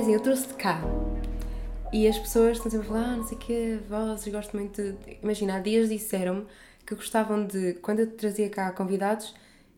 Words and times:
Porque 0.00 0.12
assim, 0.12 0.14
eu 0.14 0.20
trouxe-te 0.20 0.54
cá 0.54 0.80
e 1.92 2.08
as 2.08 2.18
pessoas 2.18 2.56
estão 2.56 2.70
sempre 2.70 2.86
a 2.86 2.90
falar, 2.90 3.04
ah, 3.04 3.16
não 3.16 3.26
sei 3.26 3.36
o 3.36 3.40
quê, 3.40 3.78
vozes, 3.86 4.32
gosto 4.32 4.56
muito 4.56 4.82
de. 4.82 5.18
Imagina, 5.22 5.56
há 5.56 5.58
dias 5.60 5.90
disseram-me 5.90 6.46
que 6.86 6.94
gostavam 6.94 7.46
de, 7.46 7.74
quando 7.82 7.98
eu 7.98 8.06
trazia 8.06 8.48
cá 8.48 8.72
convidados, 8.72 9.34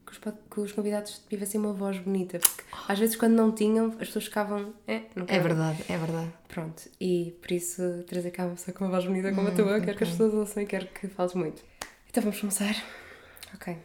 que 0.06 0.12
os, 0.12 0.18
que 0.48 0.60
os 0.60 0.70
convidados 0.70 1.20
tivessem 1.28 1.60
uma 1.60 1.72
voz 1.72 1.98
bonita. 1.98 2.38
Porque 2.38 2.62
às 2.86 3.00
vezes, 3.00 3.16
quando 3.16 3.32
não 3.32 3.50
tinham, 3.50 3.86
as 3.86 4.06
pessoas 4.06 4.26
ficavam. 4.26 4.72
É, 4.86 5.02
não 5.16 5.26
É 5.26 5.40
verdade, 5.40 5.84
é 5.88 5.98
verdade. 5.98 6.32
Pronto, 6.46 6.88
e 7.00 7.36
por 7.42 7.50
isso 7.50 8.04
trazer 8.06 8.30
cá 8.30 8.44
uma 8.44 8.54
pessoa 8.54 8.76
com 8.76 8.84
uma 8.84 8.92
voz 8.92 9.04
bonita 9.04 9.32
como 9.32 9.48
a 9.48 9.50
tua, 9.50 9.80
quero 9.80 9.98
que 9.98 10.04
as 10.04 10.10
pessoas 10.10 10.34
ouçam 10.34 10.62
e 10.62 10.66
quero 10.66 10.86
que 10.86 11.08
fales 11.08 11.34
muito. 11.34 11.64
Então 12.08 12.22
vamos 12.22 12.38
começar? 12.38 12.76
Ok. 13.56 13.76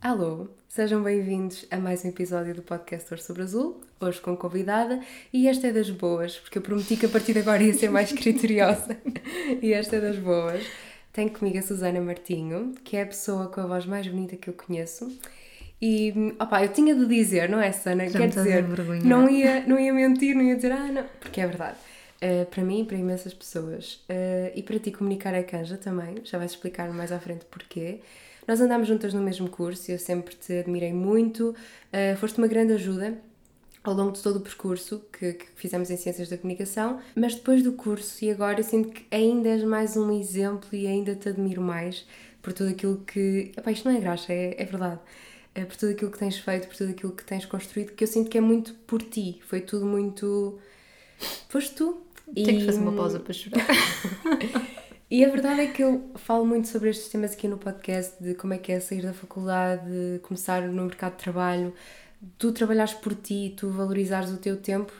Alô, 0.00 0.50
sejam 0.68 1.02
bem-vindos 1.02 1.66
a 1.68 1.78
mais 1.78 2.04
um 2.04 2.10
episódio 2.10 2.54
do 2.54 2.62
podcast 2.62 3.12
sobre 3.24 3.42
Azul, 3.42 3.87
hoje 4.00 4.20
com 4.20 4.36
convidada, 4.36 5.00
e 5.32 5.48
esta 5.48 5.68
é 5.68 5.72
das 5.72 5.90
boas, 5.90 6.36
porque 6.36 6.58
eu 6.58 6.62
prometi 6.62 6.96
que 6.96 7.06
a 7.06 7.08
partir 7.08 7.32
de 7.32 7.40
agora 7.40 7.62
ia 7.62 7.74
ser 7.74 7.90
mais 7.90 8.10
criteriosa, 8.12 8.96
e 9.62 9.72
esta 9.72 9.96
é 9.96 10.00
das 10.00 10.18
boas. 10.18 10.64
Tenho 11.12 11.30
comigo 11.30 11.58
a 11.58 11.62
Susana 11.62 12.00
Martinho, 12.00 12.74
que 12.84 12.96
é 12.96 13.02
a 13.02 13.06
pessoa 13.06 13.48
com 13.48 13.60
a 13.60 13.66
voz 13.66 13.86
mais 13.86 14.06
bonita 14.06 14.36
que 14.36 14.48
eu 14.48 14.54
conheço, 14.54 15.10
e, 15.80 16.34
opá, 16.40 16.64
eu 16.64 16.72
tinha 16.72 16.94
de 16.94 17.06
dizer, 17.06 17.48
não 17.48 17.60
é, 17.60 17.70
Sana? 17.70 18.08
Já 18.08 18.18
Quer 18.18 18.28
dizer, 18.28 18.64
não 19.04 19.28
ia, 19.28 19.64
não 19.66 19.78
ia 19.78 19.92
mentir, 19.92 20.34
não 20.34 20.42
ia 20.42 20.56
dizer, 20.56 20.72
ah, 20.72 20.88
não, 20.88 21.04
porque 21.20 21.40
é 21.40 21.46
verdade. 21.46 21.76
Uh, 22.20 22.44
para 22.46 22.64
mim 22.64 22.82
e 22.82 22.84
para 22.84 22.96
imensas 22.96 23.32
pessoas. 23.32 24.04
Uh, 24.10 24.50
e 24.56 24.62
para 24.62 24.78
ti 24.80 24.90
comunicar 24.90 25.32
a 25.34 25.42
canja 25.42 25.76
também, 25.76 26.16
já 26.24 26.36
vais 26.36 26.50
explicar 26.50 26.92
mais 26.92 27.12
à 27.12 27.20
frente 27.20 27.44
porquê. 27.44 28.00
Nós 28.46 28.60
andámos 28.60 28.88
juntas 28.88 29.14
no 29.14 29.20
mesmo 29.20 29.48
curso 29.48 29.90
e 29.90 29.94
eu 29.94 29.98
sempre 30.00 30.34
te 30.34 30.58
admirei 30.58 30.92
muito. 30.92 31.54
Uh, 31.92 32.16
foste 32.16 32.38
uma 32.38 32.48
grande 32.48 32.72
ajuda 32.72 33.16
ao 33.82 33.94
longo 33.94 34.12
de 34.12 34.22
todo 34.22 34.36
o 34.36 34.40
percurso 34.40 35.02
que, 35.12 35.34
que 35.34 35.46
fizemos 35.54 35.90
em 35.90 35.96
Ciências 35.96 36.28
da 36.28 36.36
Comunicação, 36.36 37.00
mas 37.14 37.34
depois 37.34 37.62
do 37.62 37.72
curso 37.72 38.24
e 38.24 38.30
agora 38.30 38.60
eu 38.60 38.64
sinto 38.64 38.90
que 38.90 39.06
ainda 39.10 39.48
és 39.48 39.64
mais 39.64 39.96
um 39.96 40.10
exemplo 40.10 40.68
e 40.72 40.86
ainda 40.86 41.14
te 41.14 41.28
admiro 41.28 41.62
mais 41.62 42.06
por 42.42 42.52
tudo 42.52 42.70
aquilo 42.70 42.98
que. 43.06 43.52
Epá, 43.56 43.70
isto 43.70 43.88
não 43.88 43.96
é 43.96 44.00
graxa, 44.00 44.32
é, 44.32 44.60
é 44.60 44.64
verdade. 44.64 45.00
É 45.54 45.64
por 45.64 45.76
tudo 45.76 45.92
aquilo 45.92 46.10
que 46.10 46.18
tens 46.18 46.38
feito, 46.38 46.68
por 46.68 46.76
tudo 46.76 46.90
aquilo 46.90 47.12
que 47.12 47.24
tens 47.24 47.44
construído, 47.44 47.92
que 47.92 48.04
eu 48.04 48.08
sinto 48.08 48.30
que 48.30 48.38
é 48.38 48.40
muito 48.40 48.74
por 48.86 49.02
ti. 49.02 49.40
Foi 49.46 49.60
tudo 49.60 49.86
muito. 49.86 50.58
Foste 51.48 51.74
tu. 51.74 52.02
Tenho 52.34 52.60
que 52.60 52.66
fazer 52.66 52.78
uma 52.78 52.92
pausa 52.92 53.18
para 53.18 53.32
chorar. 53.32 53.66
E 55.10 55.24
a 55.24 55.28
verdade 55.30 55.62
é 55.62 55.66
que 55.68 55.82
eu 55.82 56.10
falo 56.16 56.44
muito 56.44 56.68
sobre 56.68 56.90
estes 56.90 57.08
temas 57.08 57.32
aqui 57.32 57.48
no 57.48 57.56
podcast, 57.56 58.22
de 58.22 58.34
como 58.34 58.52
é 58.52 58.58
que 58.58 58.70
é 58.70 58.78
sair 58.78 59.00
da 59.00 59.14
faculdade, 59.14 59.86
de 59.86 60.18
começar 60.18 60.60
no 60.68 60.84
mercado 60.84 61.12
de 61.12 61.24
trabalho, 61.24 61.72
tu 62.36 62.52
trabalhares 62.52 62.94
por 62.94 63.14
ti, 63.14 63.54
tu 63.56 63.70
valorizares 63.70 64.30
o 64.30 64.36
teu 64.36 64.56
tempo 64.56 64.92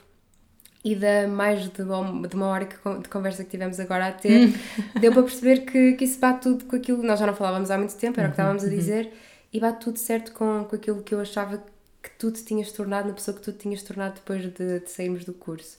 e 0.83 0.95
da 0.95 1.27
mais 1.27 1.67
de 1.67 1.81
uma, 1.81 2.27
de 2.27 2.35
uma 2.35 2.47
hora 2.47 2.65
que 2.65 2.75
de 2.75 3.09
conversa 3.09 3.43
que 3.43 3.49
tivemos 3.49 3.79
agora 3.79 4.07
a 4.07 4.11
ter, 4.11 4.53
deu 4.99 5.11
para 5.11 5.23
perceber 5.23 5.65
que, 5.65 5.93
que 5.93 6.05
isso 6.05 6.19
bate 6.19 6.43
tudo 6.43 6.65
com 6.65 6.75
aquilo, 6.75 7.03
nós 7.03 7.19
já 7.19 7.27
não 7.27 7.35
falávamos 7.35 7.69
há 7.69 7.77
muito 7.77 7.95
tempo, 7.95 8.19
era 8.19 8.29
o 8.29 8.31
que 8.31 8.35
estávamos 8.35 8.63
a 8.63 8.69
dizer, 8.69 9.11
e 9.51 9.59
bate 9.59 9.83
tudo 9.83 9.97
certo 9.97 10.31
com, 10.31 10.63
com 10.63 10.75
aquilo 10.75 11.03
que 11.03 11.13
eu 11.13 11.19
achava 11.19 11.61
que 12.01 12.09
tu 12.11 12.31
te 12.31 12.43
tinhas 12.45 12.71
tornado, 12.71 13.09
na 13.09 13.13
pessoa 13.13 13.35
que 13.35 13.43
tu 13.43 13.51
te 13.51 13.59
tinhas 13.59 13.83
tornado 13.83 14.15
depois 14.15 14.41
de, 14.41 14.79
de 14.79 14.89
sairmos 14.89 15.25
do 15.25 15.33
curso. 15.33 15.77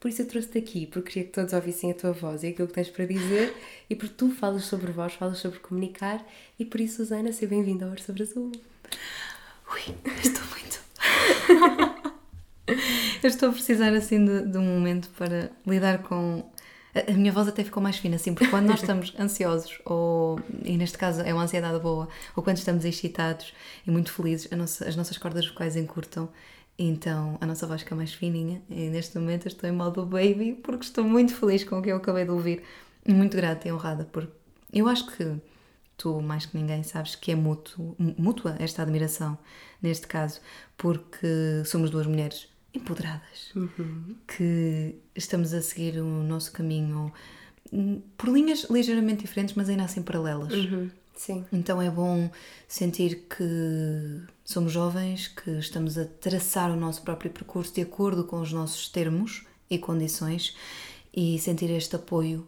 Por 0.00 0.08
isso 0.08 0.22
eu 0.22 0.26
trouxe-te 0.26 0.58
aqui, 0.58 0.86
porque 0.86 1.10
queria 1.10 1.24
que 1.24 1.34
todos 1.34 1.52
ouvissem 1.52 1.90
a 1.90 1.94
tua 1.94 2.12
voz 2.12 2.42
e 2.42 2.48
aquilo 2.48 2.68
que 2.68 2.74
tens 2.74 2.88
para 2.88 3.04
dizer, 3.04 3.54
e 3.90 3.96
porque 3.96 4.14
tu 4.16 4.30
falas 4.30 4.64
sobre 4.64 4.92
voz, 4.92 5.12
falas 5.14 5.38
sobre 5.38 5.58
comunicar, 5.58 6.24
e 6.58 6.64
por 6.64 6.80
isso, 6.80 6.98
Susana, 6.98 7.32
seja 7.32 7.50
bem-vinda 7.50 7.84
ao 7.84 7.90
Ouro 7.90 8.02
Sobre 8.02 8.22
Azul. 8.22 8.52
Ui, 9.74 9.94
estou. 10.24 10.47
eu 13.22 13.28
estou 13.28 13.48
a 13.50 13.52
precisar 13.52 13.92
assim 13.94 14.24
de, 14.24 14.46
de 14.46 14.58
um 14.58 14.62
momento 14.62 15.08
para 15.16 15.50
lidar 15.66 15.98
com. 16.02 16.44
A, 16.94 17.12
minha 17.12 17.30
voz 17.32 17.46
até 17.46 17.62
ficou 17.62 17.82
mais 17.82 17.96
fina, 17.98 18.16
assim, 18.16 18.34
porque 18.34 18.48
quando 18.50 18.66
nós 18.66 18.80
estamos 18.80 19.14
ansiosos, 19.18 19.78
ou, 19.84 20.40
e 20.64 20.76
neste 20.76 20.98
caso 20.98 21.20
é 21.20 21.32
uma 21.32 21.42
ansiedade 21.44 21.78
boa, 21.80 22.08
ou 22.34 22.42
quando 22.42 22.56
estamos 22.56 22.84
excitados 22.84 23.52
e 23.86 23.90
muito 23.90 24.10
felizes, 24.12 24.50
nossa- 24.50 24.88
as 24.88 24.96
nossas 24.96 25.16
cordas 25.18 25.46
vocais 25.46 25.76
encurtam, 25.76 26.28
então 26.78 27.36
a 27.40 27.46
nossa 27.46 27.66
voz 27.66 27.82
fica 27.82 27.94
mais 27.94 28.12
fininha. 28.12 28.62
E 28.70 28.88
neste 28.88 29.18
momento 29.18 29.46
eu 29.46 29.48
estou 29.50 29.68
em 29.68 29.72
modo 29.72 30.04
baby, 30.06 30.54
porque 30.62 30.84
estou 30.84 31.04
muito 31.04 31.34
feliz 31.34 31.62
com 31.62 31.78
o 31.78 31.82
que 31.82 31.90
eu 31.90 31.96
acabei 31.96 32.24
de 32.24 32.30
ouvir, 32.30 32.62
e 33.06 33.12
muito 33.12 33.36
grata 33.36 33.68
e 33.68 33.72
honrada, 33.72 34.08
porque 34.10 34.32
eu 34.72 34.88
acho 34.88 35.06
que 35.16 35.24
tu, 35.98 36.22
mais 36.22 36.46
que 36.46 36.56
ninguém, 36.56 36.82
sabes 36.82 37.14
que 37.14 37.32
é 37.32 37.34
mútuo, 37.34 37.94
mútua 38.16 38.56
esta 38.58 38.80
admiração, 38.80 39.36
neste 39.82 40.06
caso, 40.06 40.40
porque 40.78 41.62
somos 41.66 41.90
duas 41.90 42.06
mulheres 42.06 42.48
empoderadas, 42.72 43.52
que 44.26 44.94
estamos 45.14 45.52
a 45.52 45.60
seguir 45.60 45.98
o 46.00 46.22
nosso 46.22 46.52
caminho 46.52 47.12
hum, 47.72 48.00
por 48.16 48.30
linhas 48.30 48.66
ligeiramente 48.70 49.22
diferentes, 49.22 49.54
mas 49.54 49.68
ainda 49.68 49.84
assim 49.84 50.00
paralelas. 50.00 50.52
Sim. 51.14 51.44
Então 51.52 51.82
é 51.82 51.90
bom 51.90 52.30
sentir 52.68 53.26
que 53.28 54.22
somos 54.44 54.72
jovens, 54.72 55.26
que 55.26 55.50
estamos 55.58 55.98
a 55.98 56.04
traçar 56.04 56.70
o 56.70 56.76
nosso 56.76 57.02
próprio 57.02 57.28
percurso 57.28 57.74
de 57.74 57.80
acordo 57.80 58.22
com 58.22 58.40
os 58.40 58.52
nossos 58.52 58.88
termos 58.88 59.44
e 59.68 59.78
condições 59.78 60.56
e 61.12 61.36
sentir 61.40 61.70
este 61.70 61.96
apoio 61.96 62.46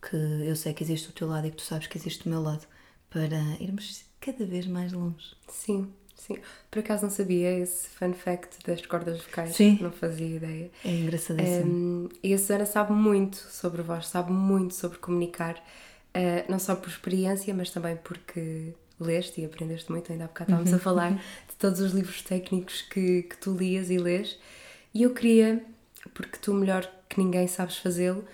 que 0.00 0.16
eu 0.16 0.54
sei 0.56 0.72
que 0.72 0.82
existe 0.82 1.08
do 1.08 1.12
teu 1.12 1.28
lado 1.28 1.46
e 1.46 1.50
que 1.50 1.56
tu 1.56 1.62
sabes 1.62 1.86
que 1.86 1.98
existe 1.98 2.24
do 2.24 2.30
meu 2.30 2.42
lado 2.42 2.66
para 3.10 3.38
irmos 3.60 4.04
cada 4.20 4.44
vez 4.44 4.66
mais 4.66 4.92
longe. 4.92 5.34
Sim, 5.48 5.92
sim. 6.14 6.38
Por 6.70 6.80
acaso 6.80 7.04
não 7.04 7.10
sabia 7.10 7.58
esse 7.58 7.88
fun 7.88 8.12
fact 8.12 8.58
das 8.66 8.84
cordas 8.84 9.20
vocais. 9.22 9.54
Sim. 9.54 9.78
Não 9.80 9.90
fazia 9.90 10.36
ideia. 10.36 10.70
É 10.84 10.90
engraçadíssimo. 10.90 11.72
Um, 11.72 12.08
e 12.22 12.34
a 12.34 12.38
Susana 12.38 12.66
sabe 12.66 12.92
muito 12.92 13.36
sobre 13.36 13.82
voz, 13.82 14.06
sabe 14.08 14.32
muito 14.32 14.74
sobre 14.74 14.98
comunicar, 14.98 15.56
uh, 15.56 16.50
não 16.50 16.58
só 16.58 16.76
por 16.76 16.88
experiência, 16.88 17.52
mas 17.54 17.70
também 17.70 17.96
porque 17.96 18.74
leste 19.00 19.40
e 19.40 19.44
aprendeste 19.44 19.90
muito. 19.90 20.12
Ainda 20.12 20.24
há 20.24 20.28
bocado 20.28 20.50
estávamos 20.50 20.74
a 20.74 20.78
falar 20.82 21.14
de 21.14 21.56
todos 21.58 21.80
os 21.80 21.92
livros 21.92 22.22
técnicos 22.22 22.82
que, 22.82 23.22
que 23.22 23.36
tu 23.36 23.56
lias 23.56 23.90
e 23.90 23.98
lês. 23.98 24.38
E 24.92 25.02
eu 25.02 25.14
queria, 25.14 25.64
porque 26.14 26.38
tu 26.38 26.52
melhor 26.52 26.90
que 27.08 27.18
ninguém 27.18 27.46
sabes 27.46 27.78
fazê-lo, 27.78 28.24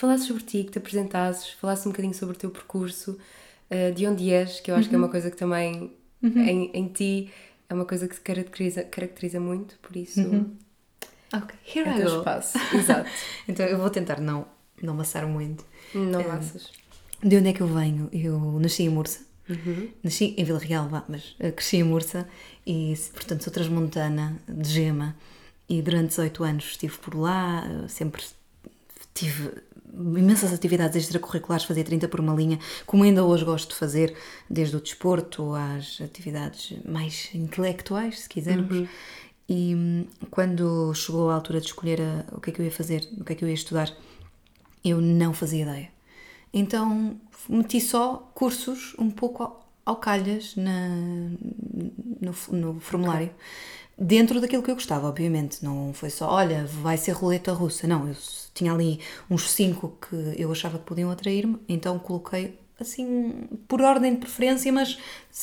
falasses 0.00 0.26
sobre 0.26 0.42
ti, 0.42 0.64
que 0.64 0.70
te 0.70 0.78
apresentasses, 0.78 1.50
falasses 1.50 1.86
um 1.86 1.90
bocadinho 1.90 2.14
sobre 2.14 2.34
o 2.34 2.38
teu 2.38 2.50
percurso, 2.50 3.18
uh, 3.70 3.92
de 3.94 4.06
onde 4.06 4.30
és, 4.30 4.60
que 4.60 4.70
eu 4.70 4.74
acho 4.74 4.88
que 4.88 4.94
é 4.94 4.98
uma 4.98 5.10
coisa 5.10 5.30
que 5.30 5.36
também 5.36 5.92
em, 6.22 6.70
em 6.72 6.88
ti 6.88 7.30
é 7.68 7.74
uma 7.74 7.84
coisa 7.84 8.08
que 8.08 8.14
te 8.14 8.20
caracteriza, 8.20 8.82
caracteriza 8.84 9.38
muito, 9.38 9.78
por 9.80 9.94
isso 9.96 10.20
ok, 11.32 11.56
here 11.74 11.88
é 11.88 11.92
I 11.92 11.96
teu 11.96 12.10
go. 12.10 12.18
espaço. 12.18 12.58
Exato. 12.74 13.08
Então 13.46 13.66
eu 13.66 13.78
vou 13.78 13.90
tentar 13.90 14.20
não, 14.20 14.46
não 14.82 14.94
amassar 14.94 15.26
muito. 15.26 15.64
Não 15.94 16.26
massas. 16.26 16.70
De 17.22 17.36
onde 17.36 17.48
é 17.48 17.52
que 17.52 17.60
eu 17.60 17.66
venho? 17.66 18.08
Eu 18.12 18.58
nasci 18.60 18.84
em 18.84 18.88
Mursa. 18.88 19.20
Uhum. 19.48 19.88
Nasci 20.02 20.34
em 20.36 20.44
Vila 20.44 20.58
Real, 20.58 20.88
vá, 20.88 21.04
mas 21.08 21.34
eh, 21.38 21.50
cresci 21.50 21.78
em 21.78 21.82
Mursa 21.82 22.28
e, 22.66 22.94
portanto, 23.12 23.42
sou 23.42 23.52
transmontana 23.52 24.40
de 24.48 24.68
Gema 24.68 25.16
e 25.68 25.82
durante 25.82 26.08
18 26.08 26.44
anos 26.44 26.64
estive 26.66 26.96
por 26.98 27.14
lá, 27.14 27.64
eh, 27.66 27.88
sempre 27.88 28.22
tive 29.12 29.52
imensas 29.94 30.52
atividades 30.52 30.96
extracurriculares, 30.96 31.64
fazia 31.64 31.84
30 31.84 32.08
por 32.08 32.20
uma 32.20 32.34
linha, 32.34 32.58
como 32.86 33.02
ainda 33.04 33.24
hoje 33.24 33.44
gosto 33.44 33.70
de 33.70 33.74
fazer, 33.76 34.14
desde 34.48 34.76
o 34.76 34.80
desporto 34.80 35.54
às 35.54 36.00
atividades 36.00 36.74
mais 36.84 37.30
intelectuais, 37.34 38.20
se 38.20 38.28
quisermos. 38.28 38.88
E 39.48 39.74
hum, 39.74 40.04
quando 40.30 40.94
chegou 40.94 41.30
a 41.30 41.34
altura 41.34 41.60
de 41.60 41.66
escolher 41.66 42.00
a- 42.00 42.24
o 42.36 42.40
que 42.40 42.50
é 42.50 42.52
que 42.52 42.60
eu 42.60 42.64
ia 42.64 42.70
fazer, 42.72 43.08
o 43.18 43.24
que 43.24 43.32
é 43.32 43.36
que 43.36 43.44
eu 43.44 43.48
ia 43.48 43.54
estudar, 43.54 43.92
eu 44.84 45.00
não 45.00 45.32
fazia 45.34 45.62
ideia. 45.62 45.88
Então 46.52 47.16
meti 47.48 47.80
só 47.80 48.30
cursos 48.34 48.94
um 48.98 49.10
pouco 49.10 49.42
ao, 49.42 49.68
ao 49.84 49.96
calhas 49.96 50.54
na, 50.56 50.88
no, 52.20 52.34
no 52.52 52.80
formulário, 52.80 53.30
dentro 53.98 54.40
daquilo 54.40 54.62
que 54.62 54.70
eu 54.70 54.74
gostava, 54.74 55.08
obviamente. 55.08 55.64
Não 55.64 55.92
foi 55.94 56.10
só, 56.10 56.30
olha, 56.30 56.64
vai 56.66 56.96
ser 56.96 57.12
roleta 57.12 57.52
russa. 57.52 57.86
Não, 57.86 58.08
eu 58.08 58.14
tinha 58.54 58.72
ali 58.72 59.00
uns 59.28 59.50
cinco 59.50 59.96
que 60.08 60.34
eu 60.40 60.50
achava 60.50 60.78
que 60.78 60.84
podiam 60.84 61.10
atrair-me, 61.10 61.58
então 61.68 61.98
coloquei 61.98 62.58
assim 62.80 63.46
por 63.68 63.82
ordem 63.82 64.14
de 64.14 64.20
preferência, 64.20 64.72
mas 64.72 64.98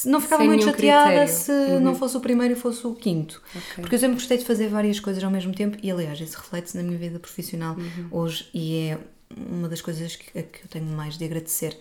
não 0.05 0.19
ficava 0.19 0.41
Sem 0.41 0.49
muito 0.49 0.65
chateada 0.65 1.25
critério. 1.25 1.33
se 1.33 1.79
não 1.79 1.93
fosse 1.95 2.17
o 2.17 2.19
primeiro 2.19 2.55
e 2.55 2.57
fosse 2.57 2.85
o 2.85 2.95
quinto. 2.95 3.41
Ok. 3.55 3.75
Porque 3.75 3.95
eu 3.95 3.99
sempre 3.99 4.15
gostei 4.15 4.37
de 4.37 4.45
fazer 4.45 4.69
várias 4.69 4.99
coisas 4.99 5.23
ao 5.23 5.29
mesmo 5.29 5.53
tempo 5.53 5.77
e, 5.81 5.91
aliás, 5.91 6.19
isso 6.19 6.37
reflete-se 6.37 6.75
na 6.75 6.83
minha 6.83 6.97
vida 6.97 7.19
profissional 7.19 7.75
hoje 8.11 8.49
e 8.53 8.89
é 8.89 8.99
uma 9.35 9.69
das 9.69 9.81
coisas 9.81 10.15
que, 10.15 10.31
que 10.31 10.63
eu 10.63 10.67
tenho 10.69 10.85
mais 10.87 11.17
de 11.17 11.25
agradecer. 11.25 11.77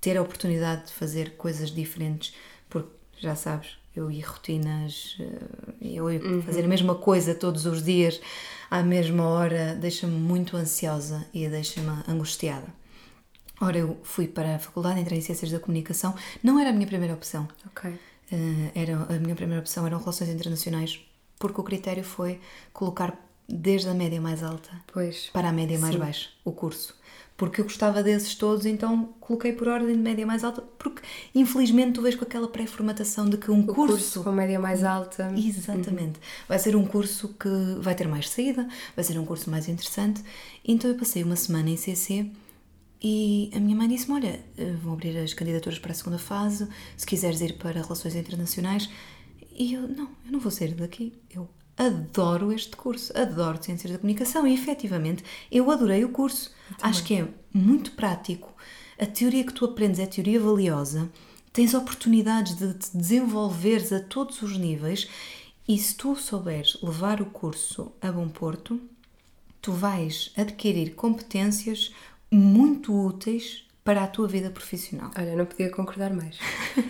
Ter 0.00 0.16
a 0.16 0.22
oportunidade 0.22 0.86
de 0.86 0.92
fazer 0.92 1.32
coisas 1.36 1.72
diferentes, 1.72 2.32
porque 2.70 2.90
já 3.18 3.34
sabes, 3.34 3.70
eu 3.96 4.08
e 4.12 4.20
rotinas, 4.20 5.16
eh, 5.18 5.96
eu 5.96 6.08
e 6.08 6.40
fazer 6.42 6.64
a 6.64 6.68
mesma 6.68 6.94
coisa 6.94 7.34
todos 7.34 7.66
os 7.66 7.82
dias 7.82 8.20
à 8.70 8.82
mesma 8.82 9.24
hora 9.26 9.74
deixa-me 9.74 10.14
muito 10.14 10.56
ansiosa 10.56 11.26
e 11.32 11.48
deixa-me 11.48 12.02
angustiada. 12.06 12.66
Ora, 13.60 13.78
eu 13.78 13.98
fui 14.04 14.28
para 14.28 14.56
a 14.56 14.58
faculdade, 14.58 15.00
entrei 15.00 15.18
em 15.18 15.22
Ciências 15.22 15.50
da 15.50 15.58
Comunicação, 15.58 16.14
não 16.42 16.60
era 16.60 16.70
a 16.70 16.72
minha 16.72 16.86
primeira 16.86 17.14
opção. 17.14 17.48
Ok. 17.66 17.90
Eh, 18.30 18.70
era, 18.74 18.94
a 18.94 19.18
minha 19.18 19.34
primeira 19.34 19.60
opção 19.60 19.86
eram 19.86 19.98
Relações 19.98 20.30
Internacionais, 20.30 21.00
porque 21.38 21.60
o 21.60 21.64
critério 21.64 22.04
foi 22.04 22.40
colocar 22.72 23.16
desde 23.48 23.88
a 23.88 23.94
média 23.94 24.20
mais 24.20 24.42
alta 24.42 24.70
Pois. 24.92 25.30
para 25.32 25.48
a 25.48 25.52
média 25.52 25.78
mais 25.78 25.96
baixa, 25.96 26.28
o 26.44 26.52
curso. 26.52 26.94
Porque 27.38 27.60
eu 27.60 27.64
gostava 27.64 28.02
desses 28.02 28.34
todos, 28.34 28.66
então 28.66 29.14
coloquei 29.20 29.52
por 29.52 29.68
ordem 29.68 29.94
de 29.94 30.02
média 30.02 30.26
mais 30.26 30.42
alta, 30.42 30.60
porque 30.76 31.02
infelizmente 31.32 31.92
tu 31.92 32.02
vês 32.02 32.16
com 32.16 32.24
aquela 32.24 32.48
pré-formatação 32.48 33.30
de 33.30 33.36
que 33.36 33.48
um 33.48 33.60
O 33.60 33.74
curso 33.74 34.24
com 34.24 34.32
média 34.32 34.58
mais 34.58 34.82
alta. 34.82 35.32
Exatamente. 35.36 36.18
Vai 36.48 36.58
ser 36.58 36.74
um 36.74 36.84
curso 36.84 37.28
que 37.38 37.48
vai 37.78 37.94
ter 37.94 38.08
mais 38.08 38.28
saída, 38.28 38.66
vai 38.96 39.04
ser 39.04 39.16
um 39.20 39.24
curso 39.24 39.48
mais 39.48 39.68
interessante. 39.68 40.20
Então 40.64 40.90
eu 40.90 40.96
passei 40.96 41.22
uma 41.22 41.36
semana 41.36 41.70
em 41.70 41.76
CC 41.76 42.28
e 43.00 43.52
a 43.54 43.60
minha 43.60 43.76
mãe 43.76 43.86
disse-me: 43.86 44.14
Olha, 44.14 44.40
eh, 44.56 44.72
vão 44.82 44.94
abrir 44.94 45.16
as 45.16 45.32
candidaturas 45.32 45.78
para 45.78 45.92
a 45.92 45.94
segunda 45.94 46.18
fase, 46.18 46.66
se 46.96 47.06
quiseres 47.06 47.40
ir 47.40 47.56
para 47.56 47.80
Relações 47.80 48.16
Internacionais. 48.16 48.90
E 49.56 49.74
eu: 49.74 49.82
Não, 49.82 50.08
eu 50.26 50.32
não 50.32 50.40
vou 50.40 50.50
sair 50.50 50.74
daqui. 50.74 51.12
Eu 51.32 51.48
adoro 51.78 52.52
este 52.52 52.76
curso, 52.76 53.16
adoro 53.16 53.62
Ciências 53.62 53.92
da 53.92 53.98
Comunicação 53.98 54.46
e 54.46 54.52
efetivamente 54.52 55.24
eu 55.50 55.70
adorei 55.70 56.04
o 56.04 56.10
curso. 56.10 56.52
Acho 56.82 57.04
que 57.04 57.14
é 57.14 57.28
muito 57.54 57.92
prático. 57.92 58.52
A 58.98 59.06
teoria 59.06 59.44
que 59.44 59.52
tu 59.52 59.64
aprendes 59.64 60.00
é 60.00 60.06
teoria 60.06 60.40
valiosa. 60.40 61.08
Tens 61.52 61.72
oportunidades 61.72 62.56
de 62.56 62.74
te 62.74 62.96
desenvolveres 62.96 63.92
a 63.92 64.00
todos 64.00 64.42
os 64.42 64.58
níveis 64.58 65.08
e 65.66 65.78
se 65.78 65.94
tu 65.94 66.16
souberes 66.16 66.78
levar 66.82 67.20
o 67.20 67.26
curso 67.26 67.92
a 68.00 68.10
bom 68.10 68.28
porto, 68.28 68.80
tu 69.62 69.72
vais 69.72 70.32
adquirir 70.36 70.94
competências 70.94 71.92
muito 72.30 72.92
úteis 72.92 73.66
para 73.84 74.04
a 74.04 74.06
tua 74.06 74.28
vida 74.28 74.50
profissional. 74.50 75.10
Olha, 75.16 75.36
não 75.36 75.46
podia 75.46 75.70
concordar 75.70 76.12
mais. 76.12 76.38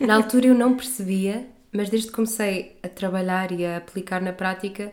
Na 0.01 0.17
altura 0.17 0.47
eu 0.49 0.55
não 0.55 0.77
percebia, 0.77 1.49
mas 1.73 1.91
desde 1.91 2.09
que 2.09 2.15
comecei 2.15 2.77
a 2.83 2.89
trabalhar 2.89 3.53
e 3.53 3.65
a 3.65 3.77
aplicar 3.79 4.21
na 4.21 4.33
prática, 4.33 4.93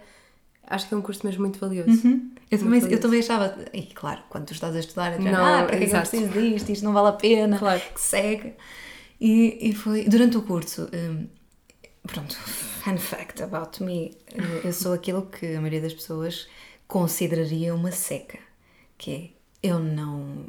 acho 0.68 0.88
que 0.88 0.94
é 0.94 0.98
um 0.98 1.02
curso 1.02 1.26
mesmo 1.26 1.42
muito 1.42 1.60
valioso. 1.60 1.90
Eu 2.52 2.60
também, 2.60 2.80
Muito 2.80 2.94
eu 2.94 3.00
também 3.00 3.20
achava, 3.20 3.58
e 3.74 3.84
claro, 3.84 4.22
quando 4.30 4.46
tu 4.46 4.54
estás 4.54 4.76
a 4.76 4.80
estudar, 4.80 5.14
é 5.14 5.18
Não, 5.20 5.44
ah, 5.44 5.64
para 5.64 5.78
que 5.78 5.84
é 5.84 5.88
que 5.88 5.96
eu 5.96 6.00
preciso 6.00 6.30
disto, 6.30 6.72
isto 6.72 6.86
não 6.86 6.94
vale 6.94 7.10
a 7.10 7.14
pena, 7.14 7.58
Claro. 7.58 7.82
que 7.94 8.00
segue. 8.00 8.54
E, 9.20 9.70
e 9.70 9.74
foi 9.74 10.04
durante 10.06 10.38
o 10.38 10.42
curso, 10.44 10.88
hum, 10.94 11.28
pronto, 12.06 12.36
fun 12.36 12.98
fact 12.98 13.42
about 13.42 13.82
me, 13.84 14.16
eu 14.64 14.72
sou 14.74 14.94
aquilo 14.94 15.24
que 15.24 15.56
a 15.56 15.60
maioria 15.60 15.82
das 15.82 15.94
pessoas 15.94 16.48
consideraria 16.88 17.74
uma 17.74 17.92
seca, 17.92 18.38
que 18.98 19.34
é, 19.64 19.68
eu 19.68 19.80
não 19.80 20.46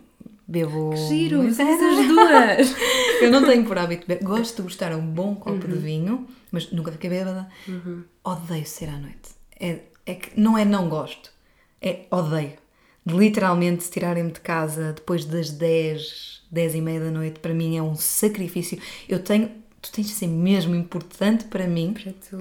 bebo... 0.46 0.94
Giro, 1.08 1.52
somos 1.54 1.82
as 1.82 2.06
duas! 2.08 2.76
Eu 3.20 3.30
não 3.30 3.44
tenho 3.44 3.64
por 3.64 3.78
hábito 3.78 4.06
beber. 4.06 4.24
Gosto 4.24 4.56
de 4.56 4.62
gostar 4.62 4.92
a 4.92 4.96
um 4.96 5.06
bom 5.06 5.34
copo 5.34 5.66
de 5.66 5.76
vinho, 5.76 6.26
mas 6.50 6.70
nunca 6.70 6.92
fiquei 6.92 7.10
bêbada. 7.10 7.48
Odeio 8.24 8.66
ser 8.66 8.88
à 8.88 8.98
noite. 8.98 9.30
É, 9.58 9.80
é 10.04 10.14
que 10.14 10.38
não 10.38 10.56
é 10.56 10.64
não 10.64 10.88
gosto, 10.88 11.32
é 11.80 12.06
odeio. 12.10 12.54
De 13.04 13.14
literalmente 13.14 13.88
tirarem-me 13.90 14.32
de 14.32 14.40
casa 14.40 14.92
depois 14.92 15.24
das 15.24 15.50
10, 15.50 16.42
10 16.50 16.74
e 16.74 16.80
meia 16.80 17.00
da 17.00 17.10
noite, 17.10 17.38
para 17.40 17.54
mim 17.54 17.76
é 17.76 17.82
um 17.82 17.94
sacrifício. 17.94 18.78
Eu 19.08 19.20
tenho. 19.20 19.50
Tu 19.86 19.92
tens 19.92 20.06
de 20.08 20.14
ser 20.14 20.26
mesmo 20.26 20.74
importante 20.74 21.44
para 21.44 21.66
mim 21.66 21.94
Para 21.94 22.12
tu... 22.12 22.38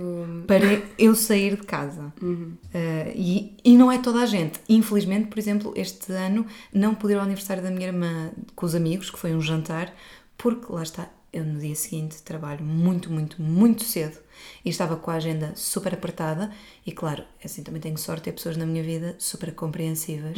para 0.47 0.81
eu 0.97 1.15
sair 1.15 1.55
de 1.55 1.63
casa. 1.63 2.11
Uh, 2.21 3.11
e, 3.13 3.55
e 3.63 3.77
não 3.77 3.91
é 3.91 3.97
toda 3.97 4.21
a 4.21 4.25
gente. 4.25 4.59
Infelizmente, 4.67 5.27
por 5.27 5.37
exemplo, 5.37 5.73
este 5.75 6.11
ano 6.11 6.45
não 6.73 6.95
pude 6.95 7.13
ir 7.13 7.17
ao 7.17 7.23
aniversário 7.23 7.61
da 7.61 7.69
minha 7.69 7.87
irmã 7.87 8.31
com 8.55 8.65
os 8.65 8.73
amigos, 8.73 9.09
que 9.09 9.19
foi 9.19 9.35
um 9.35 9.41
jantar, 9.41 9.93
porque 10.37 10.71
lá 10.71 10.83
está, 10.83 11.09
eu 11.31 11.43
no 11.43 11.59
dia 11.59 11.75
seguinte 11.75 12.21
trabalho 12.23 12.63
muito, 12.63 13.11
muito, 13.11 13.41
muito 13.41 13.83
cedo 13.83 14.17
e 14.63 14.69
estava 14.69 14.95
com 14.95 15.11
a 15.11 15.15
agenda 15.15 15.53
super 15.55 15.93
apertada. 15.93 16.51
E 16.85 16.91
claro, 16.91 17.23
assim 17.43 17.61
também 17.61 17.81
tenho 17.81 17.97
sorte 17.97 18.21
de 18.21 18.23
ter 18.25 18.31
pessoas 18.33 18.57
na 18.57 18.65
minha 18.65 18.83
vida 18.83 19.15
super 19.19 19.53
compreensivas. 19.53 20.37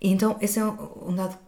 E 0.00 0.10
então, 0.10 0.36
esse 0.40 0.58
é 0.58 0.64
um, 0.64 1.08
um 1.08 1.14
dado 1.14 1.38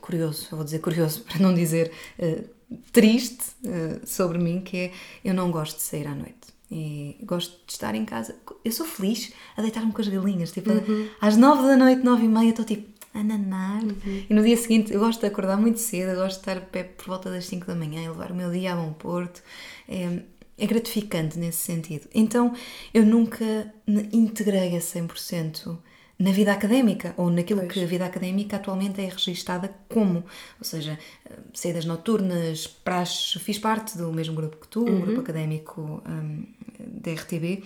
curioso, 0.00 0.48
eu 0.50 0.56
vou 0.56 0.64
dizer 0.64 0.78
curioso 0.78 1.22
para 1.28 1.38
não 1.38 1.54
dizer 1.54 1.92
uh, 2.18 2.57
triste 2.92 3.44
uh, 3.64 4.06
sobre 4.06 4.38
mim, 4.38 4.60
que 4.60 4.76
é 4.76 4.92
eu 5.24 5.34
não 5.34 5.50
gosto 5.50 5.76
de 5.76 5.82
sair 5.82 6.06
à 6.06 6.14
noite. 6.14 6.48
E 6.70 7.16
gosto 7.22 7.64
de 7.66 7.72
estar 7.72 7.94
em 7.94 8.04
casa. 8.04 8.36
Eu 8.62 8.72
sou 8.72 8.84
feliz 8.84 9.32
a 9.56 9.62
deitar-me 9.62 9.90
com 9.90 10.02
as 10.02 10.08
galinhas. 10.08 10.52
Tipo, 10.52 10.70
às 11.18 11.36
nove 11.36 11.62
da 11.62 11.76
noite, 11.76 12.02
nove 12.02 12.24
e 12.24 12.28
meia, 12.28 12.50
estou 12.50 12.64
tipo 12.64 12.98
a 13.14 13.22
nanar. 13.22 13.82
E 14.28 14.34
no 14.34 14.42
dia 14.42 14.56
seguinte, 14.56 14.92
eu 14.92 15.00
gosto 15.00 15.20
de 15.20 15.26
acordar 15.26 15.56
muito 15.56 15.80
cedo, 15.80 16.10
eu 16.10 16.16
gosto 16.16 16.36
de 16.36 16.40
estar 16.40 16.58
a 16.58 16.60
pé 16.60 16.84
por 16.84 17.06
volta 17.06 17.30
das 17.30 17.46
5 17.46 17.66
da 17.66 17.74
manhã 17.74 18.04
e 18.04 18.08
levar 18.08 18.30
o 18.30 18.34
meu 18.34 18.50
dia 18.50 18.74
a 18.74 18.76
bom 18.76 18.92
porto. 18.92 19.42
É, 19.88 20.20
é 20.58 20.66
gratificante 20.66 21.38
nesse 21.38 21.58
sentido. 21.58 22.06
Então, 22.14 22.52
eu 22.92 23.04
nunca 23.04 23.72
integrei 24.12 24.76
a 24.76 24.80
100% 24.80 25.78
na 26.18 26.32
vida 26.32 26.52
académica 26.52 27.14
ou 27.16 27.30
naquilo 27.30 27.60
Pois. 27.60 27.72
que 27.72 27.82
a 27.82 27.86
vida 27.86 28.04
académica 28.04 28.56
atualmente 28.56 29.00
é 29.00 29.08
registada 29.08 29.72
como. 29.88 30.18
Ou 30.58 30.64
seja, 30.64 30.98
eh, 31.24 31.32
saídas 31.54 31.84
noturnas, 31.84 32.66
praxes, 32.66 33.40
fiz 33.42 33.58
parte 33.58 33.96
do 33.96 34.12
mesmo 34.12 34.34
grupo 34.34 34.56
que 34.56 34.66
tu, 34.68 34.80
o 34.84 35.00
grupo 35.00 35.20
académico 35.20 36.02
hum, 36.08 36.44
da 36.78 37.12
RTB. 37.12 37.62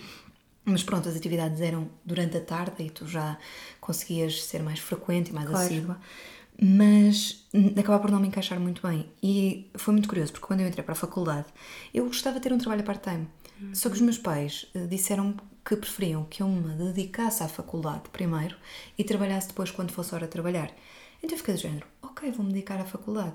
Mas 0.65 0.83
pronto, 0.83 1.09
as 1.09 1.15
atividades 1.15 1.59
eram 1.61 1.89
durante 2.05 2.37
a 2.37 2.41
tarde 2.41 2.83
e 2.83 2.89
tu 2.89 3.05
já 3.07 3.37
conseguias 3.81 4.43
ser 4.45 4.61
mais 4.63 4.79
frequente 4.79 5.29
e 5.29 5.33
mais 5.33 5.49
Claro. 5.49 5.65
assídua. 5.65 5.97
Mas 6.61 7.45
acabava 7.77 8.03
por 8.03 8.11
não 8.11 8.19
me 8.19 8.27
encaixar 8.27 8.59
muito 8.59 8.87
bem. 8.87 9.09
E 9.21 9.69
foi 9.75 9.91
muito 9.93 10.07
curioso, 10.07 10.31
porque 10.31 10.45
quando 10.45 10.61
eu 10.61 10.67
entrei 10.67 10.83
para 10.83 10.93
a 10.93 10.95
faculdade, 10.95 11.47
eu 11.93 12.05
gostava 12.05 12.35
de 12.37 12.43
ter 12.43 12.53
um 12.53 12.57
trabalho 12.59 12.83
part-time. 12.83 13.27
Só 13.73 13.89
que 13.89 13.95
os 13.95 14.01
meus 14.01 14.17
pais 14.17 14.67
eh, 14.75 14.85
disseram 14.87 15.35
que 15.65 15.75
preferiam 15.75 16.25
que 16.25 16.43
eu 16.43 16.47
me 16.47 16.73
dedicasse 16.75 17.43
à 17.43 17.47
faculdade 17.47 18.09
primeiro 18.11 18.55
e 18.97 19.03
trabalhasse 19.03 19.47
depois 19.47 19.71
quando 19.71 19.91
fosse 19.91 20.13
hora 20.13 20.25
de 20.25 20.31
trabalhar. 20.31 20.71
Então 21.19 21.31
eu 21.35 21.37
fiquei 21.37 21.53
do 21.53 21.59
género, 21.59 21.87
ok, 22.01 22.31
vou-me 22.31 22.51
dedicar 22.51 22.79
à 22.79 22.85
faculdade. 22.85 23.33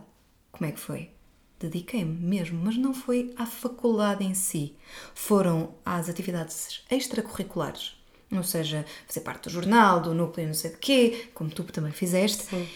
Como 0.53 0.69
é 0.69 0.73
que 0.73 0.81
foi? 0.81 1.11
Dediquei-me 1.59 2.15
mesmo, 2.15 2.61
mas 2.63 2.77
não 2.77 2.95
foi 2.95 3.33
à 3.37 3.47
faculdade 3.47 4.25
em 4.25 4.35
si. 4.35 4.77
Foram 5.15 5.75
às 5.85 6.09
atividades 6.09 6.85
extracurriculares. 6.91 7.97
Ou 8.31 8.43
seja, 8.43 8.85
fazer 9.07 9.21
parte 9.21 9.45
do 9.45 9.51
jornal, 9.51 10.01
do 10.01 10.15
núcleo 10.15 10.47
não 10.47 10.55
sei 10.55 10.71
de 10.71 10.77
quê, 10.77 11.31
como 11.35 11.51
tu 11.51 11.65
também 11.65 11.93
fizeste. 11.93 12.45
Sim. 12.45 12.69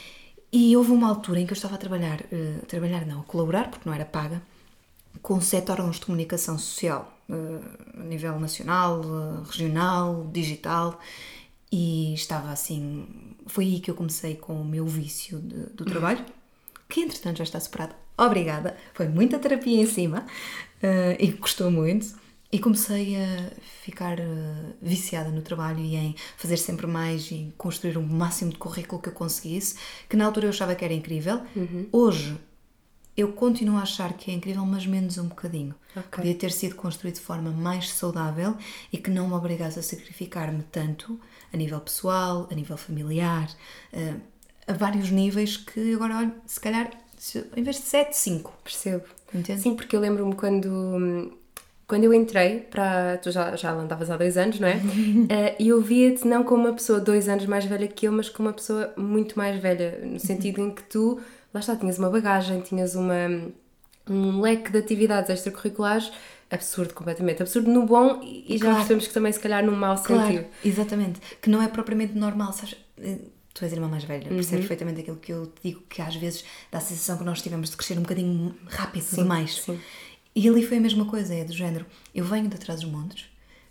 E 0.50 0.76
houve 0.76 0.92
uma 0.92 1.08
altura 1.08 1.40
em 1.40 1.46
que 1.46 1.52
eu 1.52 1.56
estava 1.56 1.76
a 1.76 1.78
trabalhar, 1.78 2.24
eh, 2.32 2.58
a 2.62 2.66
trabalhar 2.66 3.06
não, 3.06 3.20
a 3.20 3.24
colaborar, 3.24 3.70
porque 3.70 3.88
não 3.88 3.94
era 3.94 4.04
paga, 4.04 4.42
com 5.22 5.40
sete 5.40 5.70
órgãos 5.70 6.00
de 6.00 6.06
comunicação 6.06 6.58
social, 6.58 7.16
eh, 7.30 7.60
a 8.00 8.02
nível 8.02 8.38
nacional, 8.40 9.00
eh, 9.02 9.46
regional, 9.48 10.26
digital, 10.32 10.98
e 11.70 12.12
estava 12.14 12.50
assim. 12.50 13.06
Foi 13.46 13.64
aí 13.64 13.80
que 13.80 13.90
eu 13.90 13.94
comecei 13.94 14.34
com 14.36 14.60
o 14.60 14.64
meu 14.64 14.84
vício 14.86 15.38
de- 15.38 15.66
do 15.74 15.84
trabalho, 15.84 16.24
que 16.88 17.00
entretanto 17.00 17.38
já 17.38 17.44
está 17.44 17.58
superado. 17.60 17.94
Obrigada, 18.18 18.76
foi 18.94 19.08
muita 19.08 19.38
terapia 19.38 19.80
em 19.80 19.86
cima 19.86 20.26
eh, 20.82 21.16
e 21.20 21.32
custou 21.32 21.70
muito. 21.70 22.20
E 22.50 22.58
comecei 22.58 23.16
a 23.16 23.50
ficar 23.82 24.18
viciada 24.82 25.30
no 25.30 25.40
trabalho 25.40 25.78
e 25.78 25.96
em 25.96 26.14
fazer 26.36 26.58
sempre 26.58 26.86
mais 26.86 27.30
e 27.30 27.50
construir 27.56 27.96
o 27.96 28.02
máximo 28.02 28.50
de 28.50 28.58
currículo 28.58 29.00
que 29.00 29.08
eu 29.08 29.12
conseguisse, 29.14 29.76
que 30.06 30.18
na 30.18 30.26
altura 30.26 30.46
eu 30.46 30.50
achava 30.50 30.74
que 30.74 30.84
era 30.84 30.92
incrível. 30.92 31.40
Hoje 31.90 32.36
eu 33.16 33.32
continuo 33.32 33.76
a 33.78 33.82
achar 33.82 34.12
que 34.14 34.30
é 34.30 34.34
incrível, 34.34 34.64
mas 34.64 34.86
menos 34.86 35.18
um 35.18 35.26
bocadinho. 35.28 35.74
Ok. 35.96 36.08
Podia 36.10 36.34
ter 36.34 36.50
sido 36.52 36.74
construído 36.76 37.16
de 37.16 37.20
forma 37.20 37.50
mais 37.50 37.90
saudável 37.92 38.56
e 38.92 38.96
que 38.98 39.10
não 39.10 39.28
me 39.28 39.34
obrigasse 39.34 39.78
a 39.78 39.82
sacrificar-me 39.82 40.62
tanto 40.72 41.20
a 41.52 41.56
nível 41.56 41.78
pessoal, 41.80 42.48
a 42.50 42.54
nível 42.54 42.76
familiar, 42.76 43.48
eh, 43.92 44.14
a 44.66 44.72
vários 44.72 45.10
níveis 45.10 45.56
que 45.56 45.94
agora, 45.94 46.16
olho, 46.18 46.32
se 46.46 46.58
calhar, 46.60 46.90
se- 47.18 47.44
em 47.56 47.62
vez 47.62 47.76
de 47.76 47.82
7, 47.82 48.16
5. 48.16 48.52
Percebo. 48.64 49.04
Entende? 49.34 49.60
Sim, 49.60 49.74
porque 49.74 49.94
eu 49.96 50.00
lembro-me 50.00 50.34
quando, 50.34 51.36
quando 51.86 52.04
eu 52.04 52.14
entrei 52.14 52.60
para. 52.60 53.18
Tu 53.18 53.30
já, 53.30 53.54
já 53.56 53.72
andavas 53.72 54.10
há 54.10 54.16
dois 54.16 54.36
anos, 54.38 54.58
não 54.60 54.68
é? 54.68 54.80
Eh, 55.28 55.56
E 55.58 55.68
eu 55.68 55.80
via-te 55.82 56.26
não 56.26 56.42
como 56.44 56.64
uma 56.64 56.72
pessoa 56.74 56.98
dois 57.00 57.28
anos 57.28 57.44
mais 57.46 57.64
velha 57.64 57.86
que 57.88 58.06
eu, 58.06 58.12
mas 58.12 58.28
como 58.30 58.48
uma 58.48 58.54
pessoa 58.54 58.92
muito 58.96 59.36
mais 59.38 59.60
velha, 59.60 59.98
no 60.02 60.18
sentido 60.18 60.60
em 60.60 60.70
que 60.70 60.82
tu, 60.84 61.20
lá 61.52 61.60
está, 61.60 61.76
tinhas 61.76 61.98
uma 61.98 62.10
bagagem, 62.10 62.60
tinhas 62.60 62.94
uma, 62.94 63.50
um 64.08 64.40
leque 64.40 64.70
de 64.72 64.78
atividades 64.78 65.30
extracurriculares 65.30 66.10
absurdo, 66.50 66.92
completamente 66.94 67.40
absurdo 67.42 67.70
no 67.70 67.86
bom 67.86 68.20
e 68.22 68.54
e 68.54 68.58
já 68.58 68.64
Claro. 68.64 68.76
percebemos 68.76 69.06
que 69.08 69.14
também 69.14 69.32
se 69.32 69.40
calhar 69.40 69.64
no 69.64 69.72
mau 69.72 69.96
Claro, 70.02 70.26
sentido. 70.26 70.46
exatamente. 70.64 71.20
Que 71.40 71.48
não 71.48 71.62
é 71.62 71.68
propriamente 71.68 72.14
normal, 72.14 72.52
sabes? 72.52 72.76
Eh, 72.98 73.18
Tu 73.54 73.64
és 73.66 73.72
irmã 73.74 73.86
mais 73.86 74.02
velha, 74.04 74.28
Uhum. 74.30 74.36
percebes 74.36 74.60
perfeitamente 74.66 75.00
aquilo 75.02 75.18
que 75.18 75.30
eu 75.30 75.46
te 75.46 75.68
digo, 75.68 75.82
que 75.82 76.00
às 76.00 76.16
vezes 76.16 76.42
dá 76.70 76.78
a 76.78 76.80
sensação 76.80 77.18
que 77.18 77.24
nós 77.24 77.42
tivemos 77.42 77.68
de 77.68 77.76
crescer 77.76 77.98
um 77.98 78.02
bocadinho 78.02 78.54
rápido 78.66 79.04
demais. 79.14 79.56
sim. 79.60 79.78
E 80.34 80.48
ali 80.48 80.64
foi 80.66 80.78
a 80.78 80.80
mesma 80.80 81.04
coisa, 81.04 81.34
é 81.34 81.44
do 81.44 81.52
género. 81.52 81.84
Eu 82.14 82.24
venho 82.24 82.48
de 82.48 82.56
trás 82.56 82.80
dos 82.80 82.90
montes, 82.90 83.26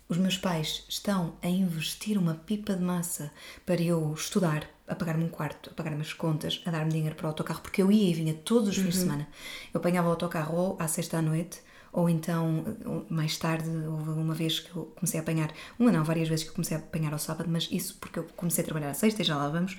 os 0.08 0.16
meus 0.18 0.38
pais 0.38 0.84
estão 0.88 1.34
a 1.42 1.48
investir 1.48 2.16
uma 2.16 2.34
pipa 2.34 2.74
de 2.76 2.82
massa 2.84 3.32
para 3.66 3.82
eu 3.82 4.14
estudar, 4.14 4.68
a 4.86 4.94
pagar-me 4.94 5.24
um 5.24 5.28
quarto, 5.28 5.70
a 5.70 5.74
pagar-me 5.74 6.00
as 6.00 6.12
contas, 6.12 6.62
a 6.66 6.70
dar-me 6.70 6.90
dinheiro 6.92 7.14
para 7.14 7.26
o 7.26 7.28
autocarro, 7.28 7.60
porque 7.60 7.82
eu 7.82 7.90
ia 7.90 8.10
e 8.10 8.14
vinha 8.14 8.34
todos 8.34 8.68
os 8.68 8.76
fins 8.76 8.94
de 8.94 9.00
semana. 9.00 9.28
Eu 9.72 9.78
apanhava 9.78 10.08
o 10.08 10.10
autocarro 10.10 10.56
ou 10.56 10.76
à 10.78 10.88
sexta 10.88 11.18
à 11.18 11.22
noite 11.22 11.60
ou 11.92 12.08
então, 12.08 12.64
mais 13.10 13.36
tarde, 13.36 13.68
houve 13.68 14.10
uma 14.10 14.32
vez 14.32 14.60
que 14.60 14.74
eu 14.74 14.86
comecei 14.96 15.20
a 15.20 15.22
apanhar, 15.22 15.52
uma 15.78 15.92
não, 15.92 16.02
várias 16.02 16.26
vezes 16.26 16.44
que 16.44 16.50
eu 16.50 16.54
comecei 16.54 16.74
a 16.74 16.80
apanhar 16.80 17.12
ao 17.12 17.18
sábado, 17.18 17.50
mas 17.50 17.68
isso 17.70 17.98
porque 18.00 18.18
eu 18.18 18.24
comecei 18.34 18.62
a 18.62 18.64
trabalhar 18.64 18.90
à 18.90 18.94
sexta 18.94 19.20
e 19.20 19.24
já 19.24 19.36
lá 19.36 19.48
vamos, 19.50 19.76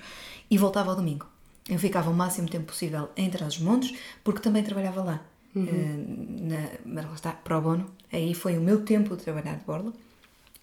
e 0.48 0.56
voltava 0.56 0.90
ao 0.90 0.96
domingo. 0.96 1.26
Eu 1.68 1.78
ficava 1.78 2.10
o 2.10 2.14
máximo 2.14 2.48
tempo 2.48 2.66
possível 2.66 3.10
em 3.16 3.28
Trás-os-Montes, 3.28 3.98
porque 4.22 4.40
também 4.40 4.62
trabalhava 4.62 5.02
lá. 5.02 5.22
Uhum. 5.56 5.64
Uh, 5.64 6.84
na, 6.84 7.02
lá 7.02 7.14
está, 7.14 7.32
pro 7.32 7.60
bono. 7.60 7.90
Aí 8.12 8.32
foi 8.32 8.58
o 8.58 8.60
meu 8.60 8.84
tempo 8.84 9.16
de 9.16 9.24
trabalhar 9.24 9.56
de 9.56 9.64
borla. 9.64 9.92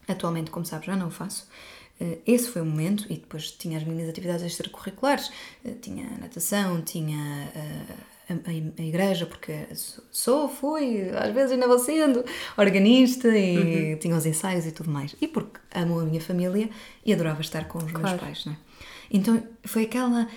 Atualmente, 0.08 0.52
como 0.52 0.66
sabes, 0.66 0.86
já 0.86 0.96
não 0.96 1.08
o 1.08 1.12
faço. 1.12 1.50
Uh, 2.02 2.20
esse 2.26 2.50
foi 2.50 2.64
o 2.64 2.66
momento 2.66 3.06
e 3.12 3.16
depois 3.16 3.52
tinha 3.52 3.78
as 3.78 3.84
minhas 3.84 4.10
atividades 4.10 4.44
extracurriculares. 4.44 5.30
Uh, 5.64 5.76
tinha 5.80 6.10
natação, 6.20 6.82
tinha 6.82 7.52
a, 8.28 8.34
a, 8.50 8.84
igreja, 8.84 9.28
porque 9.28 9.68
sou, 10.10 10.50
fui, 10.50 11.12
às 11.12 11.32
vezes 11.32 11.52
ainda 11.52 11.68
vou 11.68 11.78
sendo 11.78 12.26
organista 12.58 13.28
e 13.38 13.92
uhum. 13.94 14.00
tinha 14.00 14.16
os 14.16 14.26
ensaios 14.26 14.66
e 14.66 14.72
tudo 14.72 14.90
mais. 14.90 15.16
E 15.22 15.28
porque 15.28 15.60
amo 15.76 16.00
a 16.00 16.04
minha 16.04 16.22
família 16.22 16.72
e 17.06 17.14
adorava 17.14 17.42
estar 17.42 17.68
com 17.68 17.78
os 17.78 17.92
claro. 17.92 18.08
meus 18.08 18.20
pais, 18.20 18.46
não 18.46 18.54
é? 18.54 18.58
Então 19.12 19.44
foi 19.64 19.84
aquela 19.84 20.28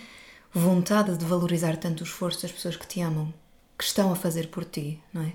vontade 0.52 1.16
de 1.16 1.25
valorizar 1.25 1.78
tanto 1.78 2.02
o 2.02 2.04
esforço 2.04 2.42
das 2.42 2.52
pessoas 2.52 2.76
que 2.76 2.87
te 2.87 3.00
amam, 3.00 3.33
que 3.78 3.85
estão 3.85 4.12
a 4.12 4.16
fazer 4.16 4.49
por 4.49 4.66
ti, 4.66 5.00
não 5.14 5.23
é? 5.23 5.33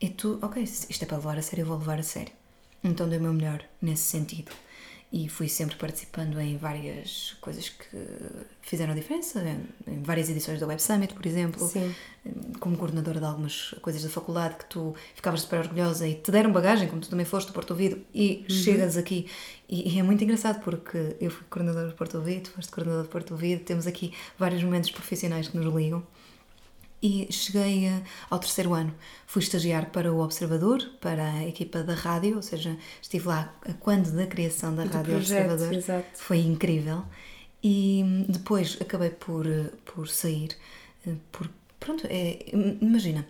E 0.00 0.08
tu, 0.08 0.38
ok, 0.42 0.62
isto 0.64 1.02
é 1.02 1.06
para 1.06 1.18
levar 1.18 1.38
a 1.38 1.42
sério, 1.42 1.62
eu 1.62 1.66
vou 1.66 1.78
levar 1.78 2.00
a 2.00 2.02
sério. 2.02 2.32
Então 2.82 3.08
dei 3.08 3.18
o 3.18 3.22
meu 3.22 3.32
melhor 3.32 3.62
nesse 3.80 4.04
sentido 4.04 4.50
e 5.12 5.28
fui 5.28 5.48
sempre 5.48 5.74
participando 5.76 6.40
em 6.40 6.56
várias 6.56 7.36
coisas 7.40 7.68
que 7.68 7.96
fizeram 8.62 8.92
a 8.92 8.94
diferença, 8.94 9.42
em 9.86 10.02
várias 10.02 10.30
edições 10.30 10.60
da 10.60 10.66
Web 10.66 10.80
Summit, 10.80 11.14
por 11.14 11.26
exemplo, 11.26 11.66
Sim. 11.66 11.92
como 12.60 12.76
coordenadora 12.76 13.18
de 13.18 13.26
algumas 13.26 13.74
coisas 13.82 14.04
da 14.04 14.08
faculdade 14.08 14.54
que 14.54 14.66
tu 14.66 14.94
ficavas 15.16 15.40
super 15.40 15.58
orgulhosa 15.60 16.06
e 16.06 16.14
te 16.14 16.30
deram 16.30 16.52
bagagem, 16.52 16.86
como 16.86 17.00
tu 17.00 17.10
também 17.10 17.26
foste 17.26 17.48
do 17.48 17.52
Porto 17.52 17.72
Ouvido, 17.72 18.00
e 18.14 18.46
uhum. 18.48 18.56
chegas 18.56 18.96
aqui 18.96 19.26
e, 19.68 19.94
e, 19.94 19.98
é 19.98 20.02
muito 20.02 20.22
engraçado 20.22 20.60
porque 20.62 21.16
eu 21.20 21.30
fui 21.30 21.44
coordenadora 21.50 21.88
do 21.88 21.94
Porto 21.94 22.16
Ouvido, 22.16 22.44
tu 22.44 22.50
foste 22.50 22.70
coordenadora 22.70 23.06
do 23.06 23.10
Porto 23.10 23.32
Ouvido, 23.32 23.64
temos 23.64 23.86
aqui 23.86 24.12
vários 24.38 24.62
momentos 24.62 24.90
profissionais 24.90 25.48
que 25.48 25.56
nos 25.56 25.74
ligam 25.74 26.04
e 27.02 27.28
cheguei 27.30 27.90
ao 28.28 28.38
terceiro 28.38 28.74
ano. 28.74 28.94
Fui 29.26 29.42
estagiar 29.42 29.90
para 29.90 30.12
o 30.12 30.20
Observador, 30.20 30.82
para 31.00 31.24
a 31.24 31.46
equipa 31.46 31.82
da 31.82 31.94
rádio, 31.94 32.36
ou 32.36 32.42
seja, 32.42 32.76
estive 33.00 33.28
lá 33.28 33.54
quando 33.80 34.10
da 34.12 34.26
criação 34.26 34.74
da 34.74 34.84
Rádio 34.84 35.14
projeto, 35.14 35.52
Observador. 35.52 35.74
Exato. 35.74 36.08
Foi 36.14 36.38
incrível. 36.38 37.04
E 37.62 38.24
depois 38.28 38.78
acabei 38.80 39.10
por, 39.10 39.46
por 39.84 40.08
sair, 40.08 40.56
por, 41.30 41.50
pronto, 41.78 42.06
é, 42.08 42.46
imagina, 42.80 43.26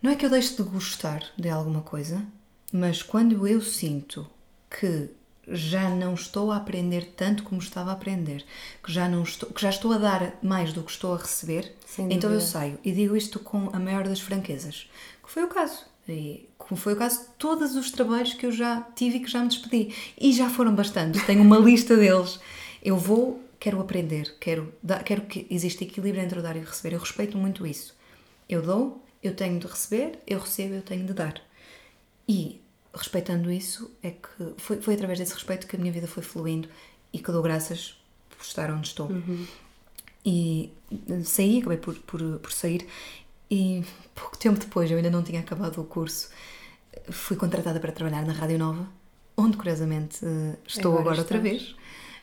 não 0.00 0.10
é 0.12 0.14
que 0.14 0.24
eu 0.24 0.30
deixe 0.30 0.56
de 0.56 0.62
gostar 0.62 1.22
de 1.36 1.48
alguma 1.48 1.82
coisa, 1.82 2.24
mas 2.72 3.02
quando 3.02 3.46
eu 3.46 3.60
sinto 3.60 4.26
que 4.70 5.10
já 5.48 5.88
não 5.88 6.14
estou 6.14 6.50
a 6.50 6.56
aprender 6.56 7.12
tanto 7.16 7.42
como 7.44 7.60
estava 7.60 7.90
a 7.90 7.92
aprender, 7.94 8.44
que 8.82 8.92
já 8.92 9.08
não 9.08 9.22
estou, 9.22 9.50
que 9.50 9.62
já 9.62 9.70
estou 9.70 9.92
a 9.92 9.98
dar 9.98 10.38
mais 10.42 10.72
do 10.72 10.82
que 10.82 10.90
estou 10.90 11.14
a 11.14 11.18
receber, 11.18 11.72
então 11.98 12.32
eu 12.32 12.40
saio 12.40 12.78
e 12.84 12.92
digo 12.92 13.16
isto 13.16 13.38
com 13.38 13.70
a 13.72 13.78
maior 13.78 14.08
das 14.08 14.20
franquezas, 14.20 14.88
que 15.22 15.30
foi 15.30 15.44
o 15.44 15.48
caso. 15.48 15.84
E 16.08 16.48
como 16.56 16.80
foi 16.80 16.92
o 16.92 16.96
caso 16.96 17.20
de 17.20 17.26
todos 17.38 17.74
os 17.74 17.90
trabalhos 17.90 18.34
que 18.34 18.46
eu 18.46 18.52
já 18.52 18.80
tive 18.94 19.16
e 19.16 19.20
que 19.20 19.30
já 19.30 19.40
me 19.40 19.48
despedi. 19.48 19.92
E 20.18 20.32
já 20.32 20.48
foram 20.48 20.74
bastantes, 20.74 21.24
tenho 21.24 21.42
uma 21.42 21.58
lista 21.58 21.96
deles. 21.96 22.38
Eu 22.82 22.96
vou, 22.96 23.42
quero 23.58 23.80
aprender, 23.80 24.36
quero, 24.40 24.72
dar, 24.80 25.02
quero 25.02 25.22
que 25.22 25.46
exista 25.50 25.82
equilíbrio 25.82 26.22
entre 26.22 26.38
o 26.38 26.42
dar 26.42 26.56
e 26.56 26.60
o 26.60 26.64
receber. 26.64 26.94
Eu 26.94 27.00
respeito 27.00 27.36
muito 27.36 27.66
isso. 27.66 27.94
Eu 28.48 28.62
dou, 28.62 29.04
eu 29.22 29.34
tenho 29.34 29.58
de 29.58 29.66
receber, 29.66 30.18
eu 30.26 30.38
recebo, 30.38 30.74
eu 30.74 30.82
tenho 30.82 31.04
de 31.04 31.12
dar. 31.12 31.42
E 32.28 32.60
respeitando 32.96 33.50
isso, 33.50 33.90
é 34.02 34.10
que 34.10 34.54
foi, 34.56 34.80
foi 34.80 34.94
através 34.94 35.18
desse 35.18 35.34
respeito 35.34 35.66
que 35.66 35.76
a 35.76 35.78
minha 35.78 35.92
vida 35.92 36.06
foi 36.06 36.22
fluindo 36.22 36.68
e 37.12 37.18
que 37.18 37.30
dou 37.30 37.42
graças 37.42 38.00
por 38.30 38.42
estar 38.44 38.70
onde 38.70 38.88
estou. 38.88 39.08
Uhum. 39.08 39.46
E 40.24 40.72
saí, 41.24 41.58
acabei 41.58 41.78
por, 41.78 41.94
por, 42.00 42.20
por 42.38 42.52
sair, 42.52 42.86
e 43.50 43.84
pouco 44.14 44.36
tempo 44.36 44.58
depois, 44.58 44.90
eu 44.90 44.96
ainda 44.96 45.10
não 45.10 45.22
tinha 45.22 45.40
acabado 45.40 45.80
o 45.80 45.84
curso, 45.84 46.30
fui 47.10 47.36
contratada 47.36 47.78
para 47.78 47.92
trabalhar 47.92 48.24
na 48.24 48.32
Rádio 48.32 48.58
Nova, 48.58 48.88
onde 49.36 49.56
curiosamente 49.56 50.24
eh, 50.24 50.56
estou 50.66 50.92
agora, 50.92 51.02
agora 51.02 51.18
outra 51.20 51.38
vez, 51.38 51.76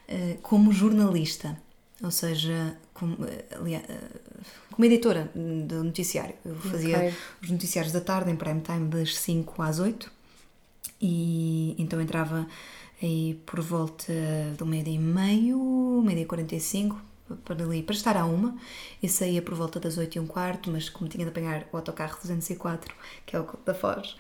eh, 0.08 0.38
como 0.42 0.74
jornalista, 0.74 1.58
ou 2.03 2.12
seja, 2.12 2.77
como, 2.94 3.24
eh, 3.25 3.46
aliás, 3.56 3.86
como 4.72 4.86
editora 4.86 5.32
do 5.34 5.84
noticiário. 5.84 6.36
Eu 6.44 6.56
fazia 6.56 6.98
okay. 6.98 7.13
os 7.42 7.50
noticiários 7.51 7.94
da 7.94 8.01
tarde 8.01 8.32
em 8.32 8.36
prime 8.36 8.62
time 8.62 8.89
das 8.89 9.15
5 9.15 9.62
às 9.62 9.80
8 9.80 10.12
e 11.03 11.75
então 11.77 12.00
entrava 12.01 12.48
aí 13.01 13.38
por 13.45 13.60
volta 13.60 14.13
do 14.57 14.65
meio-dia 14.65 14.93
e 14.93 14.98
meio, 14.98 16.01
meio-dia 16.01 16.24
e 16.24 16.27
45, 16.27 17.01
para 17.43 17.62
ali, 17.62 17.83
para 17.83 17.93
estar 17.93 18.15
à 18.15 18.25
uma, 18.25 18.55
e 19.01 19.10
saía 19.10 19.41
por 19.41 19.53
volta 19.53 19.81
das 19.81 19.98
8 19.98 20.15
e 20.15 20.19
um 20.22 20.25
quarto, 20.25 20.72
mas 20.72 20.88
como 20.88 21.10
tinha 21.10 21.25
de 21.25 21.31
apanhar 21.31 21.67
o 21.74 21.77
autocarro 21.77 22.17
204, 22.22 22.95
que 23.25 23.36
é 23.36 23.39
o 23.39 23.60
da 23.65 23.74
Foz, 23.74 24.15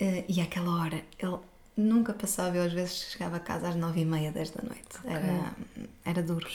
eh, 0.00 0.24
e 0.26 0.40
àquela 0.40 0.74
hora 0.80 1.04
ele 1.18 1.36
nunca 1.76 2.14
passava, 2.14 2.56
eu 2.56 2.62
às 2.62 2.72
vezes 2.72 3.10
chegava 3.12 3.36
a 3.36 3.40
casa 3.40 3.68
às 3.68 3.76
9 3.76 4.00
e 4.00 4.04
meia, 4.06 4.32
10 4.32 4.50
da 4.50 4.62
noite, 4.62 4.98
okay. 5.00 5.12
era, 5.12 5.52
era 6.02 6.22
duro. 6.22 6.48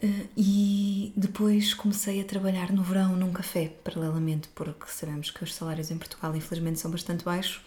Uh, 0.00 0.28
e 0.36 1.12
depois 1.16 1.74
comecei 1.74 2.20
a 2.20 2.24
trabalhar 2.24 2.70
no 2.70 2.84
verão 2.84 3.16
num 3.16 3.32
café, 3.32 3.72
paralelamente, 3.82 4.48
porque 4.54 4.86
sabemos 4.86 5.32
que 5.32 5.42
os 5.42 5.52
salários 5.52 5.90
em 5.90 5.98
Portugal, 5.98 6.36
infelizmente, 6.36 6.78
são 6.78 6.88
bastante 6.88 7.24
baixos 7.24 7.60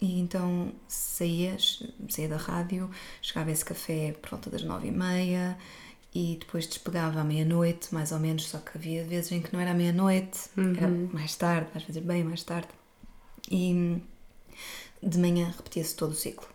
e 0.00 0.18
então 0.18 0.72
saía, 0.88 1.56
saía 2.08 2.28
da 2.28 2.36
rádio, 2.36 2.90
chegava 3.20 3.50
a 3.50 3.52
esse 3.52 3.64
café 3.64 4.16
por 4.20 4.30
volta 4.30 4.48
das 4.48 4.62
nove 4.62 4.88
e 4.88 4.90
meia 4.90 5.58
e 6.14 6.38
depois 6.40 6.66
despegava 6.66 7.20
à 7.20 7.24
meia-noite, 7.24 7.92
mais 7.94 8.10
ou 8.10 8.18
menos, 8.18 8.48
só 8.48 8.58
que 8.58 8.76
havia 8.76 9.04
vezes 9.04 9.30
em 9.32 9.42
que 9.42 9.52
não 9.52 9.60
era 9.60 9.70
à 9.70 9.74
meia-noite, 9.74 10.40
uhum. 10.56 10.74
era 10.76 10.88
mais 10.88 11.36
tarde, 11.36 11.70
às 11.74 11.84
vezes 11.84 12.02
bem 12.02 12.24
mais 12.24 12.42
tarde. 12.42 12.68
E 13.50 14.02
de 15.02 15.18
manhã 15.18 15.52
repetia-se 15.56 15.94
todo 15.94 16.12
o 16.12 16.14
ciclo. 16.14 16.48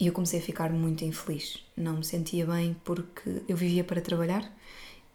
E 0.00 0.06
eu 0.06 0.12
comecei 0.12 0.40
a 0.40 0.42
ficar 0.42 0.70
muito 0.70 1.04
infeliz. 1.04 1.62
Não 1.76 1.98
me 1.98 2.04
sentia 2.04 2.46
bem 2.46 2.74
porque 2.84 3.42
eu 3.46 3.56
vivia 3.56 3.84
para 3.84 4.00
trabalhar 4.00 4.50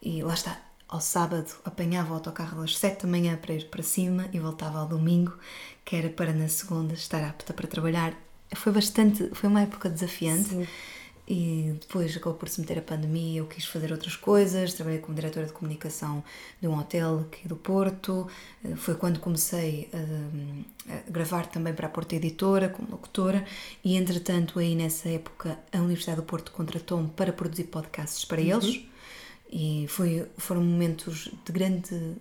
e 0.01 0.21
lá 0.21 0.33
está, 0.33 0.61
ao 0.87 1.01
sábado 1.01 1.51
apanhava 1.65 2.11
o 2.11 2.15
autocarro 2.15 2.61
às 2.61 2.77
sete 2.77 3.03
da 3.03 3.09
manhã 3.09 3.35
para 3.37 3.53
ir 3.53 3.65
para 3.69 3.83
cima 3.83 4.29
e 4.31 4.39
voltava 4.39 4.79
ao 4.79 4.87
domingo, 4.87 5.33
que 5.88 5.96
era 5.96 6.10
para 6.10 6.34
na 6.34 6.50
segunda 6.50 6.94
estar 6.94 7.24
apta 7.24 7.53
para 7.53 7.65
trabalhar. 7.65 8.13
Foi 8.53 8.74
bastante, 8.74 9.29
foi 9.34 9.48
uma 9.48 9.62
época 9.62 9.89
desafiante. 9.89 10.50
Sim. 10.50 10.67
E 11.29 11.75
depois 11.79 12.15
acabou 12.15 12.36
por 12.36 12.48
se 12.48 12.60
meter 12.60 12.77
a 12.79 12.82
pandemia, 12.82 13.39
eu 13.39 13.46
quis 13.48 13.65
fazer 13.65 13.91
outras 13.91 14.15
coisas, 14.15 14.74
trabalhei 14.74 15.00
como 15.00 15.15
diretora 15.15 15.46
de 15.46 15.51
comunicação 15.51 16.24
de 16.62 16.67
um 16.67 16.77
hotel 16.77 17.20
aqui 17.27 17.48
do 17.48 17.56
Porto. 17.56 18.27
Eh, 18.63 18.75
foi 18.75 18.96
quando 18.96 19.20
comecei 19.20 19.89
a, 19.94 20.94
a 20.94 21.12
gravar 21.12 21.46
também 21.48 21.74
para 21.74 21.88
a 21.88 21.89
Porto 21.89 22.13
Editora, 22.13 22.70
como 22.70 22.89
locutora, 22.91 23.46
e 23.84 23.98
entretanto, 23.98 24.60
aí 24.60 24.74
nessa 24.74 25.10
época, 25.10 25.60
a 25.74 25.79
Universidade 25.79 26.17
do 26.17 26.25
Porto 26.25 26.51
contratou-me 26.51 27.10
para 27.10 27.34
produzir 27.34 27.65
podcasts 27.65 28.24
para 28.24 28.41
uhum. 28.41 28.48
eles 28.48 28.86
e 29.51 29.86
foi, 29.89 30.25
foram 30.38 30.63
momentos 30.63 31.29
de 31.46 31.51
grande 31.51 32.15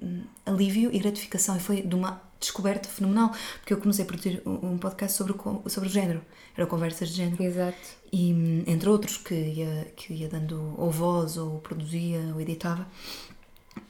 hum, 0.00 0.22
alívio 0.46 0.90
e 0.92 0.98
gratificação 1.00 1.56
e 1.56 1.60
foi 1.60 1.82
de 1.82 1.94
uma 1.94 2.20
descoberta 2.44 2.88
fenomenal 2.88 3.32
porque 3.58 3.72
eu 3.72 3.78
comecei 3.78 4.04
a 4.04 4.06
produzir 4.06 4.42
um 4.46 4.78
podcast 4.78 5.16
sobre 5.16 5.34
sobre 5.68 5.88
o 5.88 5.92
género 5.92 6.22
era 6.56 6.66
conversas 6.66 7.10
de 7.10 7.16
género 7.16 7.42
Exato. 7.42 7.76
e 8.12 8.62
entre 8.66 8.88
outros 8.88 9.16
que 9.16 9.34
ia, 9.34 9.92
que 9.96 10.12
ia 10.12 10.28
dando 10.28 10.74
ou 10.78 10.90
voz 10.90 11.36
ou 11.36 11.58
produzia 11.58 12.20
ou 12.32 12.40
editava 12.40 12.86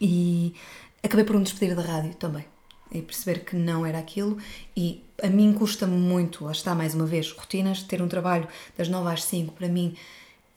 e 0.00 0.54
acabei 1.02 1.24
por 1.24 1.36
me 1.36 1.44
despedir 1.44 1.76
da 1.76 1.82
rádio 1.82 2.14
também 2.14 2.44
e 2.90 3.02
perceber 3.02 3.44
que 3.44 3.56
não 3.56 3.84
era 3.84 3.98
aquilo 3.98 4.38
e 4.76 5.02
a 5.22 5.28
mim 5.28 5.52
custa-me 5.52 5.96
muito, 5.96 6.44
lá 6.44 6.52
está 6.52 6.74
mais 6.74 6.94
uma 6.94 7.06
vez, 7.06 7.30
rotinas, 7.32 7.82
ter 7.82 8.00
um 8.00 8.08
trabalho 8.08 8.48
das 8.76 8.88
9 8.88 9.10
às 9.10 9.24
5 9.24 9.52
para 9.52 9.68
mim 9.68 9.96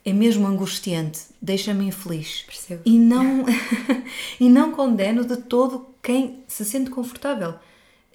é 0.08 0.13
mesmo 0.13 0.48
angustiante, 0.48 1.20
deixa-me 1.42 1.88
infeliz. 1.88 2.44
Percebo. 2.44 2.82
E 2.86 2.98
não, 2.98 3.44
e 4.39 4.50
não 4.50 4.72
condeno 4.72 5.25
de 5.25 5.36
todo 5.36 5.86
quem 6.01 6.46
se 6.48 6.63
sente 6.63 6.89
confortável. 6.89 7.56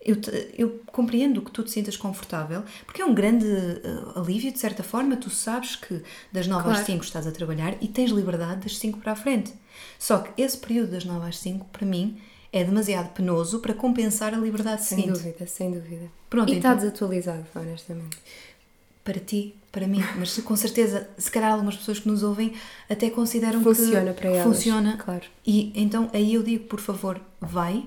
Eu, 0.05 0.17
te, 0.17 0.51
eu 0.59 0.81
compreendo 0.87 1.41
que 1.41 1.51
tu 1.51 1.63
te 1.63 1.71
sintas 1.71 1.97
confortável, 1.97 2.65
porque 2.85 3.01
é 3.01 3.05
um 3.05 3.15
grande 3.15 3.47
uh, 3.47 4.19
alívio, 4.19 4.53
de 4.53 4.59
certa 4.59 4.83
forma. 4.83 5.17
Tu 5.17 5.31
sabes 5.31 5.77
que 5.77 6.03
das 6.33 6.47
9 6.47 6.65
claro. 6.65 6.79
às 6.79 6.87
5 6.87 7.05
estás 7.05 7.27
a 7.27 7.31
trabalhar 7.31 7.77
e 7.81 7.87
tens 7.87 8.11
liberdade 8.11 8.63
das 8.63 8.79
5 8.79 8.99
para 8.99 9.13
a 9.13 9.17
frente. 9.17 9.55
Só 9.99 10.19
que 10.19 10.43
esse 10.43 10.59
período 10.59 10.91
das 10.91 11.05
9 11.05 11.29
às 11.29 11.39
5, 11.39 11.67
para 11.73 11.87
mim, 11.87 12.21
é 12.53 12.65
demasiado 12.65 13.11
penoso 13.15 13.61
para 13.61 13.75
compensar 13.75 14.35
a 14.35 14.39
liberdade 14.39 14.85
sem 14.85 14.99
seguinte. 14.99 15.19
Sem 15.19 15.31
dúvida, 15.31 15.47
sem 15.47 15.71
dúvida. 15.71 16.11
Pronto, 16.29 16.53
e 16.53 16.57
então, 16.57 16.73
está 16.73 16.83
desatualizado, 16.83 17.47
honestamente 17.55 18.19
para 19.05 19.19
ti, 19.19 19.55
para 19.71 19.87
mim, 19.87 20.01
mas 20.17 20.39
com 20.39 20.57
certeza, 20.57 21.09
se 21.19 21.31
calhar 21.31 21.53
algumas 21.53 21.77
pessoas 21.77 21.99
que 21.99 22.09
nos 22.09 22.23
ouvem 22.23 22.53
até 22.89 23.11
consideram 23.11 23.63
funciona 23.63 24.13
que, 24.13 24.21
para 24.21 24.31
elas, 24.31 24.43
funciona. 24.45 24.97
Claro. 24.97 25.25
E 25.45 25.73
então 25.75 26.09
aí 26.13 26.35
eu 26.35 26.43
digo, 26.43 26.65
por 26.65 26.81
favor, 26.81 27.21
vai, 27.41 27.85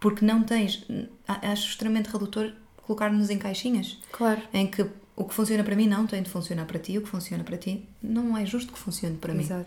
porque 0.00 0.24
não 0.24 0.42
tens. 0.42 0.84
Acho 1.26 1.68
extremamente 1.70 2.08
redutor 2.10 2.52
colocar-nos 2.82 3.30
em 3.30 3.38
caixinhas. 3.38 3.98
Claro. 4.12 4.40
Em 4.52 4.66
que 4.66 4.86
o 5.14 5.24
que 5.24 5.34
funciona 5.34 5.64
para 5.64 5.76
mim 5.76 5.86
não 5.86 6.06
tem 6.06 6.22
de 6.22 6.30
funcionar 6.30 6.64
para 6.64 6.78
ti, 6.78 6.96
o 6.96 7.02
que 7.02 7.08
funciona 7.08 7.42
para 7.42 7.56
ti 7.56 7.84
não 8.02 8.36
é 8.36 8.46
justo 8.46 8.72
que 8.72 8.78
funcione 8.78 9.16
para 9.16 9.34
Exato. 9.34 9.60
mim. 9.60 9.66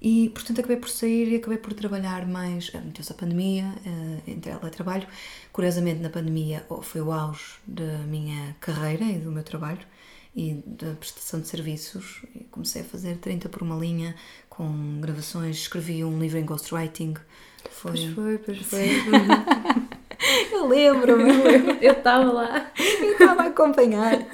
E, 0.00 0.28
portanto, 0.28 0.58
acabei 0.60 0.76
por 0.76 0.90
sair 0.90 1.32
e 1.32 1.36
acabei 1.36 1.58
por 1.58 1.72
trabalhar 1.72 2.26
mais. 2.26 2.70
Meteu-se 2.70 3.10
a 3.10 3.14
pandemia, 3.14 3.64
uh, 3.64 4.30
em 4.30 4.38
teletrabalho. 4.38 5.08
Curiosamente, 5.52 6.00
na 6.00 6.10
pandemia 6.10 6.64
oh, 6.68 6.82
foi 6.82 7.00
o 7.00 7.10
auge 7.10 7.54
da 7.66 7.98
minha 8.06 8.54
carreira 8.60 9.04
e 9.04 9.18
do 9.18 9.32
meu 9.32 9.42
trabalho 9.42 9.80
e 10.34 10.62
da 10.66 10.92
prestação 10.92 11.40
de 11.40 11.48
serviços. 11.48 12.22
E 12.34 12.44
comecei 12.44 12.82
a 12.82 12.84
fazer 12.84 13.16
30 13.16 13.48
por 13.48 13.62
uma 13.62 13.74
linha, 13.74 14.14
com 14.50 15.00
gravações, 15.00 15.56
escrevi 15.56 16.04
um 16.04 16.18
livro 16.20 16.38
em 16.38 16.44
ghostwriting. 16.44 17.14
Foi... 17.70 17.92
Pois 17.92 18.04
foi, 18.14 18.38
pois 18.38 18.58
foi. 18.62 18.88
eu 20.52 20.66
lembro-me, 20.66 21.30
eu 21.80 21.92
estava 21.92 22.32
lá, 22.32 22.70
eu 22.78 23.12
estava 23.12 23.42
a 23.42 23.46
acompanhar. 23.46 24.26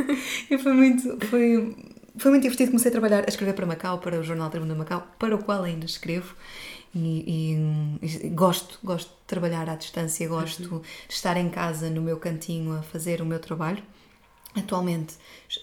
E 0.51 0.59
foi 0.59 0.73
muito, 0.73 1.27
foi, 1.27 1.77
foi 2.17 2.31
muito 2.31 2.43
divertido. 2.43 2.71
Comecei 2.71 2.91
a 2.91 2.93
trabalhar, 2.93 3.25
a 3.25 3.29
escrever 3.29 3.55
para 3.55 3.67
Macau, 3.67 3.99
para 3.99 4.19
o 4.19 4.23
Jornal 4.23 4.51
Tribuna 4.51 4.75
Macau, 4.75 5.07
para 5.19 5.35
o 5.35 5.43
qual 5.43 5.63
ainda 5.65 5.87
escrevo. 5.87 6.35
E, 6.95 7.57
e, 8.03 8.27
e, 8.27 8.29
gosto, 8.29 8.79
gosto 8.85 9.09
de 9.09 9.27
trabalhar 9.27 9.69
à 9.69 9.75
distância, 9.75 10.29
gosto 10.29 10.75
uhum. 10.75 10.81
de 10.81 11.15
estar 11.15 11.37
em 11.39 11.49
casa 11.49 11.89
no 11.89 12.03
meu 12.03 12.19
cantinho 12.19 12.77
a 12.77 12.83
fazer 12.83 13.23
o 13.23 13.27
meu 13.27 13.39
trabalho. 13.39 13.83
Atualmente 14.55 15.15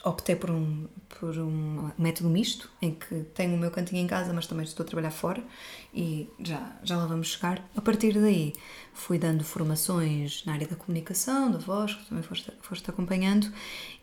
optei 0.03 0.35
por 0.35 0.49
um, 0.49 0.87
por 1.19 1.37
um 1.37 1.91
método 1.95 2.27
misto, 2.27 2.67
em 2.81 2.91
que 2.95 3.21
tenho 3.35 3.53
o 3.53 3.57
meu 3.57 3.69
cantinho 3.69 4.01
em 4.01 4.07
casa, 4.07 4.33
mas 4.33 4.47
também 4.47 4.65
estou 4.65 4.83
a 4.83 4.87
trabalhar 4.87 5.11
fora 5.11 5.43
e 5.93 6.29
já, 6.39 6.75
já 6.83 6.97
lá 6.97 7.05
vamos 7.05 7.29
chegar. 7.29 7.63
A 7.75 7.81
partir 7.81 8.13
daí 8.13 8.53
fui 8.93 9.17
dando 9.17 9.43
formações 9.43 10.43
na 10.45 10.53
área 10.53 10.67
da 10.67 10.75
comunicação, 10.75 11.49
da 11.51 11.57
voz, 11.57 11.93
que 11.95 12.05
também 12.05 12.23
foste, 12.23 12.51
foste 12.61 12.89
acompanhando, 12.89 13.51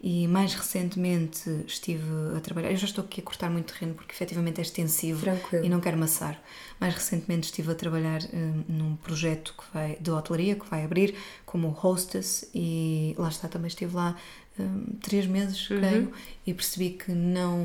e 0.01 0.27
mais 0.27 0.55
recentemente 0.55 1.49
estive 1.67 2.37
a 2.37 2.41
trabalhar. 2.41 2.71
Eu 2.71 2.77
já 2.77 2.87
estou 2.87 3.05
aqui 3.05 3.21
a 3.21 3.25
cortar 3.25 3.51
muito 3.51 3.73
terreno 3.73 3.95
porque 3.95 4.13
efetivamente 4.13 4.59
é 4.59 4.63
extensivo 4.63 5.21
Tranquilo. 5.21 5.65
e 5.65 5.69
não 5.69 5.81
quero 5.81 5.99
maçar. 5.99 6.41
Mais 6.81 6.95
recentemente 6.95 7.47
estive 7.47 7.73
a 7.73 7.75
trabalhar 7.75 8.21
um, 8.33 8.65
num 8.69 8.97
projeto 8.97 9.55
que 9.57 9.65
vai, 9.73 9.97
de 10.01 10.11
hotelaria 10.11 10.57
que 10.57 10.69
vai 10.69 10.85
abrir 10.85 11.15
como 11.45 11.69
hostess 11.69 12.49
e 12.55 13.15
lá 13.19 13.29
está, 13.29 13.49
também 13.49 13.69
estive 13.69 13.95
lá 13.95 14.17
um, 14.59 14.85
três 15.01 15.27
meses, 15.27 15.69
uhum. 15.71 15.79
creio, 15.79 16.13
e 16.47 16.55
percebi 16.55 16.91
que 16.91 17.13
não, 17.13 17.65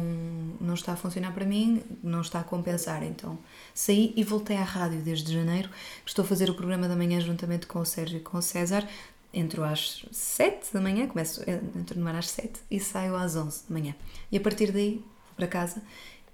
não 0.59 0.73
está 0.73 0.93
a 0.93 0.95
funcionar 0.95 1.33
para 1.33 1.45
mim, 1.45 1.81
não 2.03 2.21
está 2.21 2.41
a 2.41 2.43
compensar. 2.43 3.03
Então 3.03 3.39
saí 3.73 4.13
e 4.15 4.23
voltei 4.23 4.57
à 4.57 4.63
rádio 4.63 5.01
desde 5.01 5.33
janeiro. 5.33 5.69
Estou 6.05 6.23
a 6.23 6.27
fazer 6.27 6.49
o 6.49 6.53
programa 6.53 6.87
da 6.87 6.95
manhã 6.95 7.19
juntamente 7.19 7.67
com 7.67 7.79
o 7.79 7.85
Sérgio 7.85 8.17
e 8.17 8.21
com 8.21 8.37
o 8.37 8.41
César. 8.41 8.87
Entro 9.33 9.63
às 9.63 10.05
7 10.11 10.73
da 10.73 10.81
manhã, 10.81 11.07
começo, 11.07 11.41
eh, 11.47 11.61
entro 11.75 11.99
no 11.99 12.07
ar 12.07 12.15
às 12.15 12.29
7 12.29 12.59
e 12.69 12.79
saio 12.79 13.15
às 13.15 13.35
11 13.35 13.63
da 13.67 13.73
manhã. 13.73 13.95
E 14.31 14.37
a 14.37 14.41
partir 14.41 14.71
daí 14.71 14.95
vou 14.95 15.35
para 15.37 15.47
casa 15.47 15.81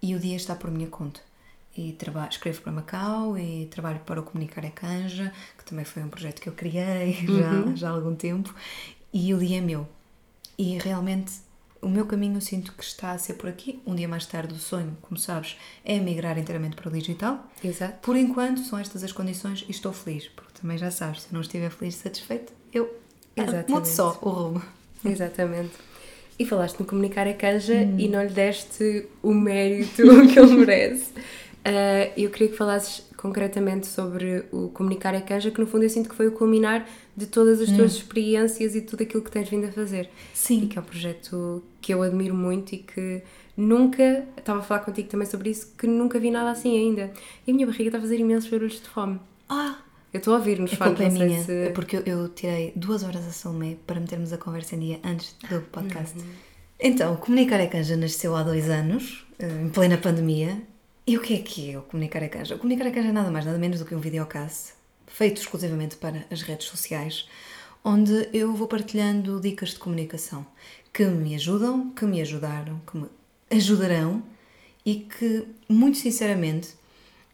e 0.01 0.15
o 0.15 0.19
dia 0.19 0.35
está 0.35 0.55
por 0.55 0.71
minha 0.71 0.87
conta. 0.87 1.19
E 1.75 1.91
trabalho, 1.93 2.29
escrevo 2.31 2.61
para 2.61 2.71
Macau 2.71 3.37
e 3.37 3.67
trabalho 3.67 3.99
para 3.99 4.19
o 4.19 4.23
Comunicar 4.23 4.65
é 4.65 4.71
Canja, 4.71 5.31
que 5.55 5.63
também 5.63 5.85
foi 5.85 6.03
um 6.03 6.09
projeto 6.09 6.41
que 6.41 6.49
eu 6.49 6.53
criei 6.53 7.25
uhum. 7.29 7.75
já, 7.75 7.75
já 7.75 7.89
há 7.89 7.91
algum 7.91 8.15
tempo. 8.15 8.53
E 9.13 9.33
o 9.33 9.37
dia 9.37 9.59
é 9.59 9.61
meu 9.61 9.87
e 10.57 10.77
realmente 10.79 11.33
o 11.87 11.89
meu 11.89 12.05
caminho 12.05 12.41
sinto 12.41 12.73
que 12.73 12.83
está 12.83 13.13
a 13.13 13.17
ser 13.17 13.35
por 13.35 13.49
aqui. 13.49 13.79
Um 13.87 13.95
dia 13.95 14.09
mais 14.09 14.25
tarde 14.25 14.53
o 14.53 14.57
sonho, 14.57 14.95
como 15.01 15.17
sabes, 15.17 15.57
é 15.85 15.97
migrar 15.99 16.37
inteiramente 16.37 16.75
para 16.75 16.89
o 16.89 16.91
digital. 16.91 17.49
Exato. 17.63 17.99
Por 18.01 18.17
enquanto 18.17 18.59
são 18.59 18.77
estas 18.77 19.05
as 19.05 19.13
condições 19.13 19.63
e 19.69 19.71
estou 19.71 19.93
feliz, 19.93 20.27
porque 20.27 20.59
também 20.61 20.77
já 20.77 20.91
sabes, 20.91 21.21
se 21.21 21.29
eu 21.29 21.33
não 21.33 21.41
estiver 21.41 21.71
feliz 21.71 21.95
e 21.95 21.99
satisfeito, 21.99 22.51
eu 22.73 22.93
Exatamente. 23.37 23.71
mudo 23.71 23.85
só 23.85 24.19
o 24.21 24.29
rumo. 24.29 24.61
Exatamente. 25.05 25.71
E 26.37 26.45
falaste 26.45 26.77
no 26.77 26.85
comunicar 26.85 27.25
a 27.25 27.33
canja 27.33 27.73
hum. 27.73 27.95
e 27.97 28.09
não 28.09 28.21
lhe 28.21 28.29
deste 28.29 29.07
o 29.23 29.33
mérito 29.33 30.03
que 30.27 30.37
ele 30.37 30.55
merece. 30.57 31.13
Uh, 31.67 32.13
eu 32.15 32.29
queria 32.29 32.47
que 32.47 32.55
falasses 32.55 33.05
concretamente 33.17 33.87
sobre 33.87 34.45
o 34.53 34.69
Comunicar 34.69 35.13
a 35.13 35.19
Canja, 35.19 35.51
que 35.51 35.59
no 35.59 35.67
fundo 35.67 35.83
eu 35.83 35.89
sinto 35.89 36.07
que 36.07 36.15
foi 36.15 36.27
o 36.27 36.31
culminar 36.31 36.87
de 37.15 37.25
todas 37.25 37.59
as 37.59 37.67
hum. 37.69 37.75
tuas 37.75 37.91
experiências 37.93 38.73
e 38.73 38.79
tudo 38.79 39.03
aquilo 39.03 39.21
que 39.21 39.29
tens 39.29 39.49
vindo 39.49 39.65
a 39.65 39.71
fazer. 39.71 40.09
Sim. 40.33 40.63
E 40.63 40.67
que 40.67 40.77
é 40.77 40.81
um 40.81 40.85
projeto 40.85 41.61
que 41.81 41.93
eu 41.93 42.01
admiro 42.01 42.33
muito 42.33 42.73
e 42.73 42.77
que 42.77 43.21
nunca, 43.57 44.23
estava 44.37 44.59
a 44.59 44.61
falar 44.61 44.79
contigo 44.79 45.09
também 45.09 45.27
sobre 45.27 45.49
isso, 45.49 45.73
que 45.77 45.85
nunca 45.87 46.17
vi 46.17 46.31
nada 46.31 46.51
assim 46.51 46.77
ainda. 46.77 47.11
E 47.45 47.51
a 47.51 47.53
minha 47.53 47.67
barriga 47.67 47.89
está 47.89 47.97
a 47.97 48.01
fazer 48.01 48.17
imensos 48.17 48.49
barulhos 48.49 48.79
de 48.79 48.87
fome. 48.87 49.19
Ah! 49.49 49.79
Eu 50.13 50.19
estou 50.19 50.35
a 50.35 50.37
ouvir 50.37 50.57
nos 50.59 50.73
fones, 50.73 51.01
é 51.01 51.09
minha, 51.09 51.43
se... 51.43 51.51
É 51.51 51.69
porque 51.71 51.97
eu, 51.97 52.03
eu, 52.05 52.29
tirei 52.29 52.71
duas 52.77 53.03
horas 53.03 53.27
a 53.27 53.31
Salomé 53.31 53.75
para 53.85 53.99
metermos 53.99 54.31
a 54.31 54.37
conversa 54.37 54.75
em 54.75 54.79
dia 54.79 54.99
antes 55.03 55.35
do 55.49 55.59
podcast. 55.63 56.17
Uhum. 56.17 56.25
Então, 56.79 57.17
Comunicar 57.17 57.59
a 57.59 57.67
Canja 57.67 57.97
nasceu 57.97 58.33
há 58.35 58.41
dois 58.41 58.69
anos, 58.69 59.27
eh, 59.37 59.63
em 59.63 59.69
plena 59.69 59.97
pandemia, 59.97 60.61
e 61.07 61.17
o 61.17 61.21
que 61.21 61.35
é 61.35 61.39
que 61.39 61.71
é 61.71 61.79
o 61.79 61.81
Comunicar 61.83 62.21
a 62.21 62.27
Canja? 62.27 62.55
O 62.55 62.59
Comunicar 62.59 62.85
a 62.87 62.91
Canja 62.91 63.07
é 63.07 63.11
nada 63.13 63.31
mais, 63.31 63.45
nada 63.45 63.57
menos 63.57 63.79
do 63.79 63.85
que 63.85 63.95
um 63.95 63.99
videocast 63.99 64.73
feito 65.07 65.39
exclusivamente 65.39 65.95
para 65.95 66.25
as 66.29 66.41
redes 66.41 66.67
sociais, 66.67 67.27
onde 67.83 68.29
eu 68.33 68.53
vou 68.53 68.67
partilhando 68.67 69.39
dicas 69.39 69.69
de 69.69 69.79
comunicação 69.79 70.45
que 70.93 71.05
me 71.05 71.33
ajudam, 71.33 71.91
que 71.91 72.05
me 72.05 72.21
ajudaram, 72.21 72.81
que 72.85 72.97
me 72.97 73.07
ajudarão 73.49 74.21
e 74.85 74.95
que, 74.95 75.47
muito 75.69 75.97
sinceramente, 75.97 76.69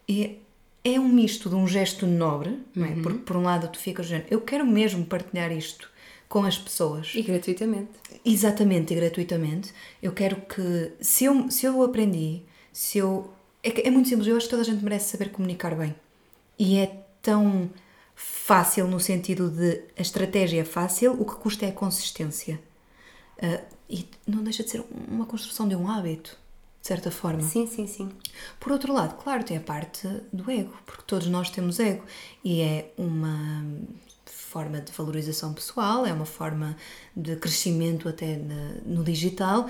é, 0.08 0.36
é 0.84 1.00
um 1.00 1.08
misto 1.08 1.50
de 1.50 1.56
um 1.56 1.68
gesto 1.68 2.06
nobre, 2.06 2.60
não 2.76 2.86
é? 2.86 2.90
Uhum. 2.90 3.02
Porque, 3.02 3.20
por 3.20 3.38
um 3.38 3.42
lado, 3.42 3.68
tu 3.70 3.80
ficas 3.80 4.06
dizendo, 4.06 4.26
eu 4.30 4.42
quero 4.42 4.66
mesmo 4.66 5.04
partilhar 5.06 5.52
isto 5.52 5.90
com 6.30 6.44
as 6.46 6.58
pessoas. 6.58 7.12
E 7.16 7.22
gratuitamente. 7.24 7.90
Exatamente, 8.24 8.94
e 8.94 8.98
gratuitamente. 8.98 9.74
Eu 10.02 10.12
quero 10.12 10.38
que, 10.42 10.92
se 11.00 11.26
eu, 11.26 11.50
se 11.50 11.66
eu 11.66 11.82
aprendi, 11.82 12.44
se 12.72 12.98
eu 12.98 13.34
é, 13.64 13.88
é 13.88 13.92
muito 13.92 14.10
simples, 14.10 14.28
eu 14.28 14.36
acho 14.36 14.46
que 14.46 14.50
toda 14.50 14.62
a 14.62 14.66
gente 14.66 14.84
merece 14.84 15.12
saber 15.12 15.32
comunicar 15.32 15.74
bem. 15.76 15.96
E 16.60 16.78
é 16.78 17.04
tão 17.22 17.70
fácil 18.16 18.88
no 18.88 19.00
sentido 19.00 19.50
de 19.50 19.82
a 19.98 20.02
estratégia 20.02 20.62
é 20.62 20.66
fácil, 20.66 21.14
o 21.20 21.26
que 21.26 21.36
custa 21.36 21.66
é 21.66 21.70
a 21.70 21.74
consistência. 21.74 22.60
Uh, 23.38 23.64
e 23.90 24.08
não 24.28 24.44
deixa 24.44 24.64
de 24.64 24.70
ser 24.70 24.84
uma 25.08 25.26
construção 25.26 25.68
de 25.68 25.76
um 25.76 25.90
hábito, 25.90 26.38
de 26.82 26.88
certa 26.88 27.10
forma. 27.10 27.42
Sim, 27.42 27.66
sim, 27.66 27.88
sim. 27.88 28.12
Por 28.60 28.72
outro 28.72 28.94
lado, 28.94 29.16
claro, 29.22 29.44
tem 29.44 29.58
a 29.58 29.62
parte 29.62 30.08
do 30.32 30.50
ego, 30.52 30.74
porque 30.86 31.04
todos 31.06 31.28
nós 31.28 31.50
temos 31.50 31.80
ego 31.80 32.04
e 32.44 32.62
é 32.62 32.92
uma 32.98 33.66
forma 34.26 34.80
de 34.80 34.92
valorização 34.92 35.54
pessoal, 35.54 36.06
é 36.06 36.14
uma 36.14 36.26
forma 36.26 36.78
de 37.16 37.36
crescimento 37.36 38.08
até 38.08 38.40
no 38.86 39.04
digital 39.04 39.68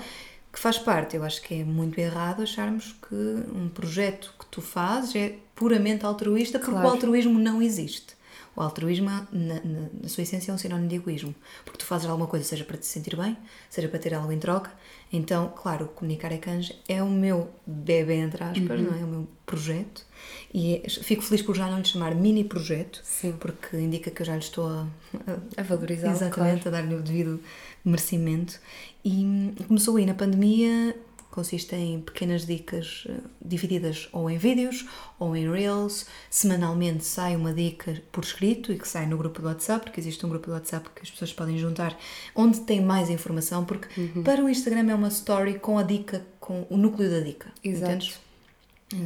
que 0.54 0.60
faz 0.60 0.78
parte. 0.78 1.16
Eu 1.16 1.24
acho 1.24 1.42
que 1.42 1.60
é 1.60 1.64
muito 1.64 1.98
errado 1.98 2.42
acharmos 2.42 2.94
que 3.08 3.14
um 3.14 3.68
projeto 3.68 4.32
que 4.38 4.46
tu 4.46 4.62
fazes 4.62 5.16
é 5.16 5.34
puramente 5.54 6.06
altruísta, 6.06 6.58
porque 6.58 6.72
claro. 6.72 6.88
o 6.88 6.90
altruísmo 6.92 7.38
não 7.38 7.60
existe. 7.60 8.14
O 8.56 8.60
altruísmo, 8.60 9.08
na, 9.08 9.26
na, 9.32 9.60
na, 10.02 10.08
sua 10.08 10.22
essência, 10.22 10.52
é 10.52 10.54
um 10.54 10.58
sinónimo 10.58 10.88
de 10.88 10.96
egoísmo. 10.96 11.34
Porque 11.64 11.78
tu 11.78 11.84
fazes 11.84 12.08
alguma 12.08 12.28
coisa, 12.28 12.44
seja 12.44 12.64
para 12.64 12.76
te 12.76 12.86
sentir 12.86 13.16
bem, 13.16 13.36
seja 13.68 13.88
para 13.88 13.98
ter 13.98 14.14
algo 14.14 14.30
em 14.30 14.38
troca. 14.38 14.70
Então, 15.12 15.52
claro, 15.56 15.88
comunicar 15.88 16.32
é 16.32 16.38
canja 16.38 16.74
é 16.88 17.02
o 17.02 17.08
meu 17.08 17.50
bebê, 17.66 18.14
entre 18.16 18.42
aspas, 18.42 18.80
uhum. 18.80 18.86
não 18.86 18.96
é? 18.96 19.00
é 19.00 19.04
o 19.04 19.08
meu 19.08 19.28
projeto. 19.44 20.04
E 20.52 20.76
é, 20.76 20.88
fico 20.88 21.22
feliz 21.22 21.42
por 21.42 21.54
já 21.54 21.68
não 21.68 21.78
lhe 21.78 21.84
chamar 21.84 22.14
mini 22.14 22.44
projeto, 22.44 23.00
Sim. 23.04 23.32
porque 23.38 23.76
indica 23.76 24.10
que 24.10 24.22
eu 24.22 24.26
já 24.26 24.34
lhe 24.34 24.40
estou 24.40 24.66
a, 24.66 24.86
a, 25.26 25.60
a 25.60 25.62
valorizar. 25.62 26.10
Exatamente, 26.10 26.62
claro. 26.62 26.76
a 26.76 26.80
dar-lhe 26.80 26.94
o 26.94 27.02
devido 27.02 27.40
merecimento. 27.84 28.60
E 29.04 29.52
começou 29.68 29.96
aí 29.96 30.06
na 30.06 30.14
pandemia, 30.14 30.96
consiste 31.34 31.74
em 31.74 32.00
pequenas 32.00 32.46
dicas 32.46 33.08
eh, 33.08 33.14
divididas 33.44 34.08
ou 34.12 34.30
em 34.30 34.38
vídeos 34.38 34.86
ou 35.18 35.34
em 35.34 35.50
reels. 35.50 36.06
Semanalmente 36.30 37.04
sai 37.04 37.34
uma 37.34 37.52
dica 37.52 38.00
por 38.12 38.22
escrito 38.22 38.72
e 38.72 38.78
que 38.78 38.86
sai 38.86 39.06
no 39.06 39.16
grupo 39.16 39.42
do 39.42 39.48
WhatsApp, 39.48 39.86
porque 39.86 39.98
existe 40.00 40.24
um 40.24 40.28
grupo 40.28 40.46
do 40.46 40.52
WhatsApp 40.52 40.88
que 40.94 41.02
as 41.02 41.10
pessoas 41.10 41.32
podem 41.32 41.58
juntar, 41.58 41.98
onde 42.36 42.60
tem 42.60 42.80
mais 42.80 43.10
informação, 43.10 43.64
porque 43.64 44.00
uhum. 44.00 44.22
para 44.22 44.44
o 44.44 44.48
Instagram 44.48 44.92
é 44.92 44.94
uma 44.94 45.08
story 45.08 45.58
com 45.58 45.76
a 45.76 45.82
dica, 45.82 46.24
com 46.38 46.68
o 46.70 46.76
núcleo 46.76 47.10
da 47.10 47.18
dica. 47.18 47.50
Exato. 47.64 47.90
Entendes? 47.90 48.20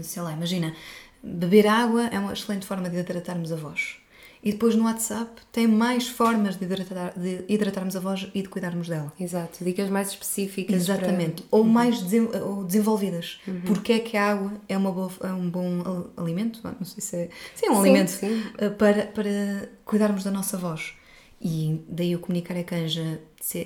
Sei 0.02 0.20
lá, 0.20 0.32
imagina, 0.32 0.74
beber 1.22 1.66
água 1.66 2.08
é 2.08 2.18
uma 2.18 2.34
excelente 2.34 2.66
forma 2.66 2.90
de 2.90 2.98
hidratarmos 2.98 3.50
a 3.52 3.56
voz. 3.56 3.96
E 4.42 4.52
depois 4.52 4.74
no 4.74 4.84
WhatsApp 4.84 5.42
tem 5.50 5.66
mais 5.66 6.08
formas 6.08 6.56
de, 6.56 6.64
hidratar, 6.64 7.12
de 7.16 7.44
hidratarmos 7.48 7.96
a 7.96 8.00
voz 8.00 8.28
e 8.34 8.42
de 8.42 8.48
cuidarmos 8.48 8.88
dela. 8.88 9.12
Exato, 9.18 9.64
dicas 9.64 9.90
mais 9.90 10.10
específicas. 10.10 10.76
Exatamente, 10.76 11.42
para... 11.42 11.58
ou 11.58 11.64
uhum. 11.64 11.70
mais 11.70 12.00
ou 12.44 12.64
desenvolvidas. 12.64 13.40
Uhum. 13.46 13.60
Porque 13.62 13.94
é 13.94 13.98
que 13.98 14.16
a 14.16 14.32
água 14.32 14.52
é, 14.68 14.76
uma 14.76 14.92
boa, 14.92 15.10
é 15.22 15.32
um 15.32 15.50
bom 15.50 16.08
alimento? 16.16 16.60
Não 16.62 16.84
sei 16.84 17.02
se 17.02 17.16
é. 17.16 17.28
Sim, 17.54 17.66
é 17.66 17.70
um 17.70 17.74
sim, 17.74 17.80
alimento 17.80 18.10
sim. 18.10 18.42
Eh, 18.58 18.70
para, 18.70 19.06
para 19.06 19.68
cuidarmos 19.84 20.22
da 20.22 20.30
nossa 20.30 20.56
voz. 20.56 20.94
E 21.40 21.84
daí 21.88 22.14
o 22.14 22.18
Comunicar 22.18 22.56
é 22.56 22.62
Canja 22.62 23.20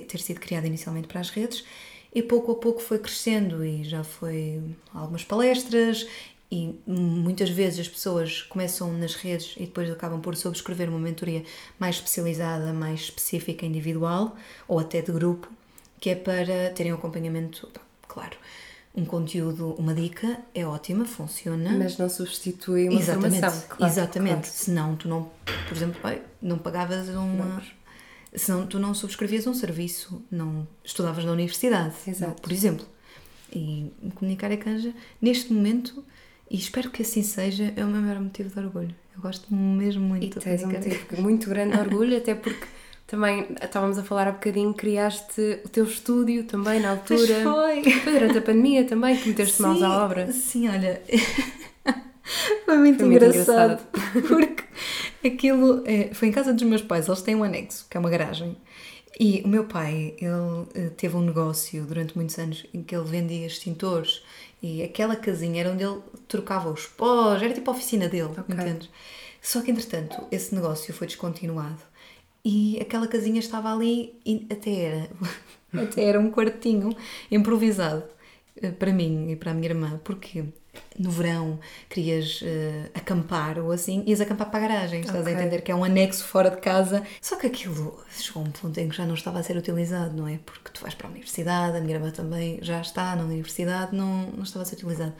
ter 0.07 0.19
sido 0.19 0.39
criado 0.39 0.65
inicialmente 0.65 1.07
para 1.07 1.19
as 1.19 1.29
redes 1.29 1.63
e 2.13 2.21
pouco 2.21 2.51
a 2.51 2.55
pouco 2.55 2.79
foi 2.79 2.99
crescendo 2.99 3.65
e 3.65 3.83
já 3.83 4.03
foi 4.03 4.61
algumas 4.93 5.23
palestras 5.23 6.07
E 6.53 6.79
muitas 6.85 7.49
vezes 7.49 7.79
as 7.79 7.87
pessoas 7.87 8.43
começam 8.43 8.93
nas 8.93 9.15
redes 9.15 9.55
e 9.57 9.61
depois 9.61 9.89
acabam 9.89 10.21
por 10.21 10.35
subscrever 10.35 10.87
uma 10.87 10.99
mentoria 10.99 11.43
mais 11.79 11.95
especializada, 11.95 12.71
mais 12.71 12.99
específica, 12.99 13.65
individual 13.65 14.37
ou 14.67 14.77
até 14.77 15.01
de 15.01 15.11
grupo, 15.11 15.51
que 15.99 16.11
é 16.11 16.15
para 16.15 16.69
terem 16.75 16.93
um 16.93 16.95
acompanhamento, 16.95 17.67
claro. 18.07 18.37
Um 18.93 19.03
conteúdo, 19.03 19.73
uma 19.79 19.95
dica 19.95 20.37
é 20.53 20.63
ótima, 20.63 21.05
funciona. 21.05 21.71
Mas 21.71 21.97
não 21.97 22.07
substitui 22.07 22.87
uma 22.87 22.99
exatamente, 22.99 23.39
formação. 23.39 23.67
Claro, 23.69 23.91
exatamente. 23.91 24.33
claro. 24.33 24.47
Senão 24.47 24.95
tu 24.95 25.07
não, 25.07 25.31
por 25.67 25.75
exemplo, 25.75 25.99
não 26.39 26.59
pagavas 26.59 27.09
uma. 27.09 27.63
Senão 28.35 28.67
tu 28.67 28.77
não 28.77 28.93
subscrevias 28.93 29.47
um 29.47 29.55
serviço, 29.55 30.23
não 30.29 30.67
estudavas 30.83 31.25
na 31.25 31.31
universidade, 31.31 31.95
Exato. 32.07 32.39
por 32.39 32.51
exemplo. 32.51 32.85
E 33.51 33.91
comunicar 34.13 34.51
é 34.51 34.57
canja, 34.57 34.93
neste 35.19 35.51
momento, 35.51 36.03
e 36.53 36.57
espero 36.57 36.91
que 36.91 37.01
assim 37.01 37.23
seja, 37.23 37.73
é 37.75 37.83
o 37.83 37.87
meu 37.87 37.99
maior 37.99 38.21
motivo 38.21 38.47
de 38.47 38.59
orgulho. 38.63 38.95
Eu 39.15 39.21
gosto 39.21 39.51
mesmo 39.51 40.03
muito 40.03 40.37
E 40.37 40.41
tens 40.41 40.63
um 40.63 40.67
motivo 40.67 41.21
muito 41.21 41.49
grande 41.49 41.73
de 41.73 41.79
orgulho, 41.81 42.15
até 42.15 42.35
porque 42.35 42.67
também 43.07 43.47
estávamos 43.59 43.97
a 43.97 44.03
falar 44.03 44.27
há 44.27 44.31
bocadinho, 44.33 44.71
criaste 44.71 45.59
o 45.65 45.69
teu 45.69 45.83
estúdio 45.83 46.43
também 46.43 46.79
na 46.79 46.95
Pois 46.95 47.21
altura. 47.21 47.41
foi. 47.43 47.91
Foi 47.91 48.13
durante 48.13 48.37
a 48.37 48.41
pandemia 48.43 48.85
também 48.85 49.17
que 49.17 49.29
meteste 49.29 49.63
mãos 49.63 49.81
à 49.81 50.05
obra. 50.05 50.31
Sim, 50.31 50.69
olha. 50.69 51.01
foi 52.65 52.77
muito 52.77 52.99
Foi 52.99 53.07
muito 53.07 53.25
engraçado. 53.25 53.83
Porque 54.27 54.63
aquilo 55.27 55.81
é, 55.87 56.13
foi 56.13 56.27
em 56.27 56.31
casa 56.31 56.53
dos 56.53 56.63
meus 56.63 56.83
pais, 56.83 57.07
eles 57.07 57.23
têm 57.23 57.33
um 57.35 57.43
anexo, 57.43 57.87
que 57.89 57.97
é 57.97 57.99
uma 57.99 58.11
garagem. 58.11 58.55
E 59.19 59.41
o 59.43 59.47
meu 59.47 59.65
pai, 59.65 60.15
ele 60.19 60.67
eh, 60.73 60.89
teve 60.97 61.15
um 61.15 61.21
negócio 61.21 61.83
durante 61.85 62.15
muitos 62.15 62.37
anos 62.39 62.65
em 62.73 62.81
que 62.81 62.95
ele 62.95 63.05
vendia 63.05 63.45
extintores 63.45 64.23
e 64.63 64.81
aquela 64.81 65.15
casinha 65.15 65.59
era 65.61 65.71
onde 65.71 65.83
ele 65.83 66.01
trocava 66.27 66.71
os 66.71 66.85
pós, 66.87 67.41
era 67.43 67.53
tipo 67.53 67.69
a 67.69 67.73
oficina 67.73 68.07
dele, 68.09 68.29
Ok. 68.31 68.55
entendes? 68.55 68.89
Só 69.41 69.61
que 69.61 69.69
entretanto 69.71 70.23
esse 70.31 70.55
negócio 70.55 70.93
foi 70.93 71.05
descontinuado 71.05 71.81
e 72.45 72.79
aquela 72.81 73.07
casinha 73.07 73.39
estava 73.39 73.73
ali 73.73 74.19
e 74.25 74.47
até 74.49 74.71
era, 74.71 75.09
até 75.83 76.03
era 76.05 76.19
um 76.19 76.31
quartinho 76.31 76.95
improvisado 77.29 78.05
eh, 78.61 78.71
para 78.71 78.93
mim 78.93 79.31
e 79.31 79.35
para 79.35 79.51
a 79.51 79.53
minha 79.53 79.67
irmã, 79.69 79.99
porque 80.03 80.45
no 80.97 81.09
verão 81.09 81.59
querias 81.89 82.39
eh, 82.43 82.89
acampar 82.93 83.57
ou 83.59 83.71
assim, 83.71 84.03
ias 84.05 84.21
acampar 84.21 84.49
para 84.49 84.65
a 84.65 84.67
garagem, 84.67 85.01
estás 85.01 85.21
Ok. 85.21 85.33
a 85.33 85.35
entender? 85.35 85.61
Que 85.61 85.71
é 85.71 85.75
um 85.75 85.83
anexo 85.83 86.23
fora 86.25 86.49
de 86.49 86.57
casa. 86.57 87.03
Só 87.21 87.35
que 87.35 87.47
aquilo 87.47 87.99
chegou 88.11 88.43
a 88.43 88.45
um 88.47 88.51
ponto 88.51 88.79
em 88.79 88.89
que 88.89 88.95
já 88.95 89.05
não 89.05 89.15
estava 89.15 89.39
a 89.39 89.43
ser 89.43 89.57
utilizado, 89.57 90.15
não 90.15 90.27
é? 90.27 90.39
Porque 90.45 90.69
tu 90.71 90.81
vais 90.81 90.93
para 90.93 91.07
a 91.07 91.11
universidade, 91.11 91.77
a 91.77 91.81
minha 91.81 91.95
irmã 91.95 92.11
também 92.11 92.59
já 92.61 92.79
está 92.81 93.15
na 93.15 93.23
universidade, 93.23 93.95
não, 93.95 94.27
não 94.31 94.43
estava 94.43 94.63
a 94.63 94.65
ser 94.65 94.75
utilizado. 94.75 95.13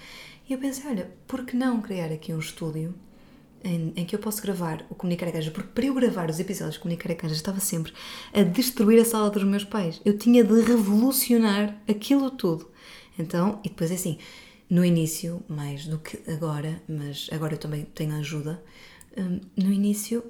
E 0.47 0.53
eu 0.53 0.59
pensei, 0.59 0.89
olha, 0.89 1.09
por 1.27 1.45
que 1.45 1.55
não 1.55 1.81
criar 1.81 2.11
aqui 2.11 2.33
um 2.33 2.39
estúdio 2.39 2.93
em, 3.63 3.93
em 3.95 4.03
que 4.05 4.13
eu 4.13 4.19
posso 4.19 4.41
gravar 4.41 4.85
o 4.89 4.95
Comunicar 4.95 5.29
a 5.29 5.31
Canja, 5.31 5.49
porque 5.51 5.69
para 5.73 5.85
eu 5.85 5.93
gravar 5.93 6.29
os 6.29 6.37
episódios 6.37 6.73
de 6.75 6.81
Comunicar 6.81 7.11
a 7.13 7.15
Canja 7.15 7.33
estava 7.33 7.61
sempre 7.61 7.93
a 8.33 8.43
destruir 8.43 8.99
a 9.01 9.05
sala 9.05 9.29
dos 9.29 9.43
meus 9.45 9.63
pais. 9.63 10.01
Eu 10.03 10.17
tinha 10.17 10.43
de 10.43 10.61
revolucionar 10.61 11.75
aquilo 11.89 12.29
tudo. 12.29 12.69
Então, 13.17 13.59
e 13.63 13.69
depois 13.69 13.89
é 13.91 13.93
assim, 13.93 14.17
no 14.73 14.83
início, 14.83 15.43
mais 15.47 15.85
do 15.85 15.99
que 15.99 16.19
agora, 16.31 16.81
mas 16.87 17.29
agora 17.31 17.53
eu 17.53 17.57
também 17.59 17.85
tenho 17.85 18.15
ajuda, 18.15 18.59
hum, 19.15 19.39
no 19.55 19.71
início 19.71 20.23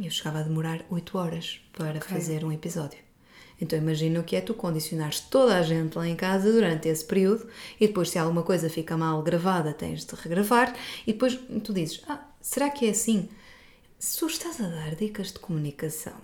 eu 0.00 0.10
chegava 0.10 0.38
a 0.38 0.42
demorar 0.42 0.84
8 0.88 1.18
horas 1.18 1.60
para 1.76 2.00
fazer 2.00 2.44
um 2.44 2.52
episódio. 2.52 3.00
Então 3.60 3.76
imagina 3.76 4.20
o 4.20 4.22
que 4.22 4.36
é 4.36 4.40
tu 4.40 4.54
condicionares 4.54 5.18
toda 5.18 5.58
a 5.58 5.62
gente 5.62 5.96
lá 5.98 6.06
em 6.06 6.14
casa 6.14 6.52
durante 6.52 6.88
esse 6.88 7.04
período 7.04 7.48
e 7.80 7.88
depois 7.88 8.08
se 8.10 8.18
alguma 8.18 8.44
coisa 8.44 8.70
fica 8.70 8.96
mal 8.96 9.20
gravada 9.20 9.72
tens 9.72 10.04
de 10.04 10.14
regravar 10.14 10.72
e 11.04 11.12
depois 11.12 11.36
tu 11.64 11.72
dizes, 11.72 12.00
ah, 12.08 12.20
será 12.40 12.70
que 12.70 12.86
é 12.86 12.90
assim? 12.90 13.28
Se 13.98 14.16
tu 14.20 14.26
estás 14.28 14.60
a 14.60 14.68
dar 14.68 14.94
dicas 14.94 15.32
de 15.32 15.40
comunicação 15.40 16.14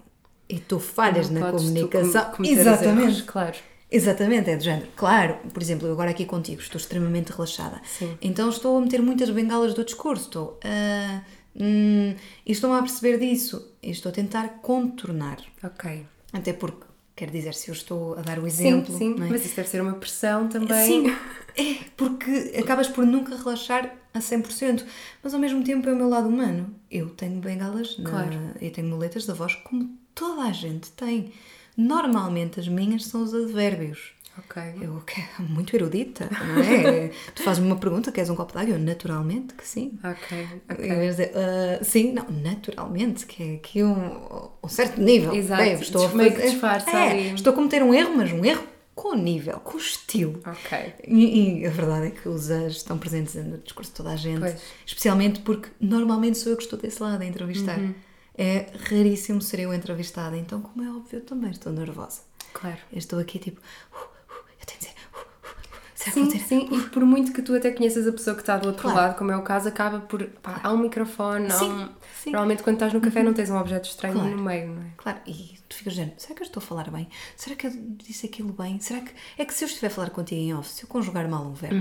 e 0.48 0.60
tu 0.60 0.78
falhas 0.78 1.28
Não 1.28 1.40
na 1.40 1.50
tu 1.50 1.56
comunicação, 1.56 2.30
com- 2.30 2.44
exatamente, 2.44 3.02
erros, 3.02 3.22
claro. 3.22 3.56
Exatamente, 3.94 4.50
é 4.50 4.56
do 4.56 4.62
género. 4.64 4.88
Claro, 4.96 5.36
por 5.52 5.62
exemplo, 5.62 5.86
eu 5.86 5.92
agora 5.92 6.10
aqui 6.10 6.24
contigo 6.26 6.60
estou 6.60 6.78
extremamente 6.78 7.30
relaxada. 7.32 7.80
Sim. 7.84 8.16
Então 8.20 8.48
estou 8.48 8.76
a 8.76 8.80
meter 8.80 9.00
muitas 9.00 9.30
bengalas 9.30 9.72
do 9.74 9.84
discurso. 9.84 10.24
Estou 10.24 10.60
a. 10.64 11.22
hum, 11.54 12.14
e 12.44 12.52
estou-me 12.52 12.76
a 12.78 12.82
perceber 12.82 13.18
disso. 13.18 13.72
E 13.82 13.90
estou 13.90 14.10
a 14.10 14.12
tentar 14.12 14.48
contornar. 14.62 15.38
Ok. 15.62 16.04
Até 16.32 16.52
porque, 16.52 16.84
quer 17.14 17.30
dizer, 17.30 17.54
se 17.54 17.68
eu 17.68 17.74
estou 17.74 18.14
a 18.18 18.22
dar 18.22 18.38
o 18.38 18.42
Sim, 18.42 18.46
exemplo. 18.48 18.98
sim. 18.98 19.14
não 19.16 19.26
é? 19.26 19.30
Mas 19.30 19.44
isso 19.44 19.54
deve 19.54 19.68
ser 19.68 19.80
uma 19.80 19.92
pressão 19.94 20.48
também. 20.48 20.86
Sim, 21.06 21.16
é, 21.56 21.76
porque 21.96 22.52
acabas 22.58 22.88
por 22.88 23.06
nunca 23.06 23.36
relaxar 23.36 23.94
a 24.12 24.18
100%, 24.18 24.84
mas 25.22 25.32
ao 25.34 25.38
mesmo 25.40 25.62
tempo 25.62 25.88
é 25.88 25.92
o 25.92 25.96
meu 25.96 26.08
lado 26.08 26.28
humano. 26.28 26.74
Eu 26.90 27.10
tenho 27.10 27.40
bengalas, 27.40 27.96
na, 27.98 28.10
Claro. 28.10 28.38
eu 28.60 28.70
tenho 28.72 28.88
muletas 28.88 29.24
da 29.26 29.34
voz, 29.34 29.54
como 29.54 29.96
toda 30.14 30.42
a 30.42 30.52
gente 30.52 30.90
tem. 30.92 31.32
Normalmente 31.76 32.60
as 32.60 32.68
minhas 32.68 33.04
são 33.06 33.22
os 33.22 33.34
advérbios. 33.34 34.12
Ok. 34.36 34.60
Eu 34.80 35.00
que 35.06 35.20
é 35.20 35.28
muito 35.42 35.74
erudita, 35.76 36.28
não 36.44 36.60
é? 36.62 37.10
tu 37.34 37.42
fazes-me 37.44 37.66
uma 37.68 37.76
pergunta, 37.76 38.10
queres 38.10 38.28
um 38.30 38.34
copo 38.34 38.52
de 38.52 38.58
água? 38.58 38.74
Eu, 38.74 38.78
naturalmente 38.80 39.54
que 39.54 39.66
sim. 39.66 39.96
Ok. 40.02 40.38
Em 40.70 40.72
Ok. 40.72 40.88
vez 40.96 41.16
de, 41.16 41.22
"Ah, 41.34 41.78
sim, 41.84 42.12
não, 42.12 42.26
naturalmente, 42.30 43.26
que 43.26 43.42
é 43.42 43.54
aqui 43.56 43.82
um, 43.84 44.48
um 44.62 44.68
certo 44.68 45.00
nível. 45.00 45.32
Exato, 45.34 45.62
Bem, 45.62 45.72
estou 45.74 46.06
a 46.06 46.08
fazer- 46.10 46.40
disfarça 46.50 46.90
é, 46.90 47.10
ali. 47.12 47.34
Estou 47.34 47.52
a 47.52 47.56
cometer 47.56 47.82
um 47.82 47.94
erro, 47.94 48.16
mas 48.16 48.32
um 48.32 48.44
erro 48.44 48.64
com 48.92 49.14
nível, 49.14 49.58
com 49.60 49.76
estilo. 49.78 50.40
Ok. 50.46 50.94
E, 51.06 51.60
e 51.60 51.66
a 51.66 51.70
verdade 51.70 52.06
é 52.08 52.10
que 52.10 52.28
os 52.28 52.50
as 52.50 52.72
estão 52.72 52.98
presentes 52.98 53.34
no 53.36 53.58
discurso 53.58 53.90
de 53.92 53.96
toda 53.96 54.10
a 54.10 54.16
gente, 54.16 54.40
Pois. 54.40 54.60
especialmente 54.86 55.40
porque 55.40 55.68
normalmente 55.80 56.38
sou 56.38 56.50
eu 56.52 56.56
que 56.56 56.64
estou 56.64 56.78
desse 56.78 57.00
lado 57.02 57.22
a 57.22 57.24
entrevistar. 57.26 57.78
Uhum. 57.78 57.94
É 58.36 58.66
raríssimo 58.90 59.40
ser 59.40 59.60
eu 59.60 59.72
entrevistada, 59.72 60.36
então, 60.36 60.60
como 60.60 60.84
é 60.84 60.90
óbvio, 60.90 61.18
eu 61.18 61.24
também 61.24 61.50
estou 61.50 61.72
nervosa. 61.72 62.22
Claro. 62.52 62.78
Eu 62.92 62.98
estou 62.98 63.18
aqui 63.18 63.38
tipo, 63.38 63.60
"Uh, 63.92 63.96
uh, 63.96 64.34
eu 64.60 64.66
tenho 64.66 64.80
de 64.80 64.86
dizer, 64.86 64.94
uh, 65.14 65.18
uh, 65.18 65.20
uh, 65.20 65.56
será 65.94 66.10
que 66.10 66.10
Sim, 66.12 66.20
vou 66.24 66.32
dizer? 66.32 66.44
sim, 66.46 66.68
e 66.72 66.80
por 66.90 67.04
muito 67.04 67.32
que 67.32 67.42
tu 67.42 67.54
até 67.54 67.70
conheças 67.70 68.06
a 68.08 68.12
pessoa 68.12 68.34
que 68.34 68.42
está 68.42 68.56
do 68.56 68.66
outro 68.68 68.82
Claro. 68.82 68.96
lado, 68.98 69.16
como 69.18 69.30
é 69.30 69.36
o 69.36 69.42
caso, 69.42 69.68
acaba 69.68 70.00
por. 70.00 70.24
pá, 70.42 70.60
há 70.64 70.72
um 70.72 70.78
microfone, 70.78 71.46
há 71.46 71.50
Sim, 71.58 71.70
um- 71.72 71.88
sim. 72.22 72.30
Normalmente 72.32 72.62
quando 72.64 72.74
estás 72.76 72.92
no 72.92 73.00
café 73.00 73.22
não 73.22 73.32
tens 73.34 73.50
um 73.50 73.56
objeto 73.56 73.88
estranho 73.88 74.14
Claro. 74.14 74.30
no 74.36 74.42
meio, 74.42 74.68
não 74.74 74.82
é? 74.82 74.86
Claro, 74.96 75.18
e 75.26 75.56
tu 75.68 75.76
ficas 75.76 75.92
dizendo, 75.94 76.12
será 76.18 76.34
que 76.34 76.42
eu 76.42 76.46
estou 76.46 76.60
a 76.62 76.66
falar 76.66 76.90
bem? 76.90 77.08
Será 77.36 77.54
que 77.54 77.66
eu 77.68 77.72
disse 77.72 78.26
aquilo 78.26 78.52
bem? 78.52 78.80
Será 78.80 79.00
que. 79.00 79.12
É 79.38 79.44
que 79.44 79.54
se 79.54 79.62
eu 79.64 79.68
estiver 79.68 79.86
a 79.88 79.90
falar 79.90 80.10
contigo 80.10 80.40
em 80.40 80.54
off, 80.54 80.68
se 80.70 80.82
eu 80.84 80.88
conjugar 80.88 81.28
mal 81.28 81.44
um 81.44 81.54
verbo, 81.54 81.76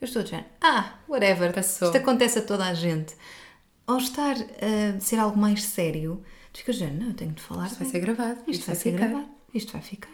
eu 0.00 0.04
estou 0.06 0.20
a 0.20 0.22
dizer, 0.24 0.46
ah, 0.62 0.94
whatever, 1.08 1.48
Uhum. 1.48 1.54
Passou. 1.54 1.88
isto 1.88 1.98
acontece 1.98 2.38
a 2.38 2.42
toda 2.42 2.64
a 2.64 2.72
gente. 2.74 3.14
Ao 3.90 3.98
estar 3.98 4.36
a 4.36 5.00
ser 5.00 5.16
algo 5.18 5.38
mais 5.38 5.62
sério, 5.64 6.22
tu 6.52 6.58
ficas 6.60 6.76
dizendo, 6.76 7.00
não, 7.00 7.08
eu 7.08 7.14
tenho 7.14 7.32
de 7.32 7.42
falar 7.42 7.66
Isto 7.66 7.78
vai 7.78 7.84
bem. 7.84 7.90
ser 7.92 8.00
gravado, 8.00 8.38
Isto, 8.40 8.50
isto 8.50 8.66
vai 8.66 8.74
vai 8.74 8.82
ser 8.82 8.92
ficar. 8.92 9.06
gravado, 9.08 9.28
isto 9.54 9.72
vai 9.72 9.82
ficar. 9.82 10.10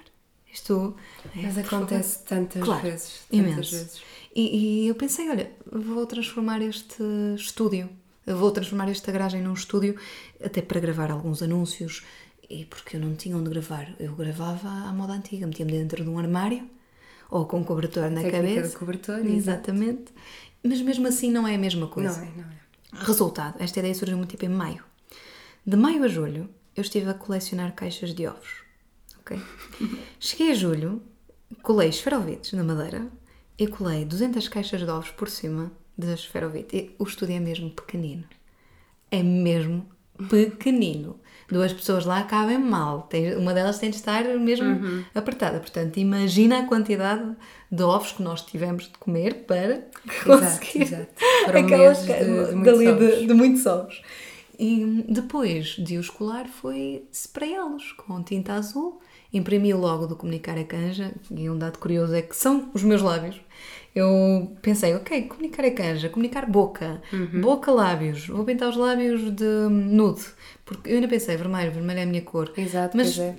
Isto. 0.52 0.96
é, 1.36 1.42
Mas 1.42 1.58
acontece 1.58 2.24
tantas 2.24 2.62
Claro, 2.62 2.82
vezes. 2.82 3.20
Tantas 3.30 3.38
imenso. 3.38 3.70
vezes. 3.72 4.02
E, 4.34 4.84
e 4.84 4.88
eu 4.88 4.94
pensei, 4.94 5.28
olha, 5.28 5.50
vou 5.70 6.06
transformar 6.06 6.62
este 6.62 7.02
estúdio, 7.36 7.88
vou 8.26 8.50
transformar 8.50 8.88
esta 8.88 9.12
garagem 9.12 9.42
num 9.42 9.52
estúdio, 9.52 9.96
até 10.42 10.62
para 10.62 10.80
gravar 10.80 11.10
alguns 11.10 11.42
anúncios, 11.42 12.02
e 12.48 12.64
porque 12.64 12.96
eu 12.96 13.00
não 13.00 13.14
tinha 13.14 13.36
onde 13.36 13.50
gravar. 13.50 13.94
Eu 14.00 14.14
gravava 14.14 14.68
à 14.68 14.92
moda 14.92 15.12
antiga, 15.12 15.46
metia-me 15.46 15.72
dentro 15.72 16.02
de 16.02 16.08
um 16.08 16.18
armário, 16.18 16.66
ou 17.30 17.44
com 17.44 17.58
um 17.60 17.64
cobertor 17.64 18.10
na 18.10 18.22
cabeça. 18.30 18.78
cobertor, 18.78 19.18
Exatamente. 19.26 20.04
Mas 20.62 20.80
mesmo 20.80 21.06
assim 21.06 21.30
não 21.30 21.46
é 21.46 21.54
a 21.54 21.58
mesma 21.58 21.86
coisa. 21.86 22.18
Não 22.20 22.26
é, 22.26 22.30
não 22.36 22.44
é. 22.44 22.65
Resultado, 23.00 23.56
esta 23.60 23.78
ideia 23.78 23.94
surgiu-me 23.94 24.26
tipo 24.26 24.44
em 24.44 24.48
maio. 24.48 24.84
De 25.64 25.76
maio 25.76 26.04
a 26.04 26.08
julho, 26.08 26.48
eu 26.74 26.82
estive 26.82 27.10
a 27.10 27.14
colecionar 27.14 27.74
caixas 27.74 28.14
de 28.14 28.26
ovos. 28.26 28.62
ok? 29.20 29.40
Cheguei 30.20 30.52
a 30.52 30.54
julho, 30.54 31.02
colei 31.62 31.88
esferovites 31.88 32.52
na 32.52 32.64
madeira 32.64 33.10
e 33.58 33.66
colei 33.66 34.04
200 34.04 34.48
caixas 34.48 34.80
de 34.80 34.90
ovos 34.90 35.10
por 35.10 35.28
cima 35.28 35.72
das 35.96 36.20
esferovites. 36.20 36.72
E 36.78 36.94
o 36.98 37.04
estúdio 37.04 37.36
é 37.36 37.40
mesmo 37.40 37.70
pequenino. 37.70 38.24
É 39.10 39.22
mesmo 39.22 39.88
pequenino. 40.28 41.20
Duas 41.48 41.72
pessoas 41.72 42.04
lá 42.04 42.22
cabem 42.24 42.58
mal. 42.58 43.08
Uma 43.38 43.54
delas 43.54 43.78
tem 43.78 43.90
de 43.90 43.96
estar 43.96 44.24
mesmo 44.24 44.66
Uhum. 44.66 45.04
apertada. 45.14 45.60
Portanto, 45.60 45.96
imagina 45.98 46.58
a 46.60 46.66
quantidade 46.66 47.36
de 47.70 47.82
ovos 47.82 48.12
que 48.12 48.22
nós 48.22 48.42
tivemos 48.42 48.84
de 48.84 48.98
comer 48.98 49.44
para 49.46 49.74
Exato, 50.04 50.24
conseguir 50.24 50.82
exato. 50.82 51.06
Foram 51.44 51.60
aquelas 51.60 52.04
de- 52.04 52.14
de 52.48 52.54
muitos 52.54 52.86
ovos. 52.86 53.18
de, 53.18 53.26
de 53.26 53.34
muitos 53.34 53.66
ovos. 53.66 54.02
E 54.58 55.04
depois 55.08 55.66
de 55.78 55.98
os 55.98 56.08
colar 56.10 56.46
foi 56.48 57.04
sprayá-los 57.12 57.92
com 57.92 58.22
tinta 58.22 58.54
azul. 58.54 59.00
Imprimi 59.32 59.74
o 59.74 59.78
logo 59.78 60.06
do 60.06 60.16
Comunicar 60.16 60.56
a 60.58 60.64
Canja 60.64 61.12
e 61.30 61.50
um 61.50 61.58
dado 61.58 61.78
curioso 61.78 62.14
é 62.14 62.22
que 62.22 62.34
são 62.34 62.70
os 62.72 62.82
meus 62.82 63.02
lábios. 63.02 63.38
Eu 63.96 64.54
pensei, 64.60 64.94
ok, 64.94 65.22
comunicar 65.22 65.64
a 65.64 65.70
canja, 65.70 66.10
comunicar 66.10 66.44
boca, 66.44 67.00
Uhum. 67.10 67.40
boca, 67.40 67.72
lábios. 67.72 68.26
Vou 68.28 68.44
pintar 68.44 68.68
os 68.68 68.76
lábios 68.76 69.34
de 69.34 69.44
nude, 69.70 70.22
porque 70.66 70.90
eu 70.90 70.96
ainda 70.96 71.08
pensei, 71.08 71.34
vermelho, 71.34 71.72
vermelho 71.72 72.00
é 72.00 72.02
a 72.02 72.06
minha 72.06 72.20
cor. 72.20 72.52
Exato, 72.58 72.94
Mas 72.94 73.18
é. 73.18 73.34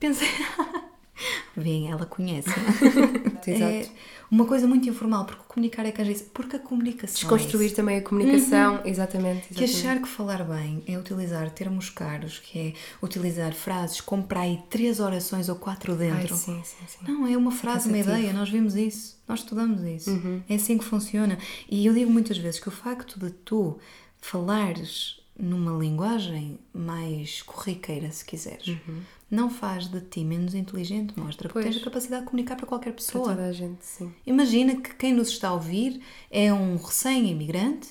pensei, 0.00 0.26
Vem, 1.56 1.90
ela 1.90 2.06
conhece. 2.06 2.48
Exato. 3.46 3.72
É, 3.72 3.86
uma 4.30 4.46
coisa 4.46 4.66
muito 4.66 4.88
informal, 4.88 5.24
porque 5.24 5.42
comunicar 5.48 5.84
é 5.84 5.90
canjice, 5.90 6.24
porque 6.32 6.56
a 6.56 6.58
comunicação. 6.58 7.14
Desconstruir 7.14 7.72
é 7.72 7.74
também 7.74 7.98
a 7.98 8.02
comunicação, 8.02 8.76
uhum. 8.76 8.80
exatamente, 8.84 9.48
exatamente. 9.50 9.54
Que 9.54 9.64
achar 9.64 10.00
que 10.00 10.08
falar 10.08 10.44
bem 10.44 10.82
é 10.86 10.96
utilizar 10.96 11.50
termos 11.50 11.90
caros, 11.90 12.38
que 12.38 12.58
é 12.58 12.72
utilizar 13.04 13.52
frases 13.52 14.00
com 14.00 14.22
para 14.22 14.40
aí 14.40 14.60
três 14.70 15.00
orações 15.00 15.48
ou 15.48 15.56
quatro 15.56 15.96
dentro. 15.96 16.34
Ai, 16.34 16.38
sim, 16.38 16.62
sim, 16.62 16.84
sim. 16.86 16.98
Não, 17.06 17.26
é 17.26 17.36
uma 17.36 17.50
frase, 17.50 17.88
uma 17.88 17.98
ideia, 17.98 18.32
nós 18.32 18.48
vimos 18.48 18.76
isso, 18.76 19.18
nós 19.26 19.40
estudamos 19.40 19.82
isso. 19.82 20.10
Uhum. 20.10 20.42
É 20.48 20.54
assim 20.54 20.78
que 20.78 20.84
funciona. 20.84 21.36
E 21.68 21.84
eu 21.84 21.92
digo 21.92 22.10
muitas 22.10 22.38
vezes 22.38 22.60
que 22.60 22.68
o 22.68 22.72
facto 22.72 23.18
de 23.18 23.30
tu 23.30 23.78
falares 24.20 25.19
numa 25.40 25.72
linguagem 25.72 26.58
mais 26.72 27.42
corriqueira, 27.42 28.10
se 28.12 28.24
quiseres, 28.24 28.68
uhum. 28.68 29.00
não 29.30 29.50
faz 29.50 29.86
de 29.88 30.00
ti 30.00 30.24
menos 30.24 30.54
inteligente, 30.54 31.18
mostra 31.18 31.48
pois. 31.48 31.64
que 31.64 31.70
tens 31.72 31.80
a 31.80 31.84
capacidade 31.84 32.22
de 32.22 32.30
comunicar 32.30 32.56
para 32.56 32.66
qualquer 32.66 32.92
pessoa. 32.92 33.24
Para 33.24 33.36
toda 33.36 33.48
a 33.48 33.52
gente, 33.52 33.84
sim. 33.84 34.12
Imagina 34.26 34.76
que 34.76 34.94
quem 34.94 35.14
nos 35.14 35.28
está 35.28 35.48
a 35.48 35.54
ouvir 35.54 36.00
é 36.30 36.52
um 36.52 36.76
recém-imigrante 36.76 37.88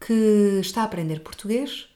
que 0.00 0.58
está 0.60 0.82
a 0.82 0.84
aprender 0.84 1.20
português. 1.20 1.88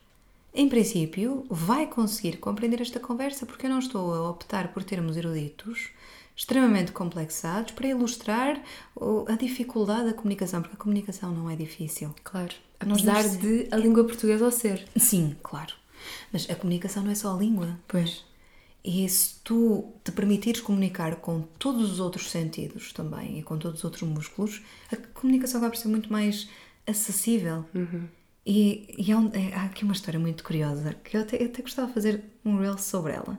Em 0.55 0.69
princípio, 0.69 1.47
vai 1.49 1.87
conseguir 1.87 2.39
compreender 2.39 2.81
esta 2.81 2.99
conversa 2.99 3.47
porque 3.47 3.67
eu 3.67 3.71
não 3.71 3.79
estou 3.79 4.13
a 4.15 4.31
optar 4.31 4.73
por 4.73 4.83
termos 4.83 5.17
eruditos 5.17 5.91
extremamente 6.39 6.93
complexados 6.93 7.73
para 7.73 7.89
ilustrar 7.89 8.63
a 9.27 9.35
dificuldade 9.35 10.05
da 10.05 10.15
comunicação, 10.15 10.63
porque 10.63 10.77
a 10.77 10.79
comunicação 10.79 11.33
não 11.33 11.51
é 11.51 11.57
difícil. 11.57 12.15
Claro. 12.23 12.55
Apesar 12.79 13.29
de 13.29 13.67
a 13.73 13.77
língua 13.77 14.05
portuguesa 14.05 14.45
ao 14.45 14.53
ser. 14.53 14.87
Sim, 14.97 15.37
claro. 15.43 15.75
Mas 16.33 16.49
a 16.49 16.55
comunicação 16.55 17.03
não 17.03 17.11
é 17.11 17.17
só 17.17 17.35
a 17.35 17.37
língua. 17.37 17.77
Pois. 17.89 18.25
E 18.85 19.09
se 19.09 19.41
tu 19.43 19.93
te 20.05 20.13
permitires 20.13 20.61
comunicar 20.61 21.17
com 21.17 21.43
todos 21.59 21.91
os 21.91 21.99
outros 21.99 22.31
sentidos 22.31 22.93
também 22.93 23.41
e 23.41 23.43
com 23.43 23.59
todos 23.59 23.79
os 23.79 23.85
outros 23.85 24.09
músculos, 24.09 24.63
a 24.93 24.97
comunicação 24.97 25.61
vai 25.61 25.75
ser 25.75 25.89
muito 25.89 26.11
mais 26.13 26.49
acessível. 26.87 27.65
Uhum. 27.75 28.07
E, 28.47 28.95
e 28.97 29.11
há, 29.11 29.19
um, 29.19 29.29
é, 29.35 29.55
há, 29.55 29.65
aqui 29.65 29.83
uma 29.83 29.93
história 29.93 30.21
muito 30.21 30.45
curiosa 30.45 30.95
que 31.03 31.17
eu 31.17 31.23
até, 31.23 31.43
eu 31.43 31.47
até 31.47 31.63
gostava 31.63 31.89
de 31.89 31.95
fazer 31.95 32.23
um 32.45 32.61
reel 32.61 32.79
sobre 32.79 33.15
ela. 33.15 33.37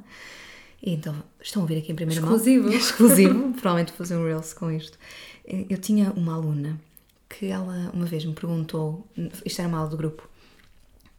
E 0.82 0.94
então, 0.94 1.16
estão 1.42 1.64
a 1.64 1.66
ver 1.66 1.78
aqui 1.78 1.92
em 1.92 1.96
primeira 1.96 2.22
Exclusivo. 2.22 2.64
mão. 2.66 2.74
Exclusivo. 2.74 3.30
Exclusivo. 3.34 3.54
Provavelmente 3.54 3.92
fazer 3.92 4.16
um 4.16 4.24
reels 4.24 4.54
com 4.54 4.72
isto. 4.72 4.98
Eu 5.46 5.78
tinha 5.78 6.12
uma 6.12 6.36
aluna 6.36 6.80
que 7.28 7.48
ela 7.48 7.92
uma 7.94 8.06
vez 8.06 8.26
me 8.26 8.34
perguntou, 8.34 9.08
isto 9.46 9.60
era 9.60 9.68
uma 9.68 9.78
aula 9.78 9.90
do 9.90 9.98
grupo, 9.98 10.28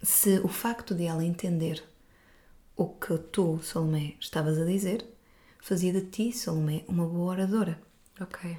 se 0.03 0.41
o 0.41 0.49
facto 0.49 0.95
de 0.95 1.05
ela 1.05 1.25
entender 1.25 1.83
o 2.77 2.89
que 2.89 3.19
tu, 3.19 3.61
Salomé, 3.63 4.15
estavas 4.19 4.59
a 4.59 4.65
dizer, 4.65 5.05
fazia 5.61 5.93
de 5.93 6.03
ti, 6.03 6.33
Salomé, 6.33 6.85
uma 6.89 7.07
boa 7.07 7.33
oradora. 7.33 7.81
Ok. 8.21 8.57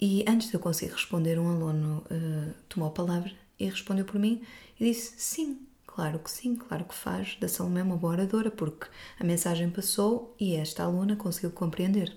E 0.00 0.24
antes 0.26 0.48
de 0.48 0.54
eu 0.54 0.60
conseguir 0.60 0.92
responder, 0.92 1.38
um 1.38 1.48
aluno 1.48 2.02
uh, 2.10 2.54
tomou 2.68 2.88
a 2.88 2.92
palavra 2.92 3.32
e 3.58 3.66
respondeu 3.66 4.04
por 4.06 4.18
mim 4.18 4.42
e 4.78 4.84
disse: 4.84 5.14
Sim, 5.18 5.60
claro 5.94 6.18
que 6.18 6.30
sim, 6.30 6.56
claro 6.56 6.84
que 6.84 6.94
faz 6.94 7.36
da 7.40 7.48
Salomé 7.48 7.82
uma 7.82 7.96
boa 7.96 8.14
oradora, 8.14 8.50
porque 8.50 8.86
a 9.18 9.24
mensagem 9.24 9.70
passou 9.70 10.34
e 10.38 10.54
esta 10.56 10.84
aluna 10.84 11.16
conseguiu 11.16 11.50
compreender. 11.50 12.16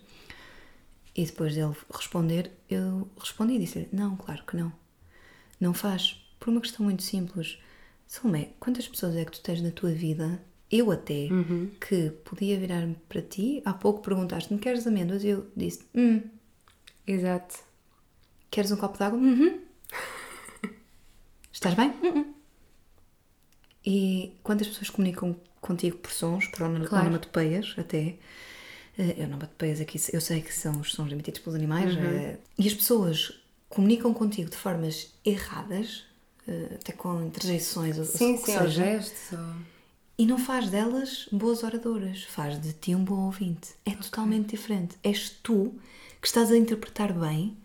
E 1.15 1.25
depois 1.25 1.53
dele 1.53 1.75
responder, 1.93 2.51
eu 2.69 3.07
respondi 3.19 3.53
e 3.53 3.59
disse-lhe: 3.59 3.89
Não, 3.91 4.15
claro 4.15 4.43
que 4.45 4.55
não. 4.55 4.71
Não 5.59 5.73
faz. 5.73 6.19
Por 6.39 6.49
uma 6.49 6.61
questão 6.61 6.83
muito 6.83 7.03
simples. 7.03 7.59
Salomé, 8.07 8.51
quantas 8.59 8.87
pessoas 8.87 9.15
é 9.15 9.25
que 9.25 9.31
tu 9.31 9.41
tens 9.41 9.61
na 9.61 9.71
tua 9.71 9.91
vida, 9.91 10.41
eu 10.71 10.91
até, 10.91 11.27
uhum. 11.31 11.71
que 11.79 12.09
podia 12.23 12.59
virar-me 12.59 12.95
para 13.07 13.21
ti? 13.21 13.61
Há 13.65 13.73
pouco 13.73 14.01
perguntaste-me: 14.01 14.59
Queres 14.59 14.87
amêndoas? 14.87 15.23
E 15.23 15.29
eu 15.29 15.47
disse: 15.55 15.85
Hum. 15.95 16.21
Exato. 17.05 17.59
Queres 18.49 18.71
um 18.71 18.77
copo 18.77 18.97
de 18.97 19.03
água? 19.03 19.19
Uhum. 19.19 19.61
Estás 21.51 21.75
bem? 21.75 21.93
Uhum. 22.01 22.42
E 23.85 24.33
quantas 24.43 24.67
pessoas 24.67 24.89
comunicam 24.89 25.35
contigo 25.59 25.97
por 25.97 26.11
sons, 26.11 26.47
por 26.47 26.63
onomatopeias 26.63 27.75
até? 27.77 28.15
Eh, 28.97 29.15
eu 29.17 29.27
não 29.27 29.37
bato 29.37 29.53
pés 29.57 29.81
aqui, 29.81 29.99
eu 30.11 30.21
sei 30.21 30.41
que 30.41 30.53
são 30.53 30.79
os 30.79 30.93
sons 30.93 31.11
emitidos 31.11 31.41
pelos 31.41 31.55
animais, 31.55 31.95
uhum. 31.95 32.03
Eh, 32.03 32.37
e 32.57 32.67
as 32.67 32.73
pessoas 32.73 33.39
comunicam 33.69 34.13
contigo 34.13 34.49
de 34.49 34.55
formas 34.55 35.13
erradas, 35.25 36.05
eh, 36.47 36.77
até 36.79 36.93
com 36.93 37.23
interjeições, 37.23 37.95
sim, 37.95 38.37
sim, 38.37 38.37
seja, 38.37 38.67
gestos. 38.67 39.37
Ou... 39.37 39.55
E 40.17 40.25
não 40.27 40.37
faz 40.37 40.69
delas 40.69 41.27
boas 41.31 41.63
oradoras, 41.63 42.23
faz 42.23 42.61
de 42.61 42.71
ti 42.73 42.93
um 42.93 43.03
bom 43.03 43.25
ouvinte. 43.25 43.71
É 43.83 43.89
okay. 43.91 44.03
totalmente 44.03 44.49
diferente. 44.49 44.95
És 45.03 45.29
tu 45.41 45.73
que 46.21 46.27
estás 46.27 46.51
a 46.51 46.57
interpretar 46.57 47.11
bem 47.11 47.57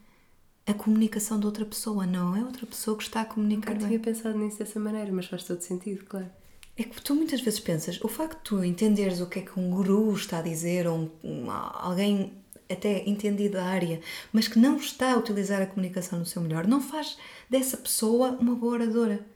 a 0.69 0.75
comunicação 0.75 1.41
de 1.41 1.47
outra 1.47 1.65
pessoa, 1.65 2.07
não 2.07 2.37
é 2.37 2.45
outra 2.45 2.67
pessoa 2.67 2.95
que 2.95 3.03
está 3.03 3.23
a 3.23 3.25
comunicar 3.25 3.75
bem. 3.75 3.87
tinha 3.87 3.99
pensado 3.99 4.39
nisso 4.39 4.59
dessa 4.59 4.79
maneira, 4.79 5.11
mas 5.11 5.25
faz 5.25 5.43
todo 5.43 5.63
sentido, 5.63 6.05
claro. 6.05 6.31
É 6.77 6.85
que 6.85 7.01
tu 7.01 7.15
muitas 7.15 7.41
vezes 7.41 7.59
pensas, 7.59 7.99
o 8.03 8.09
facto 8.09 8.37
de 8.37 8.45
tu 8.45 8.63
entenderes 8.65 9.21
o 9.21 9.27
que 9.27 9.39
é 9.39 9.43
que 9.43 9.59
um 9.59 9.71
guru 9.71 10.13
está 10.15 10.39
a 10.39 10.43
dizer, 10.43 10.87
ou 10.87 11.11
um, 11.25 11.51
alguém 11.51 12.35
até 12.71 13.09
entendido 13.09 13.55
da 13.55 13.65
área, 13.65 13.99
mas 14.31 14.47
que 14.47 14.59
não 14.59 14.77
está 14.77 15.15
a 15.15 15.17
utilizar 15.17 15.63
a 15.63 15.67
comunicação 15.67 16.19
no 16.19 16.27
seu 16.27 16.43
melhor, 16.43 16.67
não 16.67 16.83
faz 16.83 17.17
dessa 17.49 17.79
pessoa 17.79 18.33
uma 18.39 18.55
boa 18.55 18.75
oradora. 18.75 19.27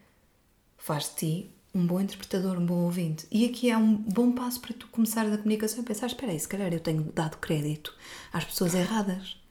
Faz 0.76 1.04
de 1.04 1.14
ti 1.14 1.50
um 1.74 1.86
bom 1.86 1.98
interpretador, 1.98 2.58
um 2.58 2.66
bom 2.66 2.84
ouvinte. 2.84 3.26
E 3.30 3.46
aqui 3.46 3.70
é 3.70 3.76
um 3.76 3.96
bom 3.96 4.32
passo 4.32 4.60
para 4.60 4.74
tu 4.74 4.86
começares 4.88 5.32
a 5.32 5.38
comunicação 5.38 5.80
e 5.80 5.86
pensar: 5.86 6.06
espera 6.08 6.30
aí, 6.30 6.38
se 6.38 6.46
calhar 6.46 6.70
eu 6.72 6.80
tenho 6.80 7.04
dado 7.14 7.38
crédito 7.38 7.96
às 8.32 8.44
pessoas 8.44 8.74
erradas. 8.74 9.41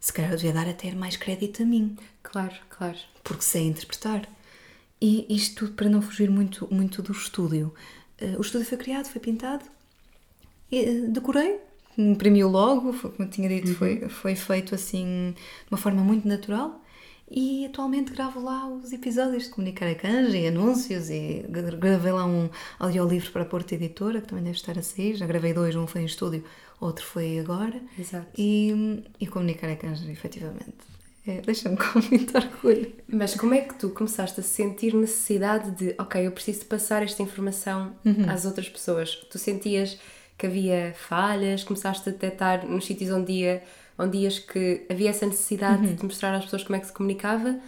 Se 0.00 0.12
calhar 0.12 0.32
eu 0.32 0.36
devia 0.36 0.52
dar 0.52 0.68
até 0.68 0.90
mais 0.92 1.16
crédito 1.16 1.62
a 1.62 1.66
mim. 1.66 1.96
Claro, 2.22 2.54
claro. 2.70 2.96
Porque 3.22 3.42
sei 3.42 3.66
interpretar. 3.66 4.26
E 5.00 5.26
isto 5.28 5.66
tudo 5.66 5.72
para 5.74 5.88
não 5.88 6.02
fugir 6.02 6.30
muito, 6.30 6.66
muito 6.70 7.02
do 7.02 7.12
estúdio. 7.12 7.74
Uh, 8.20 8.38
o 8.38 8.40
estúdio 8.40 8.66
foi 8.66 8.78
criado, 8.78 9.06
foi 9.06 9.20
pintado, 9.20 9.64
e, 10.70 10.82
uh, 10.82 11.10
decorei, 11.10 11.58
imprimiu 11.96 12.48
logo, 12.48 12.92
foi, 12.92 13.10
como 13.10 13.28
tinha 13.28 13.48
dito, 13.48 13.68
uhum. 13.68 13.74
foi, 13.74 14.08
foi 14.08 14.34
feito 14.36 14.74
assim 14.74 15.34
de 15.34 15.72
uma 15.72 15.78
forma 15.78 16.02
muito 16.02 16.28
natural. 16.28 16.80
E 17.32 17.64
atualmente 17.66 18.12
gravo 18.12 18.40
lá 18.40 18.66
os 18.66 18.92
episódios 18.92 19.44
de 19.44 19.50
Comunicar 19.50 19.88
a 19.88 19.94
Canja 19.94 20.36
e 20.36 20.48
anúncios 20.48 21.10
e 21.10 21.44
gravei 21.48 22.10
lá 22.10 22.26
um 22.26 22.50
audiolivro 22.76 23.30
para 23.30 23.42
a 23.42 23.44
Porta 23.44 23.76
Editora, 23.76 24.20
que 24.20 24.26
também 24.26 24.42
deve 24.42 24.56
estar 24.56 24.76
a 24.76 24.82
sair. 24.82 25.14
Já 25.14 25.26
gravei 25.26 25.54
dois, 25.54 25.76
um 25.76 25.86
foi 25.86 26.02
em 26.02 26.06
estúdio, 26.06 26.44
outro 26.80 27.04
foi 27.04 27.38
agora. 27.38 27.80
Exato. 27.98 28.28
E, 28.36 29.04
e 29.20 29.26
Comunicar 29.26 29.70
a 29.70 29.76
Canja, 29.76 30.10
efetivamente 30.10 30.90
é, 31.26 31.40
deixa-me 31.42 31.76
com 31.76 32.00
muito 32.10 32.36
orgulho. 32.36 32.92
Mas 33.08 33.34
como 33.34 33.54
é 33.54 33.60
que 33.60 33.74
tu 33.74 33.90
começaste 33.90 34.40
a 34.40 34.42
sentir 34.42 34.94
necessidade 34.94 35.70
de, 35.72 35.94
ok, 35.98 36.26
eu 36.26 36.32
preciso 36.32 36.64
passar 36.66 37.02
esta 37.02 37.22
informação 37.22 37.92
uhum. 38.04 38.28
às 38.28 38.44
outras 38.44 38.68
pessoas? 38.68 39.14
Tu 39.30 39.38
sentias 39.38 39.98
que 40.36 40.46
havia 40.46 40.94
falhas, 40.96 41.62
começaste 41.62 42.08
a 42.08 42.12
detectar 42.12 42.66
nos 42.66 42.86
sítios 42.86 43.10
onde, 43.10 43.32
ia, 43.32 43.62
onde 43.98 44.18
ias 44.18 44.38
que 44.38 44.86
havia 44.88 45.10
essa 45.10 45.26
necessidade 45.26 45.86
uhum. 45.86 45.94
de 45.94 46.04
mostrar 46.04 46.34
às 46.34 46.44
pessoas 46.44 46.64
como 46.64 46.76
é 46.76 46.80
que 46.80 46.86
se 46.86 46.92
comunicava? 46.92 47.58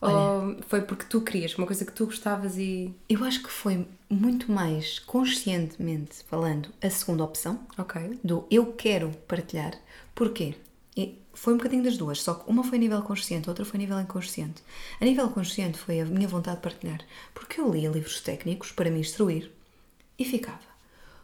Olha, 0.00 0.14
Ou 0.14 0.62
foi 0.68 0.82
porque 0.82 1.04
tu 1.04 1.20
querias, 1.20 1.54
uma 1.56 1.66
coisa 1.66 1.84
que 1.84 1.92
tu 1.92 2.06
gostavas 2.06 2.58
e. 2.58 2.94
Eu 3.08 3.24
acho 3.24 3.42
que 3.42 3.50
foi 3.50 3.86
muito 4.10 4.50
mais 4.52 4.98
conscientemente 4.98 6.22
falando 6.28 6.68
a 6.82 6.90
segunda 6.90 7.24
opção. 7.24 7.60
Ok. 7.78 8.18
Do 8.22 8.46
eu 8.50 8.72
quero 8.72 9.10
partilhar. 9.26 9.72
Porquê? 10.14 10.54
E 10.96 11.18
foi 11.34 11.52
um 11.52 11.58
bocadinho 11.58 11.84
das 11.84 11.98
duas, 11.98 12.22
só 12.22 12.34
que 12.34 12.50
uma 12.50 12.64
foi 12.64 12.78
a 12.78 12.80
nível 12.80 13.02
consciente, 13.02 13.48
a 13.48 13.52
outra 13.52 13.64
foi 13.66 13.76
a 13.76 13.82
nível 13.82 14.00
inconsciente. 14.00 14.62
A 14.98 15.04
nível 15.04 15.28
consciente 15.28 15.78
foi 15.78 16.00
a 16.00 16.06
minha 16.06 16.26
vontade 16.26 16.56
de 16.56 16.62
partilhar, 16.62 17.00
porque 17.34 17.60
eu 17.60 17.70
lia 17.70 17.90
livros 17.90 18.20
técnicos 18.20 18.72
para 18.72 18.90
me 18.90 19.00
instruir 19.00 19.52
e 20.18 20.24
ficava: 20.24 20.58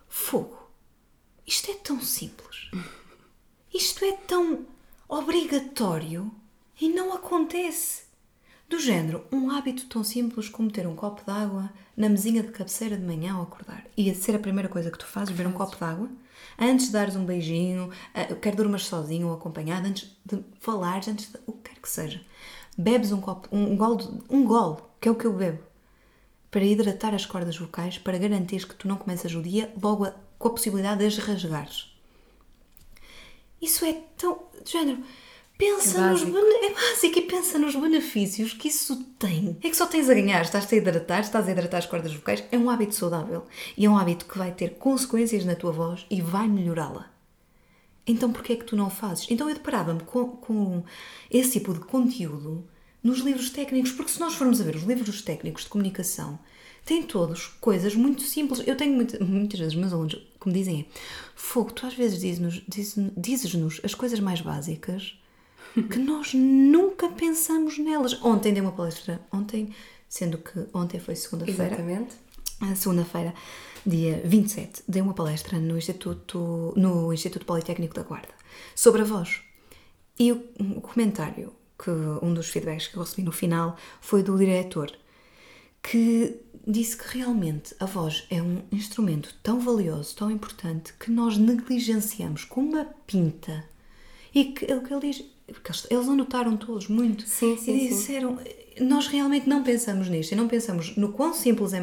fogo, 0.09 0.71
isto 1.47 1.71
é 1.71 1.75
tão 1.75 2.01
simples, 2.03 2.71
isto 3.73 4.05
é 4.05 4.13
tão 4.13 4.67
obrigatório 5.09 6.31
e 6.79 6.91
não 6.91 7.15
acontece. 7.15 8.12
Do 8.73 8.81
género, 8.81 9.23
um 9.31 9.51
hábito 9.51 9.85
tão 9.85 10.03
simples 10.03 10.49
como 10.49 10.71
ter 10.71 10.87
um 10.87 10.97
copo 10.97 11.23
de 11.23 11.31
água 11.31 11.71
na 11.95 12.09
mesinha 12.09 12.43
de 12.43 12.51
cabeceira 12.53 12.97
de 12.97 13.05
manhã 13.05 13.35
ao 13.35 13.43
acordar. 13.43 13.85
Ia 13.99 14.15
ser 14.15 14.35
a 14.35 14.39
primeira 14.39 14.67
coisa 14.67 14.91
que 14.91 14.97
tu 14.97 15.05
fazes, 15.05 15.29
beber 15.29 15.47
um 15.47 15.53
copo 15.53 15.77
de 15.77 15.85
água 15.85 16.09
antes 16.59 16.87
de 16.87 16.93
dares 16.93 17.15
um 17.15 17.27
beijinho, 17.27 17.91
uh, 17.91 18.35
quer 18.37 18.57
dormas 18.57 18.87
sozinho 18.87 19.29
ou 19.29 19.35
acompanhado, 19.35 19.89
antes 19.89 20.17
de 20.25 20.43
falares, 20.59 21.07
antes 21.07 21.31
de 21.31 21.39
o 21.47 21.53
que 21.53 21.69
quer 21.69 21.83
que 21.83 21.89
seja. 21.91 22.23
Bebes 22.75 23.13
um 23.13 23.21
copo, 23.21 23.47
um 23.55 23.77
gole, 23.77 24.09
um 24.31 24.43
gole, 24.43 24.79
que 24.99 25.07
é 25.07 25.13
o 25.13 25.17
que 25.17 25.27
eu 25.27 25.35
bebo, 25.35 25.63
para 26.51 26.65
hidratar 26.65 27.15
as 27.15 27.27
cordas 27.27 27.59
vocais, 27.59 27.99
para 27.99 28.17
garantir 28.17 28.67
que 28.67 28.75
tu 28.75 28.89
não 28.89 28.97
começas 28.97 29.35
o 29.35 29.43
dia 29.43 29.71
logo 29.83 30.07
a, 30.07 30.15
com 30.39 30.49
a 30.49 30.51
possibilidade 30.51 31.01
de 31.01 31.09
as 31.09 31.19
rasgares. 31.19 31.95
Isso 33.61 33.85
é 33.85 33.93
tão. 34.17 34.45
de 34.65 34.73
género 34.73 35.03
Pensa 35.63 35.99
é 35.99 36.11
nos 36.11 36.23
é 36.23 36.75
básico 36.75 37.19
e 37.21 37.23
pensa 37.23 37.57
nos 37.57 37.77
benefícios 37.77 38.53
que 38.53 38.67
isso 38.67 38.97
tem. 39.17 39.57
É 39.63 39.71
que 39.71 39.77
só 39.77 39.87
tens 39.87 40.11
a 40.11 40.15
ganhar, 40.15 40.43
estás 40.43 40.73
a 40.73 40.77
hidratar, 40.77 41.21
estás 41.21 41.47
a 41.47 41.53
hidratar 41.53 41.79
as 41.79 41.87
cordas 41.87 42.13
vocais, 42.13 42.43
é 42.51 42.59
um 42.59 42.69
hábito 42.69 42.97
saudável 42.97 43.47
e 43.79 43.87
é 43.87 43.89
um 43.89 43.97
hábito 43.97 44.27
que 44.27 44.37
vai 44.37 44.51
ter 44.51 44.71
consequências 44.71 45.45
na 45.45 45.55
tua 45.55 45.71
voz 45.71 46.05
e 46.11 46.21
vai 46.21 46.49
melhorá-la. 46.49 47.09
Então 48.05 48.33
porquê 48.33 48.55
é 48.55 48.57
que 48.57 48.65
tu 48.65 48.75
não 48.75 48.91
fazes? 48.91 49.29
Então 49.31 49.49
eu 49.49 49.55
deparava-me 49.55 50.01
com, 50.01 50.31
com 50.31 50.83
esse 51.31 51.53
tipo 51.53 51.73
de 51.73 51.79
conteúdo 51.79 52.67
nos 53.01 53.21
livros 53.21 53.49
técnicos, 53.51 53.93
porque 53.93 54.11
se 54.11 54.19
nós 54.19 54.35
formos 54.35 54.61
a 54.61 54.65
ver 54.65 54.75
os 54.75 54.83
livros 54.83 55.23
técnicos 55.23 55.63
de 55.63 55.69
comunicação, 55.69 56.41
têm 56.85 57.05
todos 57.05 57.47
coisas 57.61 57.95
muito 57.95 58.23
simples. 58.23 58.67
Eu 58.67 58.77
tenho 58.77 58.97
muito, 58.97 59.23
muitas 59.23 59.61
vezes 59.61 59.77
meus 59.77 59.93
alunos 59.93 60.15
que 60.15 60.49
me 60.49 60.55
dizem 60.55 60.89
fogo, 61.37 61.73
tu 61.73 61.87
às 61.87 61.95
vezes 61.95 62.19
dizes-nos 62.19 62.65
dizes 63.17 63.81
as 63.85 63.95
coisas 63.95 64.19
mais 64.19 64.41
básicas 64.41 65.22
que 65.75 65.99
nós 65.99 66.35
nunca 66.35 67.09
pensamos 67.09 67.79
nelas. 67.79 68.21
Ontem 68.23 68.53
dei 68.53 68.63
uma 68.63 68.73
palestra, 68.73 69.21
ontem, 69.33 69.75
sendo 70.09 70.39
que 70.39 70.67
ontem 70.75 71.01
foi 71.01 71.17
segunda-feira. 71.17 71.75
Exatamente. 71.75 72.15
Segunda-feira 72.77 73.35
dia 73.85 74.23
27, 74.25 74.85
dei 74.87 75.03
uma 75.03 75.15
palestra 75.15 75.59
no 75.59 75.77
Instituto, 75.77 76.73
no 76.77 77.13
Instituto 77.13 77.45
Politécnico 77.45 77.95
da 77.95 78.03
Guarda 78.03 78.33
sobre 78.75 79.03
a 79.03 79.05
voz. 79.05 79.41
E 80.19 80.31
o, 80.33 80.45
o 80.77 80.81
comentário, 80.81 81.53
que 81.79 81.91
um 82.23 82.33
dos 82.33 82.49
feedbacks 82.49 82.87
que 82.87 82.97
eu 82.97 83.03
recebi 83.03 83.23
no 83.23 83.33
final, 83.33 83.77
foi 84.01 84.23
do 84.23 84.37
diretor, 84.39 84.93
que 85.83 86.41
disse 86.67 86.97
que 86.97 87.19
realmente 87.19 87.75
a 87.81 87.87
voz 87.87 88.25
é 88.31 88.41
um 88.41 88.63
instrumento 88.71 89.35
tão 89.43 89.59
valioso, 89.59 90.15
tão 90.15 90.31
importante, 90.31 90.93
que 90.93 91.11
nós 91.11 91.37
negligenciamos 91.37 92.45
com 92.45 92.61
uma 92.61 92.85
pinta. 93.07 93.65
E 94.33 94.45
que, 94.47 94.65
o 94.73 94.83
que 94.83 94.95
ele 94.95 95.13
diz, 95.13 95.25
porque 95.47 95.73
eles 95.91 96.09
anotaram 96.09 96.57
todos 96.57 96.89
muito. 96.89 97.27
Sim, 97.27 97.57
sim, 97.57 97.77
e 97.77 97.89
disseram, 97.89 98.39
sim. 98.39 98.85
nós 98.85 99.07
realmente 99.07 99.49
não 99.49 99.63
pensamos 99.63 100.09
nisto, 100.09 100.33
e 100.33 100.37
não 100.37 100.49
pensamos 100.49 100.97
no 100.97 101.13
quão 101.13 101.35
simples 101.35 101.73
é 101.73 101.81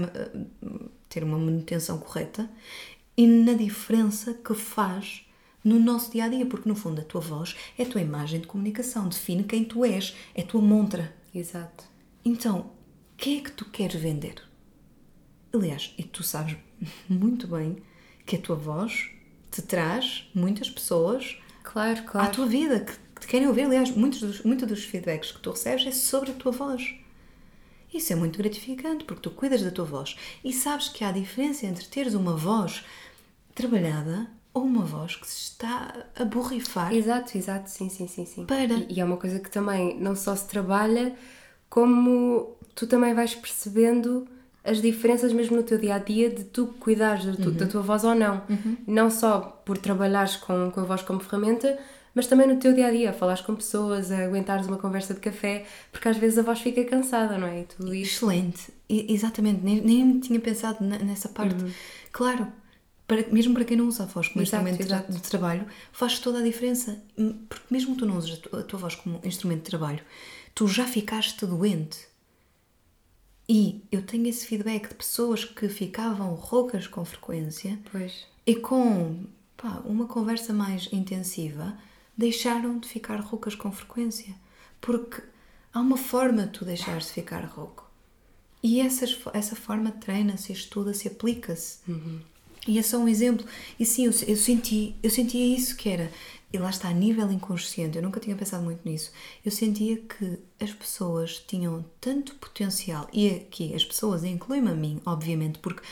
ter 1.08 1.24
uma 1.24 1.38
manutenção 1.38 1.98
correta 1.98 2.50
e 3.17 3.28
na 3.28 3.54
diferença 3.54 4.34
que 4.34 4.54
faz 4.54 5.26
no 5.63 5.80
nosso 5.80 6.12
dia 6.12 6.26
a 6.26 6.30
dia, 6.30 6.45
porque 6.45 6.69
no 6.69 6.76
fundo 6.76 7.02
a 7.02 7.04
tua 7.04 7.19
voz 7.19 7.56
é 7.78 7.84
a 7.84 7.86
tua 7.86 8.02
imagem 8.02 8.39
de 8.39 8.48
comunicação, 8.48 9.10
define 9.10 9.43
quem 9.43 9.65
tu 9.65 9.84
és, 9.84 10.15
é 10.34 10.41
a 10.41 10.45
tua 10.45 10.62
montra. 10.62 11.13
Exato. 11.36 11.84
Então, 12.24 12.72
o 13.13 13.17
que 13.17 13.38
é 13.38 13.41
que 13.41 13.52
tu 13.52 13.65
queres 13.65 14.00
vender? 14.00 14.41
Aliás, 15.54 15.93
e 15.98 16.04
tu 16.04 16.24
sabes 16.24 16.56
muito 17.10 17.48
bem 17.48 17.78
que 18.26 18.36
a 18.36 18.39
tua 18.39 18.56
voz 18.56 19.10
te 19.52 19.62
traz 19.62 20.30
muitas 20.34 20.69
pessoas 20.69 21.38
claro, 21.63 22.04
claro. 22.04 22.28
à 22.28 22.30
tua 22.30 22.45
vida 22.45 22.80
que 22.80 22.93
te 23.19 23.27
querem 23.27 23.47
ouvir. 23.47 23.63
Aliás, 23.63 23.91
muitos 23.91 24.21
dos, 24.21 24.41
muitos 24.43 24.67
dos 24.67 24.84
feedbacks 24.84 25.32
que 25.32 25.39
tu 25.39 25.51
recebes 25.51 25.86
é 25.86 25.91
sobre 25.91 26.32
a 26.32 26.34
tua 26.34 26.51
voz. 26.51 26.95
Isso 27.93 28.13
é 28.13 28.15
muito 28.15 28.38
gratificante 28.38 29.03
porque 29.03 29.21
tu 29.21 29.32
cuidas 29.32 29.62
da 29.63 29.71
tua 29.71 29.86
voz 29.86 30.15
e 30.43 30.53
sabes 30.53 30.89
que 30.89 31.03
há 31.03 31.12
diferença 31.12 31.65
entre 31.65 31.86
teres 31.86 32.13
uma 32.13 32.36
voz 32.36 32.84
trabalhada 33.55 34.29
ou 34.53 34.63
uma 34.63 34.84
voz 34.84 35.15
que 35.15 35.27
se 35.27 35.51
está 35.51 36.05
a 36.15 36.23
borrifar. 36.23 36.93
Exato, 36.93 37.38
exato, 37.38 37.69
sim, 37.69 37.89
sim, 37.89 38.08
sim, 38.08 38.25
sim. 38.25 38.45
Para. 38.45 38.73
E, 38.73 38.93
e 38.93 38.99
é 38.99 39.05
uma 39.05 39.17
coisa 39.17 39.39
que 39.39 39.49
também 39.49 39.99
não 39.99 40.15
só 40.15 40.36
se 40.36 40.47
trabalha, 40.47 41.15
como 41.69 42.55
tu 42.75 42.86
também 42.88 43.13
vais 43.13 43.34
percebendo 43.34 44.27
as 44.63 44.82
diferenças 44.82 45.34
mesmo 45.34 45.55
no 45.55 45.63
teu 45.63 45.77
dia 45.77 45.95
a 45.95 45.99
dia 45.99 46.29
de 46.29 46.43
tu 46.43 46.67
cuidares 46.79 47.25
da, 47.25 47.34
tu, 47.34 47.49
uhum. 47.49 47.55
da 47.55 47.67
tua 47.67 47.82
voz 47.82 48.03
ou 48.03 48.13
não. 48.13 48.41
Uhum. 48.49 48.77
Não 48.86 49.10
só 49.10 49.39
por 49.65 49.77
trabalhares 49.77 50.36
com, 50.36 50.69
com 50.71 50.82
a 50.82 50.84
voz 50.84 51.01
como 51.01 51.19
ferramenta, 51.19 51.77
mas 52.13 52.28
também 52.28 52.48
no 52.48 52.58
teu 52.58 52.74
dia 52.74 52.88
a 52.88 52.91
dia, 52.91 53.10
a 53.12 53.13
falares 53.13 53.41
com 53.41 53.56
pessoas, 53.56 54.12
a 54.12 54.26
aguentares 54.26 54.67
uma 54.67 54.78
conversa 54.78 55.13
de 55.13 55.19
café, 55.19 55.65
porque 55.91 56.08
às 56.08 56.17
vezes 56.17 56.38
a 56.38 56.41
voz 56.41 56.60
fica 56.60 56.84
cansada, 56.84 57.38
não 57.38 57.48
é? 57.48 57.65
Excelente, 57.93 58.72
I 58.89 59.13
exatamente, 59.13 59.63
nem, 59.63 59.82
nem 59.82 60.19
tinha 60.19 60.39
pensado 60.39 60.84
nessa 60.84 61.30
parte. 61.30 61.63
Uhum. 61.63 61.72
Claro, 62.12 62.48
para, 63.10 63.26
mesmo 63.32 63.56
para 63.56 63.65
quem 63.65 63.76
não 63.76 63.88
usa 63.88 64.04
a 64.04 64.06
voz 64.06 64.28
como 64.28 64.43
exato, 64.43 64.67
instrumento 64.67 64.88
exato. 64.88 65.12
de 65.12 65.22
trabalho, 65.22 65.65
faz 65.91 66.19
toda 66.19 66.39
a 66.39 66.43
diferença. 66.43 67.02
Porque 67.50 67.65
mesmo 67.72 67.95
tu 67.95 68.06
não 68.06 68.19
tua, 68.22 68.60
a 68.60 68.63
tua 68.63 68.80
voz 68.80 68.93
como 68.95 69.19
instrumento 69.24 69.63
de 69.63 69.69
trabalho, 69.69 70.00
tu 70.54 70.67
já 70.67 70.86
ficaste 70.86 71.45
doente. 71.45 72.08
E 73.48 73.84
eu 73.91 74.04
tenho 74.04 74.28
esse 74.28 74.45
feedback 74.45 74.89
de 74.89 74.93
pessoas 74.93 75.43
que 75.43 75.67
ficavam 75.67 76.36
roucas 76.36 76.86
com 76.86 77.04
frequência 77.04 77.80
pois. 77.91 78.28
e 78.45 78.56
com 78.56 79.26
pá, 79.58 79.82
uma 79.86 80.06
conversa 80.06 80.54
mais 80.54 80.88
intensiva 80.93 81.76
deixaram 82.19 82.77
de 82.77 82.88
ficar 82.88 83.19
roucas 83.21 83.55
com 83.55 83.71
frequência. 83.71 84.36
Porque 84.82 85.23
há 85.73 85.79
uma 85.79 85.97
forma 85.97 86.45
de 86.45 86.51
tu 86.51 86.65
deixares 86.65 87.08
de 87.08 87.13
ficar 87.13 87.45
rouco. 87.45 87.89
E 88.62 88.82
essas, 88.82 89.17
essa 89.34 89.55
forma 89.55 89.89
treina-se, 89.89 90.51
estuda-se, 90.51 91.08
aplica-se. 91.08 91.79
Uhum. 91.88 92.19
E 92.67 92.77
é 92.77 92.84
só 92.84 92.97
um 92.97 93.08
exemplo. 93.08 93.45
E 93.79 93.86
sim, 93.86 94.05
eu, 94.05 94.12
eu, 94.27 94.36
senti, 94.36 94.95
eu 95.01 95.10
sentia 95.10 95.55
isso 95.55 95.77
que 95.77 95.88
era. 95.88 96.12
E 96.51 96.58
lá 96.58 96.69
está, 96.69 96.89
a 96.89 96.93
nível 96.93 97.32
inconsciente, 97.32 97.97
eu 97.97 98.03
nunca 98.03 98.19
tinha 98.19 98.36
pensado 98.36 98.63
muito 98.63 98.82
nisso. 98.88 99.12
Eu 99.45 99.51
sentia 99.51 99.97
que 99.97 100.39
as 100.60 100.73
pessoas 100.73 101.41
tinham 101.47 101.86
tanto 102.01 102.36
potencial, 102.36 103.08
e 103.13 103.29
aqui 103.29 103.73
as 103.73 103.86
pessoas 103.86 104.23
incluem-me 104.23 104.69
a 104.69 104.73
mim, 104.73 104.99
obviamente, 105.05 105.60
porque 105.60 105.84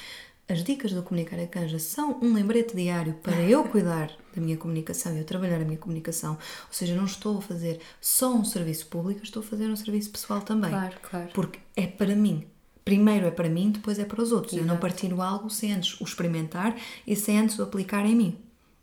as 0.49 0.63
dicas 0.63 0.93
do 0.93 1.03
Comunicar 1.03 1.39
a 1.39 1.47
Canja 1.47 1.77
são 1.77 2.19
um 2.21 2.33
lembrete 2.33 2.75
diário 2.75 3.13
para 3.15 3.41
eu 3.41 3.65
cuidar 3.65 4.11
da 4.33 4.41
minha 4.41 4.55
comunicação 4.55 5.13
e 5.13 5.19
eu 5.19 5.25
trabalhar 5.25 5.59
a 5.59 5.65
minha 5.65 5.77
comunicação. 5.77 6.33
Ou 6.33 6.73
seja, 6.73 6.95
não 6.95 7.05
estou 7.05 7.39
a 7.39 7.41
fazer 7.41 7.81
só 7.99 8.33
um 8.33 8.45
serviço 8.45 8.87
público, 8.87 9.23
estou 9.23 9.41
a 9.41 9.45
fazer 9.45 9.67
um 9.67 9.75
serviço 9.75 10.09
pessoal 10.09 10.41
também. 10.41 10.69
Claro, 10.69 10.95
claro. 11.01 11.29
Porque 11.33 11.59
é 11.75 11.85
para 11.85 12.15
mim. 12.15 12.47
Primeiro 12.85 13.27
é 13.27 13.31
para 13.31 13.49
mim, 13.49 13.71
depois 13.71 13.99
é 13.99 14.05
para 14.05 14.21
os 14.21 14.31
outros. 14.31 14.53
Exato. 14.53 14.65
Eu 14.65 14.73
não 14.73 14.79
partilho 14.79 15.21
algo 15.21 15.49
sem 15.49 15.73
antes 15.73 15.99
o 15.99 16.05
experimentar 16.05 16.77
e 17.05 17.13
sem 17.17 17.37
antes 17.37 17.59
o 17.59 17.63
aplicar 17.63 18.05
em 18.05 18.15
mim. 18.15 18.37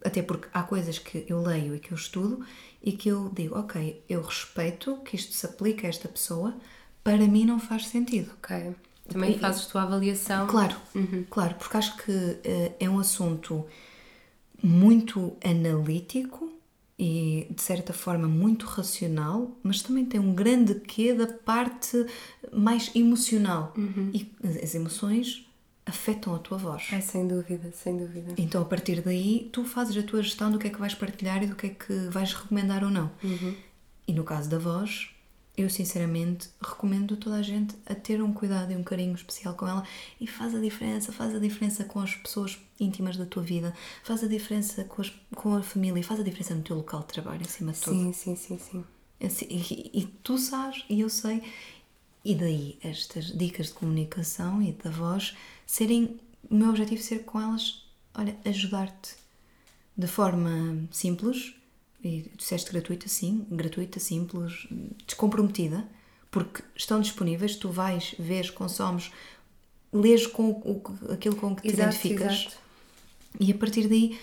Até 0.05 0.21
porque 0.21 0.49
há 0.53 0.63
coisas 0.63 0.99
que 0.99 1.25
eu 1.27 1.41
leio 1.41 1.75
e 1.75 1.79
que 1.79 1.93
eu 1.93 1.97
estudo 1.97 2.45
e 2.83 2.93
que 2.93 3.09
eu 3.09 3.31
digo, 3.35 3.59
ok, 3.59 4.05
eu 4.07 4.21
respeito 4.21 4.99
que 4.99 5.17
isto 5.17 5.33
se 5.33 5.47
aplique 5.47 5.87
a 5.87 5.89
esta 5.89 6.07
pessoa, 6.07 6.55
para 7.03 7.27
mim 7.27 7.47
não 7.47 7.59
faz 7.59 7.87
sentido. 7.89 8.33
Ok. 8.43 8.75
Também 9.09 9.39
fazes 9.39 9.67
tua 9.67 9.83
avaliação. 9.83 10.47
Claro, 10.47 10.77
uhum. 10.95 11.25
claro, 11.29 11.55
porque 11.57 11.77
acho 11.77 11.97
que 11.99 12.13
uh, 12.13 12.75
é 12.81 12.89
um 12.89 12.99
assunto 12.99 13.67
muito 14.63 15.37
analítico 15.45 16.51
e 16.99 17.47
de 17.51 17.61
certa 17.61 17.93
forma 17.93 18.29
muito 18.29 18.67
racional, 18.67 19.51
mas 19.63 19.83
também 19.83 20.05
tem 20.05 20.21
um 20.21 20.35
grande 20.35 20.77
quê 20.77 21.13
da 21.13 21.27
parte 21.27 22.07
mais 22.53 22.91
emocional. 22.95 23.75
Uhum. 23.77 24.11
E 24.15 24.33
as 24.63 24.75
emoções 24.75 25.47
afetam 25.85 26.35
a 26.35 26.39
tua 26.39 26.57
voz. 26.57 26.87
É, 26.93 27.01
sem 27.01 27.27
dúvida, 27.27 27.71
sem 27.73 27.97
dúvida. 27.97 28.35
Então 28.39 28.63
a 28.63 28.65
partir 28.65 29.03
daí 29.03 29.51
tu 29.53 29.65
fazes 29.65 29.97
a 29.97 30.03
tua 30.03 30.23
gestão 30.23 30.51
do 30.51 30.59
que 30.59 30.69
é 30.69 30.71
que 30.71 30.79
vais 30.79 30.95
partilhar 30.95 31.43
e 31.43 31.47
do 31.47 31.55
que 31.55 31.67
é 31.67 31.71
que 31.71 31.93
vais 32.09 32.33
recomendar 32.33 32.83
ou 32.85 32.91
não. 32.91 33.11
Uhum. 33.23 33.55
E 34.07 34.13
no 34.13 34.25
caso 34.25 34.49
da 34.49 34.59
voz, 34.59 35.11
eu 35.57 35.71
sinceramente 35.71 36.49
recomendo 36.61 37.17
toda 37.17 37.37
a 37.37 37.43
gente 37.43 37.77
a 37.87 37.95
ter 37.95 38.21
um 38.23 38.33
cuidado 38.33 38.73
e 38.73 38.77
um 38.77 38.83
carinho 38.83 39.15
especial 39.15 39.55
com 39.55 39.69
ela 39.69 39.85
e 40.21 40.27
faz 40.27 40.55
a 40.55 40.59
diferença, 40.59 41.13
faz 41.13 41.35
a 41.35 41.39
diferença 41.39 41.85
com 41.85 42.01
as 42.01 42.15
pessoas 42.15 42.59
íntimas 42.79 43.17
da 43.17 43.25
tua 43.25 43.43
vida, 43.43 43.73
faz 44.03 44.25
a 44.25 44.27
diferença 44.27 44.83
com, 44.85 45.01
as, 45.01 45.13
com 45.35 45.55
a 45.55 45.63
família, 45.63 46.03
faz 46.03 46.19
a 46.19 46.25
diferença 46.25 46.55
no 46.55 46.63
teu 46.63 46.77
local 46.77 47.01
de 47.01 47.07
trabalho, 47.07 47.43
acima 47.43 47.73
de 47.73 47.81
tudo. 47.81 47.97
Sim, 47.97 48.13
sim, 48.13 48.37
sim, 48.37 48.59
sim. 48.59 48.85
Assim, 49.23 49.47
e, 49.49 50.01
e, 50.01 50.07
tu 50.23 50.37
sabes, 50.37 50.85
e 50.91 51.01
eu 51.01 51.09
sei, 51.09 51.43
e 52.25 52.35
daí 52.35 52.77
estas 52.83 53.27
dicas 53.27 53.69
de 53.69 53.75
comunicação 53.75 54.61
e 54.61 54.73
da 54.73 54.91
voz 54.91 55.37
serem, 55.65 56.19
o 56.51 56.55
meu 56.55 56.71
objetivo 56.71 57.01
ser 57.01 57.21
com 57.21 57.41
elas, 57.41 57.87
olha, 58.13 58.37
ajudar-te 58.45 59.15
de 59.97 60.09
forma 60.09 60.89
simples, 60.91 61.55
e 62.05 62.31
disseste 62.37 62.71
gratuita, 62.71 63.09
sim, 63.09 63.47
gratuita, 63.51 63.99
simples, 63.99 64.69
descomprometida, 65.07 65.89
porque 66.31 66.63
estão 66.77 67.01
disponíveis, 67.01 67.57
tu 67.57 67.71
vais, 67.71 68.15
vês, 68.19 68.51
consomes, 68.51 69.11
lês 69.91 70.27
com 70.27 70.51
o, 70.51 70.83
aquilo 71.11 71.35
com 71.37 71.57
que 71.57 71.63
te 71.63 71.69
exato, 71.69 71.97
identificas 71.97 72.41
exato. 72.41 72.57
e 73.41 73.51
a 73.51 73.55
partir 73.55 73.89
daí 73.89 74.19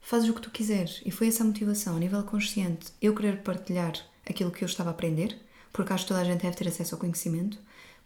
fazes 0.00 0.30
o 0.30 0.34
que 0.34 0.40
tu 0.40 0.50
quiseres. 0.50 1.02
E 1.04 1.10
foi 1.10 1.28
essa 1.28 1.42
a 1.42 1.46
motivação, 1.46 1.96
a 1.96 1.98
nível 1.98 2.22
consciente, 2.22 2.86
eu 3.02 3.14
querer 3.14 3.42
partilhar 3.42 3.92
aquilo 4.24 4.50
que 4.50 4.64
eu 4.64 4.66
estava 4.66 4.90
a 4.90 4.92
aprender, 4.92 5.38
porque 5.72 5.92
acho 5.92 6.04
que 6.04 6.08
toda 6.08 6.20
a 6.22 6.24
gente 6.24 6.42
deve 6.42 6.56
ter 6.56 6.68
acesso 6.68 6.94
ao 6.94 7.00
conhecimento. 7.00 7.58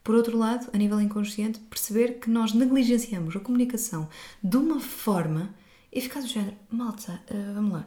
Por 0.03 0.14
outro 0.14 0.37
lado, 0.37 0.68
a 0.72 0.78
nível 0.78 1.01
inconsciente, 1.01 1.61
perceber 1.61 2.18
que 2.18 2.28
nós 2.28 2.53
negligenciamos 2.53 3.37
a 3.37 3.41
comunicação 3.41 4.09
de 4.43 4.57
uma 4.57 4.81
forma 4.81 5.55
e 5.93 6.01
ficar 6.01 6.20
do 6.20 6.26
género, 6.26 6.57
malta, 6.70 7.22
uh, 7.31 7.55
vamos 7.55 7.72
lá 7.72 7.87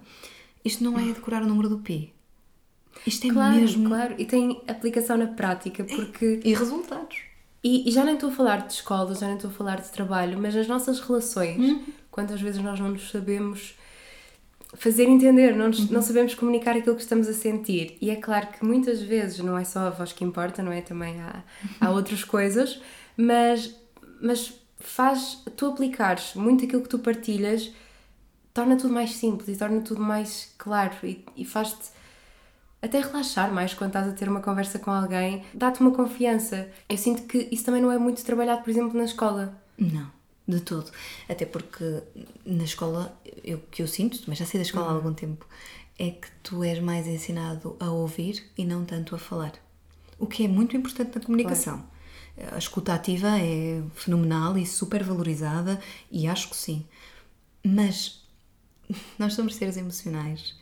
isto 0.64 0.84
não 0.84 0.98
é 0.98 1.06
decorar 1.06 1.44
o 1.44 1.46
número 1.46 1.70
do 1.70 1.80
P. 1.80 2.10
Isto 3.06 3.28
é 3.28 3.30
claro, 3.32 3.56
mesmo. 3.56 3.90
Claro, 3.90 4.16
e 4.18 4.26
tem 4.26 4.62
aplicação 4.68 5.18
na 5.18 5.28
prática, 5.28 5.84
porque. 5.84 6.40
E 6.44 6.54
resultados. 6.54 7.18
E, 7.64 7.88
e, 7.88 7.92
já 7.92 8.04
nem 8.04 8.16
estou 8.16 8.30
a 8.30 8.34
falar 8.34 8.68
de 8.68 8.74
escola, 8.74 9.16
já 9.16 9.26
nem 9.26 9.36
estou 9.36 9.50
a 9.50 9.54
falar 9.54 9.80
de 9.80 9.90
trabalho, 9.90 10.38
mas 10.38 10.54
nas 10.54 10.68
nossas 10.68 11.00
relações, 11.00 11.58
hum. 11.58 11.84
quantas 12.12 12.42
vezes 12.42 12.62
nós 12.62 12.78
não 12.80 12.90
nos 12.90 13.10
sabemos 13.10 13.76
fazer 14.76 15.04
entender, 15.04 15.56
não, 15.56 15.68
nos, 15.68 15.80
uhum. 15.80 15.88
não 15.92 16.02
sabemos 16.02 16.34
comunicar 16.34 16.76
aquilo 16.76 16.96
que 16.96 17.02
estamos 17.02 17.28
a 17.28 17.34
sentir. 17.34 17.98
E 18.02 18.10
é 18.10 18.16
claro 18.16 18.48
que 18.48 18.66
muitas 18.66 19.02
vezes 19.02 19.40
não 19.40 19.58
é 19.58 19.64
só 19.64 19.88
a 19.88 19.90
voz 19.90 20.12
que 20.12 20.24
importa, 20.24 20.64
não 20.64 20.72
é? 20.72 20.82
Também 20.82 21.22
há, 21.22 21.44
há 21.80 21.92
outras 21.92 22.24
coisas, 22.24 22.82
mas, 23.16 23.76
mas 24.22 24.54
faz 24.80 25.42
tu 25.56 25.68
aplicares 25.68 26.34
muito 26.36 26.66
aquilo 26.66 26.82
que 26.82 26.90
tu 26.90 27.00
partilhas 27.00 27.72
torna 28.54 28.78
tudo 28.78 28.94
mais 28.94 29.16
simples 29.16 29.50
e 29.50 29.58
torna 29.58 29.82
tudo 29.82 30.02
mais 30.02 30.54
claro 30.58 30.94
e, 31.04 31.26
e 31.36 31.44
faz-te 31.44 31.92
até 32.82 33.00
relaxar 33.00 33.52
mais 33.52 33.74
quando 33.74 33.92
estás 33.92 34.10
a 34.10 34.12
ter 34.12 34.28
uma 34.28 34.42
conversa 34.42 34.78
com 34.78 34.92
alguém, 34.92 35.46
dá-te 35.54 35.80
uma 35.80 35.92
confiança. 35.92 36.70
Eu 36.90 36.98
sinto 36.98 37.24
que 37.24 37.48
isso 37.50 37.64
também 37.64 37.82
não 37.82 37.90
é 37.90 37.98
muito 37.98 38.24
trabalhado, 38.26 38.62
por 38.62 38.70
exemplo, 38.70 38.98
na 38.98 39.06
escola. 39.06 39.58
Não, 39.78 40.12
de 40.46 40.60
todo. 40.60 40.92
Até 41.30 41.46
porque 41.46 42.04
na 42.46 42.66
escola, 42.66 43.18
eu 43.42 43.60
que 43.72 43.82
eu 43.82 43.88
sinto, 43.88 44.22
mas 44.28 44.38
já 44.38 44.46
sei 44.46 44.60
da 44.60 44.66
escola 44.66 44.88
há 44.88 44.92
algum 44.92 45.14
tempo, 45.14 45.48
é 45.98 46.10
que 46.12 46.28
tu 46.44 46.62
és 46.62 46.80
mais 46.80 47.08
ensinado 47.08 47.78
a 47.80 47.90
ouvir 47.90 48.52
e 48.58 48.66
não 48.66 48.84
tanto 48.84 49.16
a 49.16 49.18
falar. 49.18 49.54
O 50.20 50.28
que 50.28 50.44
é 50.44 50.48
muito 50.50 50.76
importante 50.76 51.16
na 51.16 51.22
comunicação. 51.22 51.86
A 52.52 52.58
escuta 52.58 52.94
ativa 52.94 53.40
é 53.40 53.82
fenomenal 53.96 54.58
e 54.58 54.66
super 54.66 55.04
valorizada, 55.04 55.80
e 56.12 56.28
acho 56.28 56.50
que 56.50 56.56
sim. 56.58 56.86
Mas 57.64 58.23
nós 59.18 59.34
somos 59.34 59.56
seres 59.56 59.78
emocionais 59.78 60.56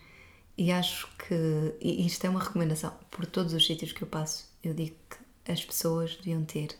e 0.57 0.71
acho 0.71 1.07
que 1.17 1.75
e 1.81 2.05
isto 2.05 2.25
é 2.25 2.29
uma 2.29 2.39
recomendação 2.39 2.93
por 3.09 3.25
todos 3.25 3.53
os 3.53 3.65
sítios 3.65 3.91
que 3.91 4.03
eu 4.03 4.07
passo. 4.07 4.45
Eu 4.63 4.73
digo 4.73 4.95
que 5.09 5.51
as 5.51 5.63
pessoas 5.63 6.15
deviam 6.17 6.43
ter, 6.43 6.75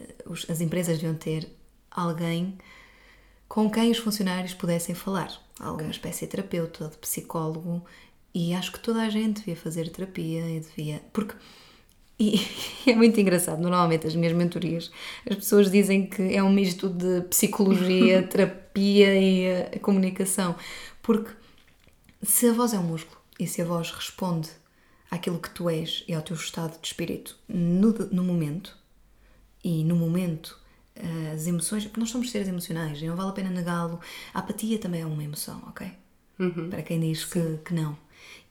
eh, 0.00 0.14
as 0.48 0.60
empresas 0.60 0.98
deviam 0.98 1.14
ter 1.14 1.48
alguém 1.90 2.56
com 3.48 3.70
quem 3.70 3.90
os 3.90 3.98
funcionários 3.98 4.54
pudessem 4.54 4.94
falar. 4.94 5.32
Alguma 5.58 5.90
espécie 5.90 6.26
de 6.26 6.32
terapeuta, 6.32 6.88
de 6.88 6.98
psicólogo. 6.98 7.84
E 8.34 8.54
acho 8.54 8.72
que 8.72 8.80
toda 8.80 9.02
a 9.02 9.08
gente 9.08 9.38
devia 9.38 9.56
fazer 9.56 9.88
terapia 9.88 10.48
e 10.48 10.60
devia. 10.60 11.02
Porque. 11.12 11.34
E 12.18 12.40
é 12.90 12.94
muito 12.94 13.20
engraçado, 13.20 13.60
normalmente 13.60 14.06
as 14.06 14.16
minhas 14.16 14.32
mentorias, 14.32 14.90
as 15.28 15.36
pessoas 15.36 15.70
dizem 15.70 16.06
que 16.06 16.34
é 16.34 16.42
um 16.42 16.50
misto 16.50 16.88
de 16.88 17.20
psicologia, 17.28 18.22
terapia 18.26 18.65
e 18.76 19.02
eh, 19.44 19.78
comunicação. 19.80 20.56
Porque 21.02 21.30
se 22.22 22.48
a 22.48 22.52
voz 22.52 22.72
é 22.72 22.78
um 22.78 22.82
músculo 22.82 23.20
e 23.38 23.46
se 23.46 23.62
a 23.62 23.64
voz 23.64 23.90
responde 23.90 24.50
àquilo 25.10 25.38
que 25.38 25.50
tu 25.50 25.70
és 25.70 26.04
e 26.08 26.14
ao 26.14 26.22
teu 26.22 26.36
estado 26.36 26.80
de 26.80 26.86
espírito 26.86 27.38
no, 27.48 27.92
no 28.10 28.24
momento, 28.24 28.76
e 29.62 29.82
no 29.84 29.96
momento 29.96 30.58
eh, 30.94 31.32
as 31.34 31.46
emoções, 31.46 31.84
porque 31.84 32.00
nós 32.00 32.10
somos 32.10 32.30
seres 32.30 32.48
emocionais 32.48 33.00
e 33.02 33.06
não 33.06 33.16
vale 33.16 33.30
a 33.30 33.32
pena 33.32 33.50
negá-lo. 33.50 34.00
A 34.32 34.38
apatia 34.38 34.78
também 34.78 35.00
é 35.02 35.06
uma 35.06 35.24
emoção, 35.24 35.62
ok? 35.66 35.90
Para 36.70 36.82
quem 36.82 37.00
diz 37.00 37.24
que, 37.24 37.58
que 37.64 37.74
não. 37.74 37.96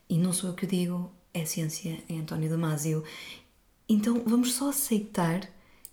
E 0.10 0.18
não 0.18 0.34
sou 0.34 0.50
eu 0.50 0.56
que 0.56 0.66
o 0.66 0.68
digo, 0.68 1.12
é 1.34 1.42
a 1.42 1.46
ciência, 1.46 2.04
é 2.10 2.16
António 2.16 2.50
Damasio. 2.50 3.04
Então 3.88 4.24
vamos 4.26 4.54
só 4.54 4.70
aceitar 4.70 5.48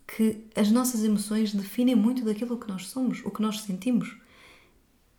que 0.07 0.45
as 0.55 0.71
nossas 0.71 1.05
emoções 1.05 1.55
definem 1.55 1.95
muito 1.95 2.25
daquilo 2.25 2.59
que 2.59 2.69
nós 2.69 2.87
somos, 2.89 3.25
o 3.25 3.31
que 3.31 3.43
nós 3.43 3.61
sentimos. 3.61 4.17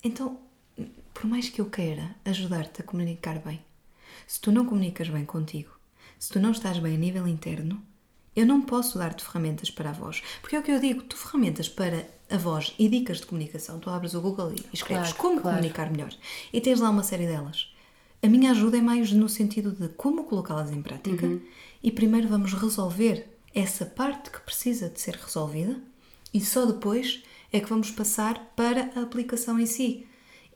Então, 0.03 0.39
por 1.13 1.25
mais 1.25 1.49
que 1.49 1.61
eu 1.61 1.65
queira 1.69 2.15
ajudar-te 2.25 2.81
a 2.81 2.83
comunicar 2.83 3.39
bem, 3.39 3.61
se 4.27 4.39
tu 4.39 4.51
não 4.51 4.65
comunicas 4.65 5.09
bem 5.09 5.25
contigo, 5.25 5.71
se 6.19 6.29
tu 6.31 6.39
não 6.39 6.51
estás 6.51 6.79
bem 6.79 6.95
a 6.95 6.97
nível 6.97 7.27
interno, 7.27 7.81
eu 8.35 8.45
não 8.45 8.61
posso 8.61 8.97
dar-te 8.97 9.23
ferramentas 9.23 9.69
para 9.69 9.91
a 9.91 9.93
voz. 9.93 10.21
Porque 10.41 10.55
é 10.55 10.59
o 10.59 10.63
que 10.63 10.71
eu 10.71 10.79
digo, 10.79 11.03
tu 11.03 11.15
ferramentas 11.15 11.69
para 11.69 12.07
a 12.29 12.37
voz 12.37 12.73
e 12.79 12.89
dicas 12.89 13.19
de 13.19 13.27
comunicação, 13.27 13.79
tu 13.79 13.89
abres 13.89 14.13
o 14.13 14.21
Google 14.21 14.51
e 14.53 14.65
escreves 14.73 15.09
Claro, 15.13 15.15
como 15.17 15.41
claro. 15.41 15.57
comunicar 15.57 15.91
melhor. 15.91 16.13
E 16.51 16.59
tens 16.59 16.79
lá 16.79 16.89
uma 16.89 17.03
série 17.03 17.27
delas. 17.27 17.71
A 18.21 18.27
minha 18.27 18.51
ajuda 18.51 18.77
é 18.77 18.81
mais 18.81 19.11
no 19.11 19.27
sentido 19.29 19.71
de 19.71 19.89
como 19.89 20.23
colocá-las 20.23 20.71
em 20.71 20.81
prática 20.81 21.27
e 21.83 21.91
primeiro 21.91 22.27
vamos 22.29 22.53
resolver 22.53 23.27
essa 23.53 23.85
parte 23.85 24.31
que 24.31 24.39
precisa 24.39 24.89
de 24.89 24.99
ser 24.99 25.15
resolvida 25.15 25.79
e 26.33 26.39
só 26.39 26.65
depois 26.65 27.21
é 27.53 27.59
que 27.59 27.69
vamos 27.69 27.91
passar 27.91 28.53
para 28.55 28.91
a 28.95 29.01
aplicação 29.01 29.59
em 29.59 29.65
si. 29.65 30.05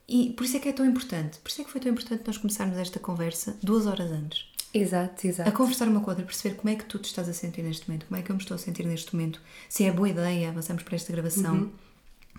E 0.10 0.32
por 0.32 0.46
isso 0.46 0.58
é 0.58 0.60
que 0.60 0.70
é 0.70 0.74
tão 0.74 0.86
importante, 0.86 1.38
por 1.40 1.50
isso 1.50 1.62
é 1.62 1.64
que 1.66 1.72
foi 1.72 1.80
tão 1.80 1.92
importante 1.92 2.24
nós 2.26 2.38
começarmos 2.38 2.78
esta 2.78 3.00
conversa 3.00 3.58
duas 3.62 3.86
horas 3.86 4.10
antes. 4.12 4.46
Exato, 4.74 5.28
exato. 5.28 5.50
A 5.50 5.52
conversar 5.52 5.88
uma 5.88 6.00
com 6.00 6.10
a 6.10 6.14
outra, 6.14 6.26
perceber 6.26 6.56
como 6.56 6.70
é 6.70 6.76
que 6.76 6.86
tu 6.86 6.98
te 7.00 7.06
estás 7.06 7.28
a 7.28 7.34
sentir 7.34 7.62
neste 7.62 7.88
momento, 7.88 8.06
como 8.08 8.20
é 8.20 8.24
que 8.24 8.32
eu 8.32 8.36
me 8.36 8.42
estou 8.42 8.56
a 8.56 8.58
sentir 8.58 8.86
neste 8.86 9.16
momento, 9.16 9.42
se 9.70 9.84
é 9.86 9.92
boa 9.92 10.10
ideia, 10.10 10.50
avançamos 10.50 10.84
para 10.84 10.96
esta 10.96 11.12
gravação. 11.12 11.56
Uhum. 11.56 11.72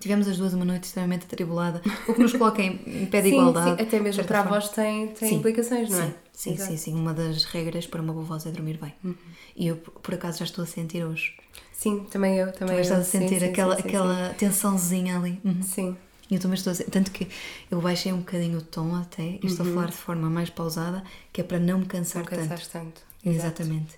Tivemos 0.01 0.29
as 0.29 0.39
duas 0.39 0.55
uma 0.55 0.65
noite 0.65 0.85
extremamente 0.85 1.25
atribulada, 1.25 1.83
o 2.07 2.15
que 2.15 2.21
nos 2.21 2.33
coloca 2.33 2.63
em, 2.63 2.81
em 2.87 3.07
pé 3.07 3.21
de 3.21 3.31
sim, 3.31 3.35
igualdade. 3.35 3.77
sim, 3.77 3.83
até 3.83 3.99
mesmo 3.99 4.25
para 4.25 4.41
a 4.41 4.43
voz 4.45 4.69
tem, 4.69 5.09
tem 5.09 5.29
Sim, 5.29 5.35
implicações, 5.37 5.91
não 5.91 6.01
é? 6.01 6.07
Sim, 6.07 6.15
sim, 6.33 6.53
Exato. 6.53 6.71
sim, 6.71 6.77
sim. 6.77 6.95
Uma 6.95 7.13
das 7.13 7.45
regras 7.45 7.87
para 7.87 8.01
uma 8.01 8.13
boa 8.13 8.25
voz 8.25 8.47
é 8.47 8.51
dormir 8.51 8.79
bem. 8.79 8.95
Uhum. 9.03 9.15
E 9.57 9.67
eu, 9.67 9.77
por 9.77 10.15
acaso, 10.15 10.39
já 10.39 10.45
estou 10.45 10.63
a 10.63 10.67
sentir 10.67 11.05
hoje. 11.05 11.35
Sim, 11.79 12.05
também 12.11 12.37
eu, 12.39 12.53
também 12.53 12.77
eu. 12.77 12.83
estás 12.83 13.01
a 13.01 13.05
Sim, 13.05 13.19
sentir 13.21 13.41
sim, 13.41 13.47
aquela, 13.47 13.77
sim, 13.77 13.83
sim, 13.83 13.89
aquela 13.89 14.35
tensãozinha 14.35 15.17
ali. 15.19 15.41
Uhum. 15.45 15.63
Sim. 15.63 15.97
E 16.31 16.35
Eu 16.35 16.41
também 16.41 16.57
estou 16.57 16.73
a 16.73 16.75
sentir. 16.75 16.91
Tanto 16.91 17.11
que 17.11 17.29
eu 17.71 17.81
baixei 17.81 18.13
um 18.13 18.19
bocadinho 18.19 18.59
o 18.59 18.63
tom 18.63 18.95
até 18.97 19.39
e 19.43 19.47
estou 19.47 19.65
a 19.65 19.69
falar 19.69 19.87
de 19.87 19.97
forma 19.97 20.29
mais 20.29 20.51
pausada, 20.51 21.03
que 21.33 21.41
é 21.41 21.45
para 21.45 21.59
não 21.59 21.79
me 21.81 21.87
cansar 21.87 22.25
Uhum. 22.25 22.37
Não 22.39 22.49
tanto. 22.49 22.69
tanto. 22.71 23.03
Exatamente. 23.25 23.97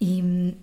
E, 0.00 0.56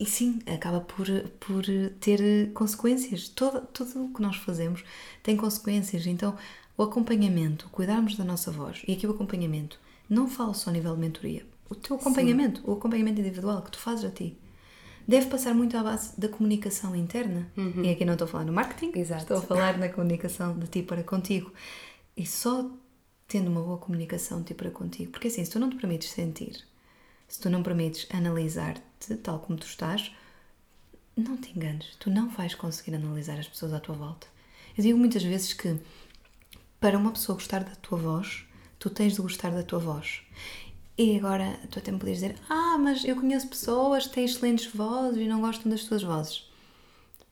e 0.00 0.06
sim, 0.06 0.40
acaba 0.46 0.80
por, 0.80 1.06
por 1.40 1.64
ter 2.00 2.52
consequências. 2.54 3.28
Todo, 3.28 3.62
tudo 3.66 4.06
o 4.06 4.14
que 4.14 4.22
nós 4.22 4.36
fazemos 4.36 4.84
tem 5.22 5.36
consequências. 5.36 6.06
Então, 6.06 6.36
o 6.76 6.82
acompanhamento, 6.82 7.68
cuidarmos 7.70 8.16
da 8.16 8.24
nossa 8.24 8.50
voz, 8.50 8.82
e 8.86 8.92
aqui 8.92 9.06
o 9.06 9.10
acompanhamento, 9.10 9.78
não 10.08 10.28
falo 10.28 10.54
só 10.54 10.70
a 10.70 10.72
nível 10.72 10.94
de 10.94 11.00
mentoria. 11.00 11.46
O 11.68 11.74
teu 11.74 11.96
acompanhamento, 11.96 12.62
o 12.68 12.72
acompanhamento 12.74 13.20
individual 13.20 13.62
que 13.62 13.70
tu 13.72 13.78
fazes 13.78 14.04
a 14.04 14.10
ti, 14.10 14.36
deve 15.08 15.26
passar 15.26 15.54
muito 15.54 15.74
à 15.76 15.82
base 15.82 16.12
da 16.20 16.28
comunicação 16.28 16.94
interna. 16.94 17.50
E 17.82 17.90
aqui 17.90 18.04
não 18.04 18.12
estou 18.12 18.26
a 18.26 18.28
falar 18.28 18.44
no 18.44 18.52
marketing, 18.52 18.92
Exato. 18.98 19.22
estou 19.22 19.38
a 19.38 19.40
falar 19.42 19.78
na 19.78 19.88
comunicação 19.88 20.58
de 20.58 20.66
ti 20.66 20.82
para 20.82 21.02
contigo. 21.02 21.50
E 22.14 22.26
só 22.26 22.70
tendo 23.26 23.48
uma 23.50 23.62
boa 23.62 23.78
comunicação 23.78 24.40
de 24.40 24.48
ti 24.48 24.54
para 24.54 24.70
contigo. 24.70 25.10
Porque 25.10 25.28
assim, 25.28 25.44
se 25.44 25.50
tu 25.50 25.58
não 25.58 25.70
te 25.70 25.76
permites 25.76 26.10
sentir, 26.10 26.62
se 27.26 27.40
tu 27.40 27.48
não 27.48 27.62
permites 27.62 28.06
analisar-te 28.10 29.16
tal 29.16 29.38
como 29.38 29.58
tu 29.58 29.66
estás, 29.66 30.12
não 31.16 31.36
te 31.36 31.50
enganes, 31.56 31.96
tu 31.98 32.10
não 32.10 32.28
vais 32.28 32.54
conseguir 32.54 32.94
analisar 32.94 33.38
as 33.38 33.48
pessoas 33.48 33.72
à 33.72 33.80
tua 33.80 33.94
volta. 33.94 34.26
Eu 34.76 34.82
digo 34.82 34.98
muitas 34.98 35.22
vezes 35.22 35.52
que 35.54 35.76
para 36.78 36.96
uma 36.98 37.10
pessoa 37.10 37.34
gostar 37.34 37.64
da 37.64 37.74
tua 37.76 37.98
voz, 37.98 38.44
tu 38.78 38.88
tens 38.88 39.14
de 39.14 39.22
gostar 39.22 39.50
da 39.50 39.62
tua 39.62 39.78
voz. 39.78 40.22
E 40.98 41.16
agora 41.16 41.56
tu 41.70 41.78
até 41.78 41.92
me 41.92 41.98
podias 41.98 42.18
dizer: 42.18 42.34
Ah, 42.50 42.76
mas 42.78 43.04
eu 43.04 43.14
conheço 43.16 43.46
pessoas 43.48 44.06
que 44.08 44.14
têm 44.14 44.24
excelentes 44.24 44.66
vozes 44.74 45.18
e 45.20 45.28
não 45.28 45.40
gostam 45.40 45.70
das 45.70 45.84
tuas 45.84 46.02
vozes. 46.02 46.44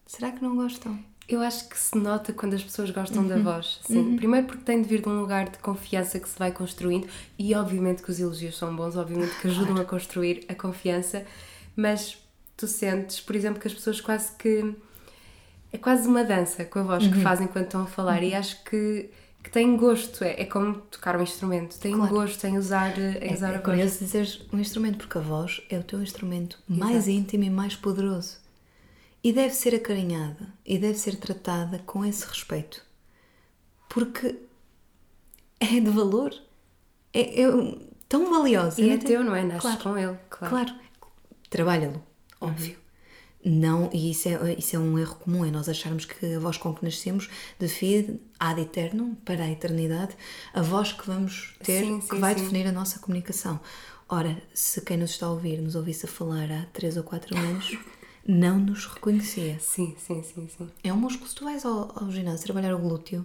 Será 0.06 0.30
que 0.30 0.40
não 0.42 0.54
gostam? 0.54 0.98
Eu 1.28 1.40
acho 1.40 1.68
que 1.68 1.76
se 1.76 1.98
nota 1.98 2.32
quando 2.32 2.54
as 2.54 2.62
pessoas 2.62 2.90
gostam 2.92 3.22
Uhum. 3.22 3.28
da 3.28 3.38
voz. 3.38 3.80
Sim. 3.84 4.14
Primeiro 4.14 4.46
porque 4.46 4.62
tem 4.62 4.80
de 4.80 4.88
vir 4.88 5.02
de 5.02 5.08
um 5.08 5.18
lugar 5.20 5.48
de 5.50 5.58
confiança 5.58 6.20
que 6.20 6.28
se 6.28 6.38
vai 6.38 6.52
construindo 6.52 7.08
e 7.36 7.52
obviamente 7.56 8.00
que 8.04 8.10
os 8.12 8.20
elogios 8.20 8.56
são 8.56 8.74
bons, 8.76 8.96
obviamente 8.96 9.34
que 9.40 9.48
ajudam 9.48 9.76
a 9.78 9.84
construir 9.84 10.44
a 10.48 10.54
confiança, 10.54 11.26
mas 11.74 12.16
tu 12.56 12.68
sentes, 12.68 13.20
por 13.20 13.34
exemplo, 13.34 13.60
que 13.60 13.66
as 13.66 13.74
pessoas 13.74 14.00
quase 14.00 14.30
que 14.36 14.72
é 15.72 15.76
quase 15.78 16.06
uma 16.06 16.22
dança 16.22 16.64
com 16.64 16.78
a 16.78 16.82
voz 16.84 17.02
Uhum. 17.04 17.10
que 17.10 17.18
fazem 17.20 17.48
quando 17.48 17.64
estão 17.64 17.82
a 17.82 17.86
falar 17.86 18.22
e 18.22 18.32
acho 18.32 18.62
que, 18.62 19.10
que 19.46 19.52
têm 19.52 19.76
gosto, 19.76 20.24
é, 20.24 20.40
é 20.42 20.44
como 20.44 20.74
tocar 20.74 21.16
um 21.16 21.22
instrumento, 21.22 21.78
têm 21.78 21.94
Claro. 21.94 22.12
gosto 22.12 22.44
em 22.46 22.58
usar, 22.58 22.98
em 22.98 23.32
usar 23.32 23.52
É, 23.52 23.54
é 23.54 23.56
a 23.58 23.60
curioso 23.60 24.00
dizeres 24.00 24.40
um 24.52 24.58
instrumento, 24.58 24.98
porque 24.98 25.18
a 25.18 25.20
voz 25.20 25.62
é 25.70 25.78
o 25.78 25.84
teu 25.84 26.02
instrumento 26.02 26.58
mais 26.66 27.06
íntimo 27.06 27.44
e 27.44 27.50
mais 27.50 27.76
poderoso. 27.76 28.38
E 29.22 29.32
deve 29.32 29.54
ser 29.54 29.72
acarinhada 29.76 30.48
e 30.64 30.78
deve 30.78 30.98
ser 30.98 31.14
tratada 31.16 31.78
com 31.86 32.04
esse 32.04 32.26
respeito. 32.26 32.84
Porque 33.88 34.36
é 35.60 35.78
de 35.80 35.90
valor. 35.90 36.34
É, 37.14 37.42
é 37.42 37.46
tão 38.08 38.28
valiosa. 38.28 38.80
E 38.82 38.90
é 38.90 38.98
teu, 38.98 39.22
não 39.22 39.34
é? 39.34 39.44
Nasces 39.44 39.62
Claro. 39.62 39.78
com 39.80 39.96
ele, 39.96 40.18
claro. 40.28 40.50
Claro. 40.54 40.74
Trabalha-lo, 41.48 42.02
óbvio. 42.40 42.76
Não, 43.48 43.88
e 43.92 44.10
isso 44.10 44.28
é, 44.28 44.54
isso 44.54 44.74
é 44.74 44.78
um 44.78 44.98
erro 44.98 45.14
comum, 45.16 45.44
é 45.44 45.50
nós 45.52 45.68
acharmos 45.68 46.04
que 46.04 46.34
a 46.34 46.38
voz 46.40 46.56
com 46.56 46.74
que 46.74 46.84
nascemos 46.84 47.30
define 47.60 48.20
ad 48.40 48.60
eternum, 48.60 49.14
para 49.24 49.44
a 49.44 49.48
eternidade, 49.50 50.16
a 50.52 50.62
voz 50.62 50.92
que 50.92 51.06
vamos 51.06 51.54
ter, 51.62 51.84
Sim, 51.84 52.00
que 52.00 52.16
sim, 52.16 52.18
vai 52.20 52.34
sim. 52.34 52.40
definir 52.42 52.66
a 52.66 52.72
nossa 52.72 52.98
comunicação. 52.98 53.60
Ora, 54.08 54.36
se 54.52 54.80
quem 54.80 54.96
nos 54.96 55.10
está 55.12 55.26
a 55.26 55.30
ouvir 55.30 55.60
nos 55.60 55.76
ouvisse 55.76 56.06
a 56.06 56.08
falar 56.08 56.50
há 56.50 56.66
3 56.72 56.96
ou 56.96 57.04
4 57.04 57.36
anos, 57.38 57.78
não 58.26 58.58
nos 58.58 58.84
reconhecia. 58.86 59.58
Sim, 59.60 59.94
sim, 59.96 60.24
sim, 60.24 60.48
sim. 60.48 60.68
É 60.82 60.92
um 60.92 60.96
músculo, 60.96 61.28
se 61.28 61.34
tu 61.36 61.44
vais 61.44 61.64
ao, 61.64 61.92
ao 62.02 62.10
ginásio 62.10 62.44
trabalhar 62.46 62.74
o 62.74 62.78
glúteo 62.78 63.24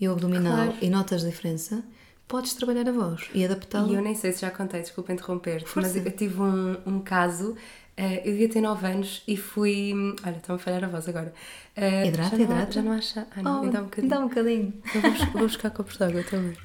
e 0.00 0.08
o 0.08 0.12
abdominal 0.12 0.52
Claro. 0.66 0.74
e 0.82 0.90
notas 0.90 1.24
a 1.24 1.28
diferença, 1.28 1.84
podes 2.26 2.54
trabalhar 2.54 2.88
a 2.88 2.92
voz 2.92 3.28
e 3.34 3.44
adaptá-la. 3.44 3.88
E 3.88 3.94
eu 3.94 4.02
nem 4.02 4.16
sei 4.16 4.32
se 4.32 4.40
já 4.40 4.50
contei, 4.50 4.80
desculpa 4.82 5.12
interromper-te, 5.12 5.68
mas 5.76 5.94
eu 5.94 6.10
tive 6.10 6.40
um, 6.40 6.76
um 6.86 7.00
caso, 7.00 7.56
eu 7.96 8.32
devia 8.32 8.48
ter 8.48 8.60
9 8.60 8.86
anos 8.86 9.22
e 9.28 9.36
fui. 9.36 9.92
Olha, 10.24 10.36
está-me 10.36 10.56
a 10.56 10.62
falhar 10.62 10.84
a 10.84 10.88
voz 10.88 11.08
agora. 11.08 11.32
Eh, 11.76 12.06
Hidrata, 12.08 12.36
já 12.36 12.42
hidrata. 12.42 12.72
Já 12.72 12.82
não 12.82 12.92
acha. 12.92 13.26
Ah, 13.36 13.42
não, 13.42 13.60
Oh, 13.60 13.64
ainda 13.64 13.78
há 13.78 13.82
um 13.82 13.84
bocadinho. 13.84 14.10
dá 14.10 14.18
um 14.20 14.28
bocadinho. 14.28 14.74
Eu 14.94 15.00
vou, 15.02 15.10
vou 15.32 15.42
buscar 15.42 15.70
copos 15.70 15.96
de 15.96 16.04
água 16.04 16.22
também. 16.24 16.56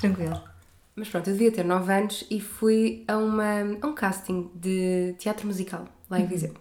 Tranquilo. 0.00 0.40
Mas 0.96 1.08
pronto, 1.08 1.28
eu 1.30 1.34
devia 1.34 1.52
ter 1.52 1.64
9 1.64 1.92
anos 1.92 2.24
e 2.30 2.40
fui 2.40 3.04
a, 3.06 3.16
uma, 3.18 3.60
a 3.80 3.86
um 3.86 3.94
casting 3.94 4.50
de 4.54 5.14
teatro 5.18 5.46
musical 5.46 5.86
lá 6.10 6.18
em 6.18 6.22
Uhum. 6.22 6.28
Viseu. 6.28 6.54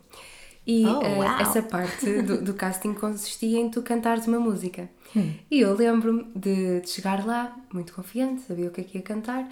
E 0.66 0.86
Oh, 0.86 1.02
eh, 1.02 1.18
uau. 1.18 1.40
essa 1.40 1.62
parte 1.62 2.22
do, 2.22 2.42
do 2.44 2.54
casting 2.54 2.94
consistia 2.94 3.58
em 3.60 3.70
tu 3.72 3.82
cantares 3.82 4.28
uma 4.28 4.40
música. 4.40 4.90
Hum. 5.16 5.32
E 5.50 5.62
eu 5.62 5.74
lembro-me 5.74 6.28
de, 6.36 6.82
de 6.82 6.90
chegar 6.90 7.26
lá, 7.26 7.56
muito 7.74 7.94
confiante, 7.94 8.42
sabia 8.42 8.68
o 8.68 8.72
que 8.72 8.82
é 8.82 8.84
que 8.84 8.98
ia 8.98 9.02
cantar, 9.04 9.48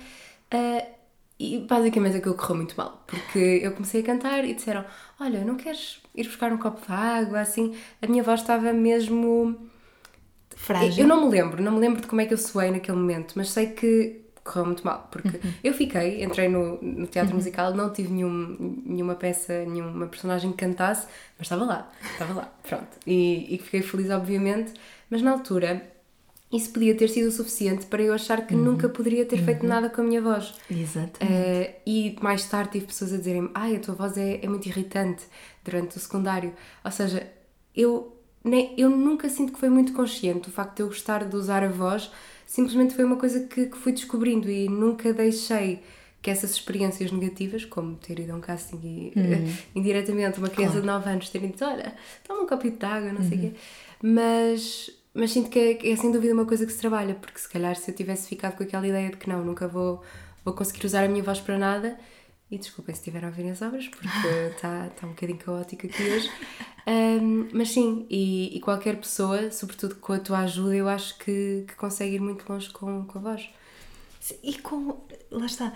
eh, 0.52 0.86
e 1.40 1.60
basicamente 1.60 2.18
aquilo 2.18 2.36
correu 2.36 2.56
muito 2.58 2.76
mal, 2.78 3.04
porque 3.08 3.40
eu 3.64 3.74
comecei 3.74 4.02
a 4.02 4.06
cantar 4.06 4.46
e 4.46 4.54
disseram: 4.54 4.86
Olha, 5.20 5.44
não 5.46 5.56
queres 5.58 6.02
ir 6.16 6.24
buscar 6.26 6.52
um 6.54 6.58
copo 6.58 6.86
de 6.86 6.92
água? 6.92 7.42
Assim, 7.42 7.76
a 8.02 8.08
minha 8.08 8.24
voz 8.24 8.42
estava 8.42 8.72
mesmo. 8.74 9.70
Frágil. 10.56 11.04
Eu 11.04 11.08
não 11.08 11.26
me 11.26 11.32
lembro, 11.32 11.62
não 11.62 11.72
me 11.74 11.80
lembro 11.80 12.02
de 12.02 12.08
como 12.08 12.22
é 12.22 12.26
que 12.26 12.34
eu 12.34 12.38
soei 12.38 12.72
naquele 12.72 12.98
momento, 12.98 13.34
mas 13.36 13.50
sei 13.50 13.68
que 13.68 14.22
correu 14.44 14.66
muito 14.66 14.86
mal, 14.86 15.08
porque 15.12 15.38
Uhum. 15.38 15.54
eu 15.64 15.74
fiquei, 15.74 16.24
entrei 16.24 16.48
no, 16.48 16.80
no 16.82 17.08
teatro 17.08 17.36
musical, 17.36 17.74
não 17.74 17.92
tive 17.92 18.12
nenhum, 18.14 18.82
nenhuma 18.86 19.16
peça, 19.16 19.66
nenhuma 19.66 20.06
personagem 20.08 20.52
que 20.52 20.58
cantasse, 20.58 21.08
mas 21.38 21.48
estava 21.48 21.66
lá, 21.66 21.92
estava 22.12 22.34
lá, 22.34 22.54
pronto. 22.62 22.88
E, 23.08 23.56
e 23.56 23.58
fiquei 23.58 23.82
feliz, 23.82 24.10
obviamente, 24.12 24.74
mas 25.10 25.22
na 25.24 25.32
altura 25.32 25.82
isso 26.56 26.70
podia 26.72 26.96
ter 26.96 27.10
sido 27.10 27.28
o 27.28 27.32
suficiente 27.32 27.86
para 27.88 28.02
eu 28.02 28.14
achar 28.14 28.40
Uhum. 28.40 28.46
que 28.46 28.56
nunca 28.56 28.90
poderia 28.90 29.26
ter 29.26 29.38
feito 29.44 29.66
nada 29.66 29.90
com 29.90 30.02
a 30.02 30.04
minha 30.04 30.22
voz. 30.22 30.54
Exato. 30.72 31.20
Eh, 31.22 31.76
e 31.86 32.16
mais 32.22 32.46
tarde 32.46 32.72
tive 32.74 32.86
pessoas 32.88 33.14
a 33.14 33.18
dizerem 33.18 33.50
ai, 33.54 33.76
a 33.76 33.80
tua 33.80 33.96
voz 33.96 34.18
é, 34.18 34.40
é 34.44 34.48
muito 34.48 34.66
irritante 34.68 35.24
durante 35.64 35.98
o 35.98 36.00
secundário. 36.00 36.54
Ou 36.84 36.92
seja, 36.92 37.28
eu, 37.76 38.16
nem, 38.44 38.74
eu 38.78 38.90
nunca 38.90 39.28
sinto 39.30 39.54
que 39.54 39.60
foi 39.60 39.70
muito 39.70 39.94
consciente 39.94 40.50
o 40.50 40.52
facto 40.52 40.78
de 40.78 40.84
eu 40.84 40.88
gostar 40.88 41.26
de 41.26 41.36
usar 41.36 41.64
a 41.64 41.68
voz, 41.70 42.10
simplesmente 42.48 42.94
foi 42.96 43.04
uma 43.04 43.18
coisa 43.18 43.42
que, 43.48 43.66
que 43.66 43.78
fui 43.78 43.92
descobrindo 43.92 44.50
e 44.50 44.70
nunca 44.70 45.12
deixei 45.14 45.82
que 46.22 46.30
essas 46.32 46.52
experiências 46.52 47.12
negativas, 47.12 47.66
como 47.66 47.96
ter 47.98 48.18
ido 48.20 48.32
a 48.32 48.36
um 48.36 48.42
casting 48.42 48.80
e 48.84 49.14
eh, 49.16 49.44
indiretamente 49.76 50.40
uma 50.40 50.50
criança 50.50 50.80
de 50.82 50.86
9 50.88 51.08
anos 51.10 51.30
terem 51.30 51.50
dito, 51.50 51.64
olha, 51.66 51.94
toma 52.28 52.42
um 52.44 52.48
copinho 52.48 52.78
de 52.78 52.86
água, 52.86 53.12
não 53.14 53.22
sei 53.22 53.38
o 53.38 53.42
quê, 53.42 53.52
mas, 54.02 54.90
mas 55.16 55.32
sinto 55.32 55.50
que 55.50 55.58
é, 55.58 55.74
que 55.76 55.90
é 55.90 55.96
sem 55.96 56.12
dúvida 56.12 56.34
uma 56.34 56.46
coisa 56.46 56.66
que 56.66 56.72
se 56.74 56.78
trabalha, 56.78 57.16
porque 57.16 57.40
se 57.40 57.50
calhar 57.50 57.76
se 57.76 57.90
eu 57.90 57.96
tivesse 57.96 58.28
ficado 58.28 58.58
com 58.58 58.64
aquela 58.64 58.86
ideia 58.86 59.10
de 59.10 59.18
que 59.18 59.30
não, 59.30 59.44
nunca 59.44 59.68
vou, 59.68 60.04
vou 60.44 60.54
conseguir 60.54 60.86
usar 60.86 61.06
a 61.06 61.08
minha 61.08 61.24
voz 61.24 61.40
para 61.40 61.58
nada, 61.58 61.98
e 62.52 62.58
desculpem 62.58 62.94
se 62.94 63.02
estiver 63.02 63.24
a 63.24 63.28
ouvir 63.28 63.50
as 63.50 63.62
obras, 63.62 63.88
porque 63.88 64.08
está 64.08 64.90
tá 65.00 65.08
um 65.08 65.12
bocadinho 65.12 65.40
caótico 65.40 65.88
aqui 65.88 66.04
hoje. 66.04 66.30
Ahm, 66.86 67.50
mas 67.54 67.72
sim, 67.72 68.06
e, 68.10 68.56
e 68.56 68.60
qualquer 68.60 68.98
pessoa, 68.98 69.50
sobretudo 69.52 69.96
com 69.96 70.14
a 70.14 70.20
tua 70.20 70.40
ajuda, 70.40 70.76
eu 70.76 70.88
acho 70.88 71.18
que, 71.18 71.66
que 71.68 71.76
consegue 71.76 72.16
ir 72.16 72.22
muito 72.22 72.48
longe 72.48 72.70
com, 72.70 73.06
com 73.06 73.18
a 73.18 73.22
voz. 73.22 73.50
E 74.44 74.58
com. 74.60 75.00
Lá 75.32 75.46
está. 75.46 75.74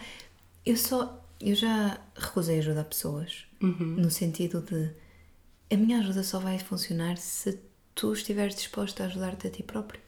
Eu 0.65 0.77
só. 0.77 1.23
Eu 1.39 1.55
já 1.55 1.99
recusei 2.15 2.59
ajuda 2.59 2.81
a 2.81 2.83
pessoas. 2.83 3.45
No 3.61 4.09
sentido 4.11 4.61
de. 4.61 4.91
A 5.71 5.77
minha 5.77 5.99
ajuda 5.99 6.23
só 6.23 6.39
vai 6.39 6.59
funcionar 6.59 7.17
se 7.17 7.59
tu 7.99 8.13
estiveres 8.13 8.55
disposto 8.55 9.01
a 9.01 9.05
ajudar-te 9.07 9.47
a 9.47 9.49
ti 9.51 9.63
próprio. 9.63 9.99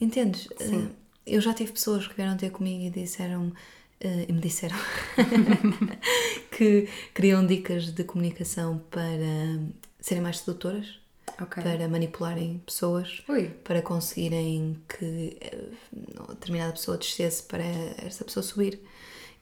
Entendes? 0.00 0.48
Eh, 0.60 0.88
Eu 1.26 1.40
já 1.40 1.52
tive 1.52 1.72
pessoas 1.72 2.06
que 2.06 2.14
vieram 2.14 2.36
ter 2.36 2.50
comigo 2.50 2.84
e 2.84 2.90
disseram. 2.90 3.52
eh, 4.00 4.26
e 4.28 4.32
me 4.32 4.40
disseram 4.40 4.76
que 6.56 6.88
queriam 7.14 7.44
dicas 7.46 7.92
de 7.92 8.04
comunicação 8.04 8.78
para 8.90 9.60
serem 10.00 10.22
mais 10.22 10.38
sedutoras, 10.38 10.98
Ok. 11.40 11.62
para 11.62 11.88
manipularem 11.88 12.58
pessoas, 12.64 13.22
Ui. 13.28 13.48
para 13.64 13.82
conseguirem 13.82 14.76
que 14.88 15.36
eh, 15.40 15.68
determinada 16.30 16.72
pessoa 16.72 16.96
descesse 16.96 17.42
para 17.42 17.62
essa 18.06 18.24
pessoa 18.24 18.42
subir. 18.42 18.80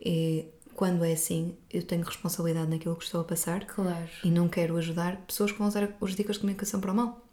E 0.01 0.47
quando 0.77 1.03
é 1.05 1.13
assim, 1.13 1.55
eu 1.73 1.83
tenho 1.83 2.03
responsabilidade 2.05 2.69
naquilo 2.71 2.95
que 2.97 3.05
estou 3.05 3.21
a 3.23 3.25
passar 3.25 3.65
Claro. 3.65 4.09
e 4.23 4.31
não 4.31 4.47
quero 4.49 4.77
ajudar 4.77 5.17
pessoas 5.27 5.51
que 5.51 5.59
vão 5.59 5.67
usar 5.69 5.89
as 6.01 6.15
dicas 6.15 6.37
de 6.37 6.41
comunicação 6.41 6.81
para 6.81 6.93
o 6.93 6.95
mal. 6.95 7.27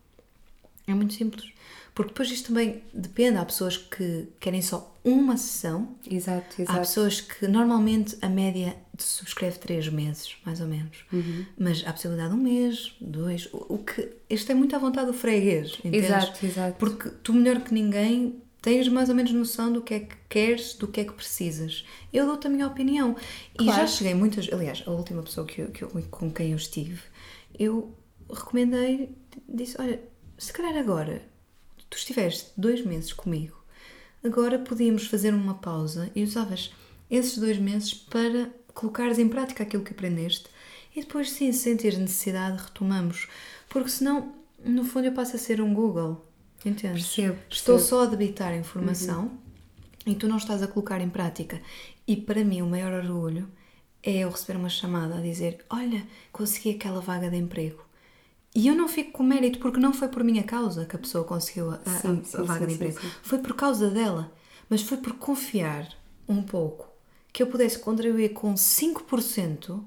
É 0.87 0.93
muito 0.93 1.13
simples. 1.13 1.51
Porque 1.95 2.09
depois 2.09 2.31
isto 2.31 2.47
também 2.47 2.81
depende. 2.93 3.37
Há 3.37 3.45
pessoas 3.45 3.77
que 3.77 4.27
querem 4.39 4.61
só 4.61 4.97
uma 5.03 5.37
sessão, 5.37 5.95
Exato, 6.09 6.55
Há 6.57 6.61
exato. 6.63 6.79
pessoas 6.79 7.21
que 7.21 7.47
normalmente 7.47 8.17
a 8.21 8.27
média 8.27 8.75
subscreve 8.97 9.59
três 9.59 9.87
meses, 9.89 10.35
mais 10.45 10.59
ou 10.59 10.67
menos. 10.67 10.97
Uhum. 11.11 11.45
Mas 11.57 11.83
há 11.85 11.93
possibilidade 11.93 12.33
de 12.33 12.39
um 12.39 12.43
mês, 12.43 12.95
dois. 12.99 13.45
O, 13.53 13.75
o 13.75 13.77
que. 13.77 14.09
Isto 14.29 14.51
é 14.51 14.55
muito 14.55 14.75
à 14.75 14.79
vontade 14.79 15.07
do 15.07 15.13
freguês. 15.13 15.77
entendes? 15.85 16.05
Exato, 16.05 16.45
exato. 16.45 16.77
Porque 16.79 17.09
tu, 17.23 17.31
melhor 17.33 17.61
que 17.61 17.73
ninguém, 17.73 18.41
tens 18.63 18.87
mais 18.87 19.09
ou 19.09 19.15
menos 19.15 19.31
noção 19.31 19.71
do 19.71 19.81
que 19.83 19.93
é 19.93 19.99
que 19.99 20.15
queres, 20.27 20.73
do 20.73 20.87
que 20.87 21.01
é 21.01 21.03
que 21.03 21.13
precisas. 21.13 21.85
Eu 22.11 22.25
dou-te 22.25 22.47
a 22.47 22.49
minha 22.49 22.65
opinião. 22.65 23.15
E 23.53 23.65
Claro. 23.65 23.81
já 23.81 23.85
cheguei 23.87 24.15
muitas. 24.15 24.51
Aliás, 24.51 24.81
a 24.87 24.91
última 24.91 25.21
pessoa 25.21 25.45
que 25.45 25.61
eu, 25.61 25.67
que 25.69 25.83
eu- 25.83 25.89
com 26.09 26.31
quem 26.31 26.51
eu 26.51 26.57
estive, 26.57 26.99
eu 27.59 27.93
recomendei, 28.33 29.15
disse: 29.47 29.75
Olha, 29.79 30.01
se 30.37 30.51
calhar 30.51 30.75
agora, 30.77 31.21
tu 31.89 31.97
estiveste 31.97 32.51
dois 32.57 32.83
meses 32.85 33.13
comigo, 33.13 33.61
agora 34.23 34.57
podíamos 34.57 35.05
fazer 35.07 35.33
uma 35.33 35.55
pausa 35.55 36.09
e 36.15 36.23
usavas 36.23 36.73
esses 37.11 37.37
dois 37.37 37.57
meses 37.59 37.93
para 37.93 38.49
colocares 38.73 39.19
em 39.19 39.27
prática 39.29 39.61
aquilo 39.63 39.83
que 39.83 39.91
aprendeste 39.91 40.45
e 40.95 41.01
depois, 41.01 41.29
sim, 41.31 41.51
se 41.51 41.59
sentires 41.59 41.97
necessidade, 41.99 42.61
retomamos. 42.63 43.27
Porque 43.69 43.89
senão, 43.89 44.33
no 44.63 44.83
fundo, 44.85 45.05
eu 45.07 45.11
passo 45.11 45.35
a 45.35 45.39
ser 45.39 45.59
um 45.61 45.73
Google. 45.73 46.25
Entendes? 46.65 47.03
Percebo, 47.15 47.37
Estou 47.49 47.75
percebo. 47.75 47.79
só 47.79 48.03
a 48.03 48.05
debitar 48.07 48.55
informação 48.55 49.31
e 50.05 50.15
tu 50.15 50.27
não 50.27 50.37
estás 50.37 50.61
a 50.63 50.67
colocar 50.67 51.01
em 51.01 51.09
prática. 51.09 51.61
E 52.07 52.15
para 52.17 52.43
mim, 52.43 52.61
o 52.61 52.67
maior 52.67 52.93
orgulho 52.93 53.49
é 54.01 54.19
eu 54.19 54.29
receber 54.29 54.57
uma 54.57 54.69
chamada 54.69 55.17
a 55.17 55.21
dizer: 55.21 55.63
Olha, 55.69 56.05
consegui 56.31 56.71
aquela 56.71 57.01
vaga 57.01 57.29
de 57.29 57.37
emprego. 57.37 57.83
E 58.55 58.67
eu 58.67 58.75
não 58.75 58.87
fico 58.87 59.13
com 59.13 59.23
mérito 59.23 59.59
porque 59.59 59.79
não 59.79 59.93
foi 59.93 60.07
por 60.09 60.23
minha 60.23 60.43
causa 60.43 60.85
que 60.85 60.95
a 60.95 60.99
pessoa 60.99 61.23
conseguiu 61.23 61.71
a, 61.71 61.75
a- 61.85 61.99
Sim, 61.99 62.21
a 62.21 62.23
sim, 62.25 62.43
vaga 62.43 62.59
sim, 62.59 62.67
de 62.67 62.73
emprego. 62.73 62.99
Foi 63.23 63.39
por 63.39 63.55
causa 63.55 63.89
dela. 63.89 64.31
Mas 64.69 64.81
foi 64.83 64.97
por 64.97 65.13
confiar 65.13 65.87
um 66.27 66.41
pouco 66.41 66.87
que 67.31 67.41
eu 67.43 67.47
pudesse 67.47 67.79
contribuir 67.79 68.29
com 68.29 68.53
5% 68.53 69.83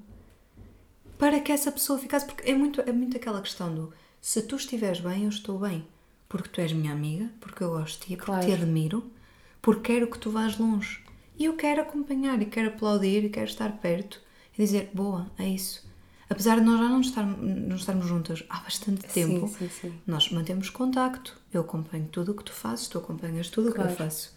para 1.17 1.39
que 1.39 1.51
essa 1.51 1.71
pessoa 1.71 1.97
ficasse. 1.97 2.25
Porque 2.25 2.49
é 2.49 2.53
muito, 2.55 2.81
é 2.81 2.91
muito 2.91 3.15
aquela 3.17 3.41
questão 3.41 3.73
do 3.73 3.93
se 4.21 4.41
tu 4.41 4.55
estiveres 4.55 4.99
bem, 4.99 5.23
eu 5.23 5.29
estou 5.29 5.57
bem. 5.59 5.85
Porque 6.29 6.49
tu 6.49 6.59
és 6.61 6.73
minha 6.73 6.91
amiga, 6.91 7.29
porque 7.39 7.63
eu 7.63 7.69
gosto 7.71 7.99
de 8.01 8.05
ti, 8.07 8.15
porque 8.17 8.31
Claro. 8.31 8.45
te 8.45 8.51
admiro, 8.51 9.11
porque 9.61 9.93
quero 9.93 10.09
que 10.11 10.19
tu 10.19 10.29
vás 10.31 10.57
longe. 10.57 11.01
E 11.39 11.45
eu 11.45 11.53
quero 11.55 11.81
acompanhar, 11.81 12.41
e 12.41 12.45
quero 12.45 12.69
aplaudir, 12.69 13.23
e 13.23 13.29
quero 13.29 13.45
estar 13.47 13.71
perto 13.77 14.19
e 14.57 14.61
dizer: 14.61 14.89
boa, 14.93 15.29
é 15.37 15.47
isso. 15.47 15.85
Apesar 16.29 16.59
de 16.59 16.65
nós 16.65 16.77
já 16.79 16.89
não, 16.89 16.99
estar, 17.01 17.25
não 17.25 17.75
estarmos 17.77 18.05
juntas 18.05 18.43
há 18.49 18.59
bastante 18.59 19.05
tempo, 19.07 19.47
Sim, 19.47 19.55
sim, 19.55 19.69
sim. 19.69 19.93
nós 20.05 20.29
mantemos 20.29 20.69
contacto. 20.69 21.37
Eu 21.53 21.61
acompanho 21.61 22.05
tudo 22.11 22.33
o 22.33 22.35
que 22.35 22.43
tu 22.43 22.51
fazes, 22.51 22.87
tu 22.89 22.97
acompanhas 22.97 23.49
tudo 23.49 23.69
o 23.69 23.71
que 23.71 23.79
eu 23.79 23.83
Claro. 23.85 23.97
faço. 23.97 24.35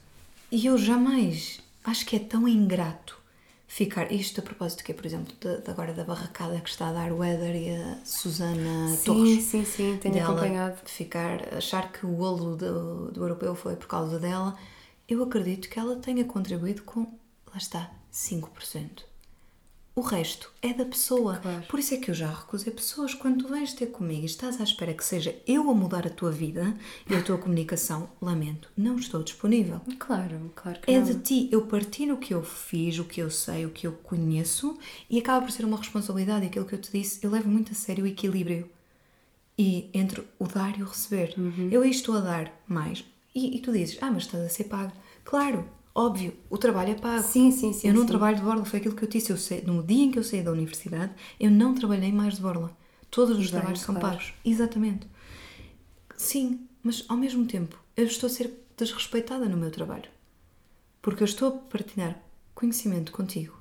E 0.53 0.67
eu 0.67 0.79
jamais 0.79 1.61
acho 1.85 2.07
que 2.07 2.15
é 2.15 2.21
tão 2.21 2.47
ingrato 2.47 3.20
ficar. 3.71 4.11
Isto 4.11 4.41
a 4.41 4.43
propósito 4.43 4.83
que 4.83 4.91
é, 4.91 4.95
por 4.95 5.07
exemplo, 5.07 5.33
de, 5.41 5.63
de 5.63 5.71
agora 5.71 5.95
da 5.95 6.03
barracada 6.05 6.61
que 6.61 6.69
está 6.69 6.89
a 6.89 6.93
dar 6.93 7.13
o 7.13 7.23
Éder 7.23 7.55
e 7.55 7.71
a 7.71 7.99
Susana 8.05 8.89
Sim, 8.97 9.05
Torres. 9.05 9.45
sim, 9.45 9.65
sim, 9.65 9.97
tenho 10.03 10.15
dela 10.15 10.29
acompanhado. 10.29 10.77
Ficar, 10.85 11.55
achar 11.55 11.93
que 11.93 12.05
o 12.05 12.11
golo 12.11 12.57
do, 12.57 13.13
do 13.13 13.23
europeu 13.23 13.55
foi 13.55 13.77
por 13.77 13.87
causa 13.87 14.19
dela. 14.19 14.59
Eu 15.09 15.23
acredito 15.23 15.69
que 15.69 15.79
ela 15.79 15.97
tenha 15.97 16.25
contribuído 16.25 16.83
com, 16.83 17.03
lá 17.47 17.57
está, 17.57 17.93
5%. 18.13 19.05
O 20.01 20.03
resto 20.03 20.51
é 20.63 20.73
da 20.73 20.87
pessoa. 20.87 21.37
Claro. 21.37 21.63
Por 21.69 21.79
isso 21.79 21.93
é 21.93 21.99
que 21.99 22.11
eu 22.11 22.15
já 22.15 22.31
recusei 22.33 22.73
pessoas. 22.73 23.13
Quando 23.13 23.45
tu 23.45 23.49
vais 23.51 23.75
ter 23.75 23.85
comigo 23.89 24.23
e 24.23 24.25
estás 24.25 24.59
à 24.59 24.65
espera 24.65 24.95
que 24.95 25.05
seja 25.05 25.37
eu 25.47 25.71
a 25.71 25.75
mudar 25.75 26.07
a 26.07 26.09
tua 26.09 26.31
vida 26.31 26.75
e 27.07 27.15
a 27.15 27.21
tua 27.23 27.37
comunicação, 27.37 28.09
lamento, 28.19 28.71
não 28.75 28.97
estou 28.97 29.23
disponível. 29.23 29.79
Claro, 29.99 30.51
claro 30.57 30.81
que 30.81 30.91
É 30.91 30.99
não. 30.99 31.05
de 31.05 31.17
ti 31.17 31.49
eu 31.53 31.67
partir 31.67 32.11
o 32.11 32.17
que 32.17 32.33
eu 32.33 32.43
fiz, 32.43 32.99
o 32.99 33.05
que 33.05 33.21
eu 33.21 33.31
sei, 33.31 33.67
o 33.67 33.71
que 33.71 33.87
eu 33.87 33.93
conheço 33.93 34.79
e 35.11 35.19
acaba 35.19 35.45
por 35.45 35.53
ser 35.53 35.67
uma 35.67 35.77
responsabilidade. 35.77 36.47
Aquilo 36.47 36.65
que 36.65 36.75
eu 36.77 36.81
te 36.81 36.91
disse, 36.91 37.21
eu 37.23 37.31
levo 37.31 37.51
muito 37.51 37.73
a 37.73 37.75
sério 37.75 38.05
o 38.05 38.07
equilíbrio 38.07 38.71
e 39.59 39.91
entre 39.93 40.27
o 40.39 40.47
dar 40.47 40.79
e 40.79 40.83
o 40.83 40.87
receber. 40.87 41.35
Uhum. 41.37 41.69
Eu 41.71 41.83
aí 41.83 41.91
estou 41.91 42.17
a 42.17 42.21
dar 42.21 42.51
mais 42.67 43.05
e, 43.35 43.55
e 43.55 43.61
tu 43.61 43.71
dizes, 43.71 43.99
ah, 44.01 44.11
mas 44.11 44.23
estás 44.23 44.43
a 44.47 44.49
ser 44.49 44.65
pago. 44.65 44.93
Claro, 45.25 45.69
óbvio, 45.95 46.35
o 46.49 46.57
trabalho 46.59 46.91
é 46.91 46.95
pago. 46.95 47.23
Sim, 47.23 47.51
sim, 47.51 47.73
sim, 47.73 47.89
Eu 47.89 47.95
não 47.95 48.03
sim. 48.03 48.07
trabalho 48.09 48.37
de 48.37 48.43
borla, 48.43 48.65
foi 48.65 48.79
aquilo 48.79 48.95
que 48.95 49.05
eu 49.05 49.09
disse. 49.09 49.31
Eu 49.31 49.37
sei, 49.37 49.63
no 49.63 49.83
dia 49.83 50.05
em 50.05 50.11
que 50.11 50.19
eu 50.19 50.25
saí 50.25 50.43
da 50.43 50.51
universidade, 50.53 51.13
eu 51.39 51.51
não 51.51 51.75
trabalhei 51.75 52.13
mais 52.13 52.37
de 52.37 52.43
borla. 52.43 52.77
Todos 53.11 53.37
os 53.39 53.45
Bem, 53.51 53.53
trabalhos 53.53 53.81
são 53.81 53.95
claro. 53.95 54.17
pagos. 54.17 54.33
Exatamente. 54.45 55.07
Sim, 56.17 56.61
mas 56.83 57.05
ao 57.09 57.17
mesmo 57.17 57.47
tempo 57.47 57.79
eu 57.97 58.05
estou 58.05 58.27
a 58.27 58.31
ser 58.31 58.53
desrespeitada 58.77 59.49
no 59.49 59.57
meu 59.57 59.71
trabalho. 59.71 60.09
Porque 61.03 61.23
eu 61.23 61.27
estou 61.27 61.49
a 61.49 61.53
partilhar 61.53 62.21
conhecimento 62.55 63.11
contigo. 63.13 63.59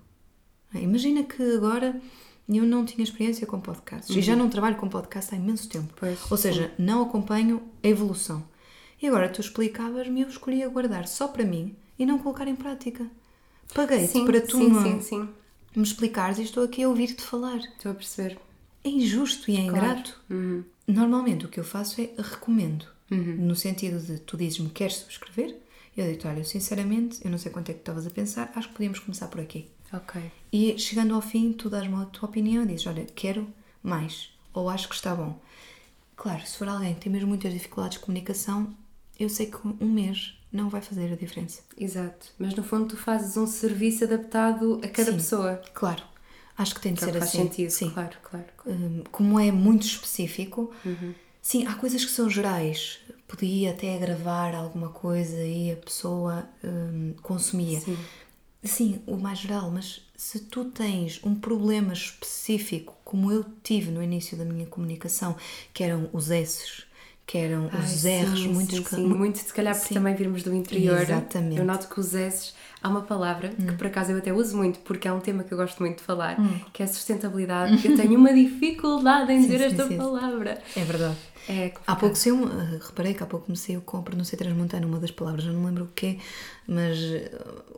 Ah, 0.73 0.80
Imagina 0.80 1.23
que 1.23 1.41
agora 1.55 1.99
eu 2.47 2.65
não 2.65 2.86
tinha 2.86 3.03
experiência 3.03 3.47
com 3.47 3.59
podcasts 3.59 4.15
e 4.15 4.21
já 4.21 4.36
não 4.36 4.49
trabalho 4.49 4.75
com 4.75 4.89
podcast 4.89 5.34
há 5.34 5.38
imenso 5.38 5.69
tempo. 5.69 5.88
Uhum. 5.88 5.97
Pois, 5.99 6.32
Ou 6.32 6.38
seja, 6.38 6.73
não 6.77 7.01
acompanho 7.01 7.61
a 7.84 7.88
evolução. 7.88 8.43
E 9.01 9.07
agora 9.07 9.30
tu 9.30 9.39
explicavas-me 9.39 10.21
eu 10.21 10.27
escolhi 10.30 10.65
guardar 10.67 11.07
só 11.07 11.27
para 11.27 11.45
mim 11.45 11.75
e 12.00 12.06
não 12.06 12.18
colocar 12.18 12.47
em 12.47 12.56
prática. 12.56 13.06
Paguei-te 13.74 14.24
para 14.24 14.41
tu 14.41 14.58
sim, 14.58 14.70
me, 14.70 14.82
sim, 14.82 15.02
sim. 15.02 15.30
me 15.76 15.84
explicares 15.84 16.39
e 16.39 16.43
estou 16.43 16.64
aqui 16.64 16.82
a 16.82 16.89
ouvir-te 16.89 17.22
falar. 17.22 17.58
Estou 17.58 17.91
a 17.91 17.95
perceber. 17.95 18.39
é 18.84 18.89
injusto 18.89 19.52
e 19.52 19.58
é 19.58 19.60
ingrato. 19.60 20.20
Normalmente 20.88 21.45
o 21.45 21.50
que 21.50 21.60
eu 21.60 21.64
faço 21.64 22.02
é 22.02 22.10
recomendo. 22.18 22.86
No 23.10 23.56
sentido 23.56 24.00
de 24.00 24.20
tu 24.20 24.38
dizes-me 24.38 24.70
queres 24.70 24.97
subscrever? 24.97 25.56
Eu 25.97 26.12
digo, 26.12 26.28
olha, 26.28 26.43
sinceramente, 26.43 27.20
eu 27.26 27.32
não 27.32 27.38
sei 27.38 27.52
quanto 27.52 27.70
é 27.70 27.74
que 27.74 27.80
estavas 27.80 28.08
a 28.08 28.10
pensar, 28.10 28.52
acho 28.56 28.70
que 28.70 28.76
podíamos 28.76 29.00
começar 29.00 29.28
por 29.28 29.41
aqui. 29.41 29.68
Ok. 29.91 30.22
E 30.54 30.78
chegando 30.78 31.14
ao 31.14 31.22
fim, 31.22 31.52
tu 31.52 31.70
dás-me 31.70 31.95
a 31.95 32.06
tua 32.06 32.30
opinião 32.30 32.64
e 32.64 32.68
dizes, 32.68 32.88
olha, 32.88 33.06
quero 33.16 33.47
mais, 33.84 34.32
ou 34.54 34.70
acho 34.70 34.88
que 34.88 34.95
está 34.95 35.14
bom. 35.14 35.38
Claro, 36.16 36.45
se 36.45 36.58
for 36.58 36.70
alguém 36.70 36.93
que 36.93 37.02
tem 37.02 37.12
mesmo 37.12 37.28
muitas 37.28 37.52
dificuldades 37.52 37.97
de 37.97 38.06
comunicação, 38.06 38.74
eu 39.20 39.28
sei 39.28 39.47
que 39.47 39.58
um 39.68 39.89
mês 39.89 40.38
não 40.52 40.70
vai 40.70 40.82
fazer 40.82 41.12
a 41.12 41.16
diferença. 41.16 41.62
Exato. 41.78 42.28
Mas 42.39 42.54
no 42.56 42.64
fundo 42.64 42.88
tu 42.88 42.97
fazes 42.97 43.38
um 43.38 43.45
serviço 43.47 44.04
adaptado 44.04 44.80
a 44.84 44.88
cada 44.88 45.12
Sim. 45.12 45.18
pessoa. 45.18 45.62
Claro, 45.74 46.04
acho 46.58 46.76
que 46.76 46.82
tem 46.82 46.93
de 46.93 47.00
Que 47.00 47.06
é 47.06 47.08
o 47.10 47.12
ser 47.14 47.20
faz 47.20 47.30
assim. 47.32 47.43
sentido. 47.43 47.70
Sim. 47.70 47.89
Claro, 47.91 48.18
claro. 48.24 48.45
claro. 48.58 48.80
Hum, 48.80 49.04
como 49.12 49.39
é 49.39 49.52
muito 49.52 49.86
específico, 49.86 50.72
Uhum. 50.86 51.14
sim, 51.41 51.66
há 51.68 51.76
coisas 51.76 52.04
que 52.04 52.12
são 52.12 52.30
gerais. 52.30 53.00
Podia 53.28 53.72
até 53.72 53.95
gravar 54.00 54.56
alguma 54.56 54.89
coisa 54.89 55.38
e 55.45 55.72
a 55.72 55.76
pessoa 55.78 56.50
hum, 56.64 57.14
consumia. 57.22 57.80
Sim. 57.80 57.97
Sim, 58.62 59.02
o 59.08 59.16
mais 59.16 59.39
geral, 59.39 59.72
mas 59.72 60.02
se 60.18 60.38
tu 60.39 60.66
tens 60.66 61.22
um 61.24 61.34
problema 61.34 61.93
específico, 61.93 62.93
como 63.06 63.32
eu 63.32 63.45
tive 63.64 63.89
no 63.89 64.04
início 64.04 64.36
da 64.38 64.43
minha 64.43 64.66
comunicação, 64.66 65.38
que 65.74 65.82
eram 65.82 66.10
os 66.12 66.30
S's, 66.30 66.84
que 67.30 67.38
eram 67.38 67.69
Ai, 67.71 67.80
os 67.80 68.03
R's, 68.05 68.39
sim, 68.39 68.47
muitos 68.53 68.77
sim, 68.80 68.84
sim. 68.86 69.05
mu- 69.07 69.15
Muito, 69.19 69.38
se 69.38 69.53
calhar, 69.53 69.75
porque 69.75 69.89
Sim. 69.89 69.93
também 69.93 70.15
virmos 70.15 70.41
do 70.41 70.51
interior. 70.51 70.99
Exatamente. 70.99 71.53
Hum. 71.55 71.57
Eu 71.59 71.65
noto 71.65 71.88
que 71.88 71.99
os 71.99 72.15
S's. 72.15 72.55
Há 72.82 72.89
uma 72.89 73.01
palavra 73.01 73.49
que 73.49 73.73
por 73.73 73.86
acaso 73.88 74.11
eu 74.13 74.17
até 74.17 74.32
uso 74.34 74.55
muito, 74.57 74.80
porque 74.80 75.05
é 75.07 75.11
um 75.13 75.19
tema 75.19 75.43
que 75.43 75.53
eu 75.53 75.57
gosto 75.57 75.80
muito 75.80 75.97
de 75.97 76.03
falar, 76.03 76.38
que 76.73 76.82
é 76.82 76.88
sustentabilidade. 76.88 77.75
Eu 77.86 77.95
tenho 77.95 78.17
uma 78.17 78.34
dificuldade 78.34 79.32
em 79.34 79.41
dizer 79.41 79.61
esta 79.61 79.86
palavra. 79.86 80.57
É 80.75 80.84
verdade. 80.86 81.17
É 81.49 81.73
Há 81.86 81.95
pouco 81.95 82.15
saiu, 82.15 82.47
eh, 82.47 82.80
reparei 82.82 83.13
que 83.13 83.21
há 83.21 83.25
pouco 83.25 83.45
comecei 83.47 83.75
eu 83.75 83.82
com 83.82 83.97
a 83.97 84.01
pronúncia 84.01 84.38
transmontana, 84.38 84.86
uma 84.88 84.99
das 84.99 85.11
palavras, 85.11 85.45
eu 85.45 85.51
não 85.53 85.65
lembro 85.65 85.86
o 85.86 85.88
quê, 85.88 86.19
mas 86.67 86.97
eh, 86.99 87.32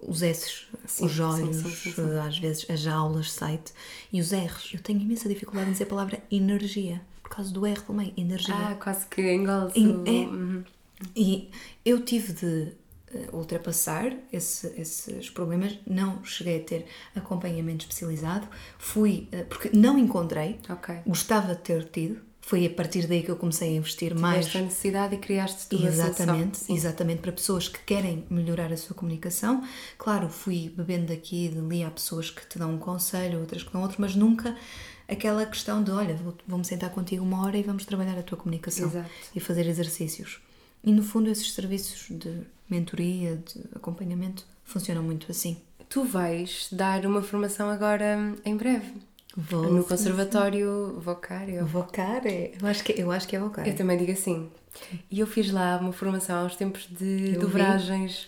os 0.03 0.21
S's, 0.21 0.67
Sim, 0.85 1.05
os 1.05 1.19
olhos, 1.19 1.55
sim, 1.57 1.69
sim, 1.69 1.91
sim. 1.93 2.19
às 2.19 2.37
vezes 2.37 2.65
as 2.69 2.79
jaulas, 2.81 3.31
site, 3.31 3.71
e 4.13 4.19
os 4.21 4.31
R's. 4.33 4.71
Eu 4.73 4.79
tenho 4.81 4.99
imensa 5.01 5.27
dificuldade 5.29 5.69
em 5.69 5.71
dizer 5.71 5.85
a 5.85 5.87
palavra 5.87 6.21
energia, 6.31 7.01
por 7.31 7.37
causa 7.37 7.53
do 7.53 7.65
R 7.65 7.79
também, 7.81 8.13
energia. 8.17 8.53
Ah, 8.53 8.75
quase 8.75 9.05
que 9.05 9.21
engole 9.33 9.71
Em- 9.73 10.03
é. 10.05 10.27
Uhum. 10.27 10.63
E 11.15 11.49
eu 11.85 12.01
tive 12.01 12.33
de 12.33 12.73
eh, 13.13 13.27
ultrapassar 13.33 14.13
esse- 14.31 14.73
esses 14.77 15.29
problemas, 15.29 15.77
não 15.87 16.23
cheguei 16.23 16.61
a 16.61 16.63
ter 16.63 16.85
acompanhamento 17.15 17.83
especializado, 17.85 18.47
fui, 18.77 19.27
eh, 19.31 19.43
porque 19.43 19.69
não 19.73 19.97
encontrei, 19.97 20.59
Ok. 20.69 20.95
gostava 21.07 21.55
de 21.55 21.61
ter 21.61 21.83
tido, 21.89 22.21
foi 22.39 22.65
a 22.65 22.69
partir 22.69 23.07
daí 23.07 23.21
que 23.21 23.29
eu 23.29 23.35
comecei 23.35 23.69
a 23.69 23.77
investir 23.77 24.13
mais. 24.15 24.45
Tiveste 24.45 24.57
a 24.57 24.61
necessidade 24.61 25.15
e 25.15 25.17
criaste 25.17 25.67
tu 25.69 25.75
a 25.77 25.87
Exatamente. 25.87 26.57
Sim. 26.59 26.73
exatamente 26.73 27.19
para 27.21 27.31
pessoas 27.33 27.67
que 27.67 27.79
querem 27.85 28.25
melhorar 28.29 28.71
a 28.71 28.77
sua 28.77 28.95
comunicação. 28.95 29.61
Claro, 29.97 30.29
fui 30.29 30.73
bebendo 30.75 31.07
daqui, 31.07 31.49
de 31.49 31.59
ali, 31.59 31.83
há 31.83 31.91
pessoas 31.91 32.29
que 32.29 32.45
te 32.47 32.57
dão 32.59 32.73
um 32.73 32.77
conselho, 32.77 33.39
outras 33.41 33.61
que 33.63 33.71
dão 33.73 33.81
outro, 33.81 33.97
mas 33.99 34.15
nunca 34.15 34.55
aquela 35.11 35.45
questão 35.45 35.83
de 35.83 35.91
olha, 35.91 36.15
vou- 36.15 36.35
vou-me 36.47 36.65
sentar 36.65 36.89
contigo 36.89 37.23
uma 37.23 37.45
hora 37.45 37.57
e 37.57 37.63
vamos 37.63 37.85
trabalhar 37.85 38.17
a 38.17 38.23
tua 38.23 38.37
comunicação 38.37 38.87
Exato. 38.87 39.09
e 39.35 39.39
fazer 39.39 39.67
exercícios. 39.67 40.39
E 40.83 40.91
no 40.91 41.03
fundo, 41.03 41.29
esses 41.29 41.51
serviços 41.53 42.07
de 42.09 42.41
mentoria, 42.69 43.35
de 43.37 43.61
acompanhamento, 43.75 44.45
funcionam 44.63 45.03
muito 45.03 45.29
assim. 45.31 45.57
Tu 45.89 46.03
vais 46.05 46.67
dar 46.71 47.05
uma 47.05 47.21
formação 47.21 47.69
agora 47.69 48.33
em 48.45 48.55
breve. 48.55 48.93
Vou, 49.35 49.71
no 49.71 49.83
Conservatório 49.85 50.99
Vocário. 50.99 51.65
Vocar 51.65 52.25
é. 52.25 52.51
Eu 52.59 52.67
acho 52.67 52.83
que, 52.83 52.93
eu 52.99 53.11
acho 53.11 53.27
que 53.27 53.35
é 53.35 53.39
vocar. 53.39 53.65
Eu 53.67 53.75
também 53.75 53.97
digo 53.97 54.11
assim. 54.11 54.49
E 55.09 55.19
eu 55.19 55.27
fiz 55.27 55.51
lá 55.51 55.77
uma 55.77 55.91
formação 55.93 56.37
há 56.39 56.43
uns 56.45 56.55
tempos 56.55 56.87
de 56.89 57.33
Eu 57.35 57.41
dobragens. 57.41 58.27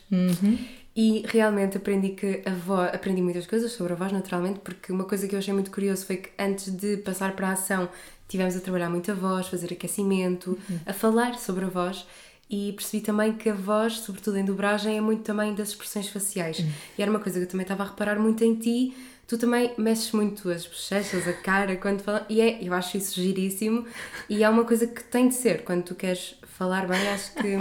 E 0.95 1.23
realmente 1.27 1.77
aprendi 1.77 2.09
que 2.09 2.43
a 2.45 2.51
voz, 2.51 2.93
aprendi 2.93 3.21
muitas 3.21 3.47
coisas 3.47 3.71
sobre 3.71 3.93
a 3.93 3.95
voz, 3.95 4.11
naturalmente, 4.11 4.59
porque 4.59 4.91
uma 4.91 5.05
coisa 5.05 5.27
que 5.27 5.33
eu 5.33 5.39
achei 5.39 5.53
muito 5.53 5.71
curioso 5.71 6.05
foi 6.05 6.17
que 6.17 6.29
antes 6.37 6.71
de 6.71 6.97
passar 6.97 7.35
para 7.35 7.49
a 7.49 7.53
ação 7.53 7.89
tivemos 8.27 8.55
a 8.55 8.59
trabalhar 8.59 8.89
muito 8.89 9.11
a 9.11 9.15
voz, 9.15 9.47
fazer 9.47 9.73
aquecimento, 9.73 10.57
a 10.85 10.93
falar 10.93 11.39
sobre 11.39 11.65
a 11.65 11.67
voz 11.67 12.05
e 12.49 12.73
percebi 12.73 13.03
também 13.03 13.33
que 13.33 13.49
a 13.49 13.53
voz, 13.53 13.99
sobretudo 13.99 14.37
em 14.37 14.45
dobragem, 14.45 14.97
é 14.97 15.01
muito 15.01 15.23
também 15.23 15.55
das 15.55 15.69
expressões 15.69 16.07
faciais. 16.09 16.63
E 16.97 17.01
era 17.01 17.09
uma 17.09 17.19
coisa 17.19 17.39
que 17.39 17.45
eu 17.45 17.49
também 17.49 17.63
estava 17.63 17.83
a 17.83 17.87
reparar 17.87 18.19
muito 18.19 18.43
em 18.43 18.53
ti. 18.53 18.95
Tu 19.27 19.39
também 19.39 19.73
mexes 19.77 20.11
muito 20.11 20.49
as 20.51 20.67
bochechas, 20.67 21.27
a 21.27 21.33
cara, 21.33 21.75
quando 21.77 22.01
fala... 22.01 22.25
E 22.29 22.41
é, 22.41 22.59
eu 22.61 22.73
acho 22.73 22.97
isso 22.97 23.19
giríssimo. 23.19 23.87
E 24.29 24.43
é 24.43 24.49
uma 24.49 24.65
coisa 24.65 24.85
que 24.85 25.03
tem 25.03 25.29
de 25.29 25.33
ser. 25.33 25.63
Quando 25.63 25.83
tu 25.83 25.95
queres 25.95 26.35
falar 26.43 26.85
bem, 26.87 27.07
acho 27.07 27.33
que... 27.33 27.57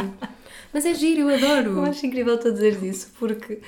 Mas 0.73 0.85
é 0.85 0.95
giro, 0.95 1.29
eu 1.29 1.35
adoro. 1.35 1.71
Eu 1.71 1.83
acho 1.83 2.07
incrível 2.07 2.39
tu 2.39 2.53
dizer 2.53 2.83
isso, 2.83 3.11
porque 3.19 3.61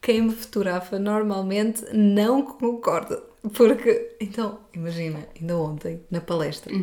quem 0.00 0.22
me 0.22 0.32
fotografa 0.32 0.98
normalmente 0.98 1.84
não 1.92 2.42
concorda. 2.42 3.22
Porque, 3.54 4.16
então, 4.20 4.58
imagina, 4.74 5.26
ainda 5.38 5.56
ontem, 5.56 6.00
na 6.10 6.20
palestra, 6.20 6.74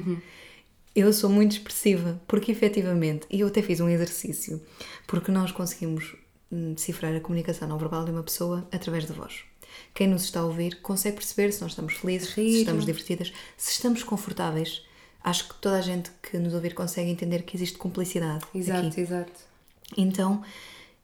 eu 0.95 1.11
sou 1.11 1.29
muito 1.29 1.53
expressiva, 1.53 2.21
porque 2.27 2.51
efetivamente, 2.51 3.27
e 3.29 3.41
eu 3.41 3.47
até 3.47 3.61
fiz 3.61 3.79
um 3.81 3.89
exercício, 3.89 4.61
porque 5.05 5.31
nós 5.31 5.51
conseguimos 5.51 6.15
hum, 6.51 6.73
decifrar 6.73 7.13
a 7.13 7.19
comunicação 7.19 7.67
não 7.67 7.77
verbal 7.77 8.05
de 8.05 8.11
uma 8.11 8.23
pessoa 8.23 8.67
através 8.71 9.05
da 9.05 9.13
voz. 9.13 9.43
Quem 9.93 10.07
nos 10.07 10.23
está 10.23 10.39
a 10.39 10.45
ouvir 10.45 10.81
consegue 10.81 11.17
perceber 11.17 11.51
se 11.51 11.61
nós 11.61 11.71
estamos 11.71 11.95
felizes, 11.95 12.29
se 12.29 12.61
estamos 12.61 12.85
divertidas, 12.85 13.33
se 13.57 13.73
estamos 13.73 14.03
confortáveis. 14.03 14.85
Acho 15.21 15.49
que 15.49 15.55
toda 15.55 15.77
a 15.77 15.81
gente 15.81 16.11
que 16.21 16.37
nos 16.37 16.53
ouvir 16.53 16.73
consegue 16.73 17.09
entender 17.09 17.43
que 17.43 17.57
existe 17.57 17.77
cumplicidade 17.77 18.45
Exato, 18.53 18.87
aqui. 18.87 19.01
exato. 19.01 19.54
Então, 19.97 20.43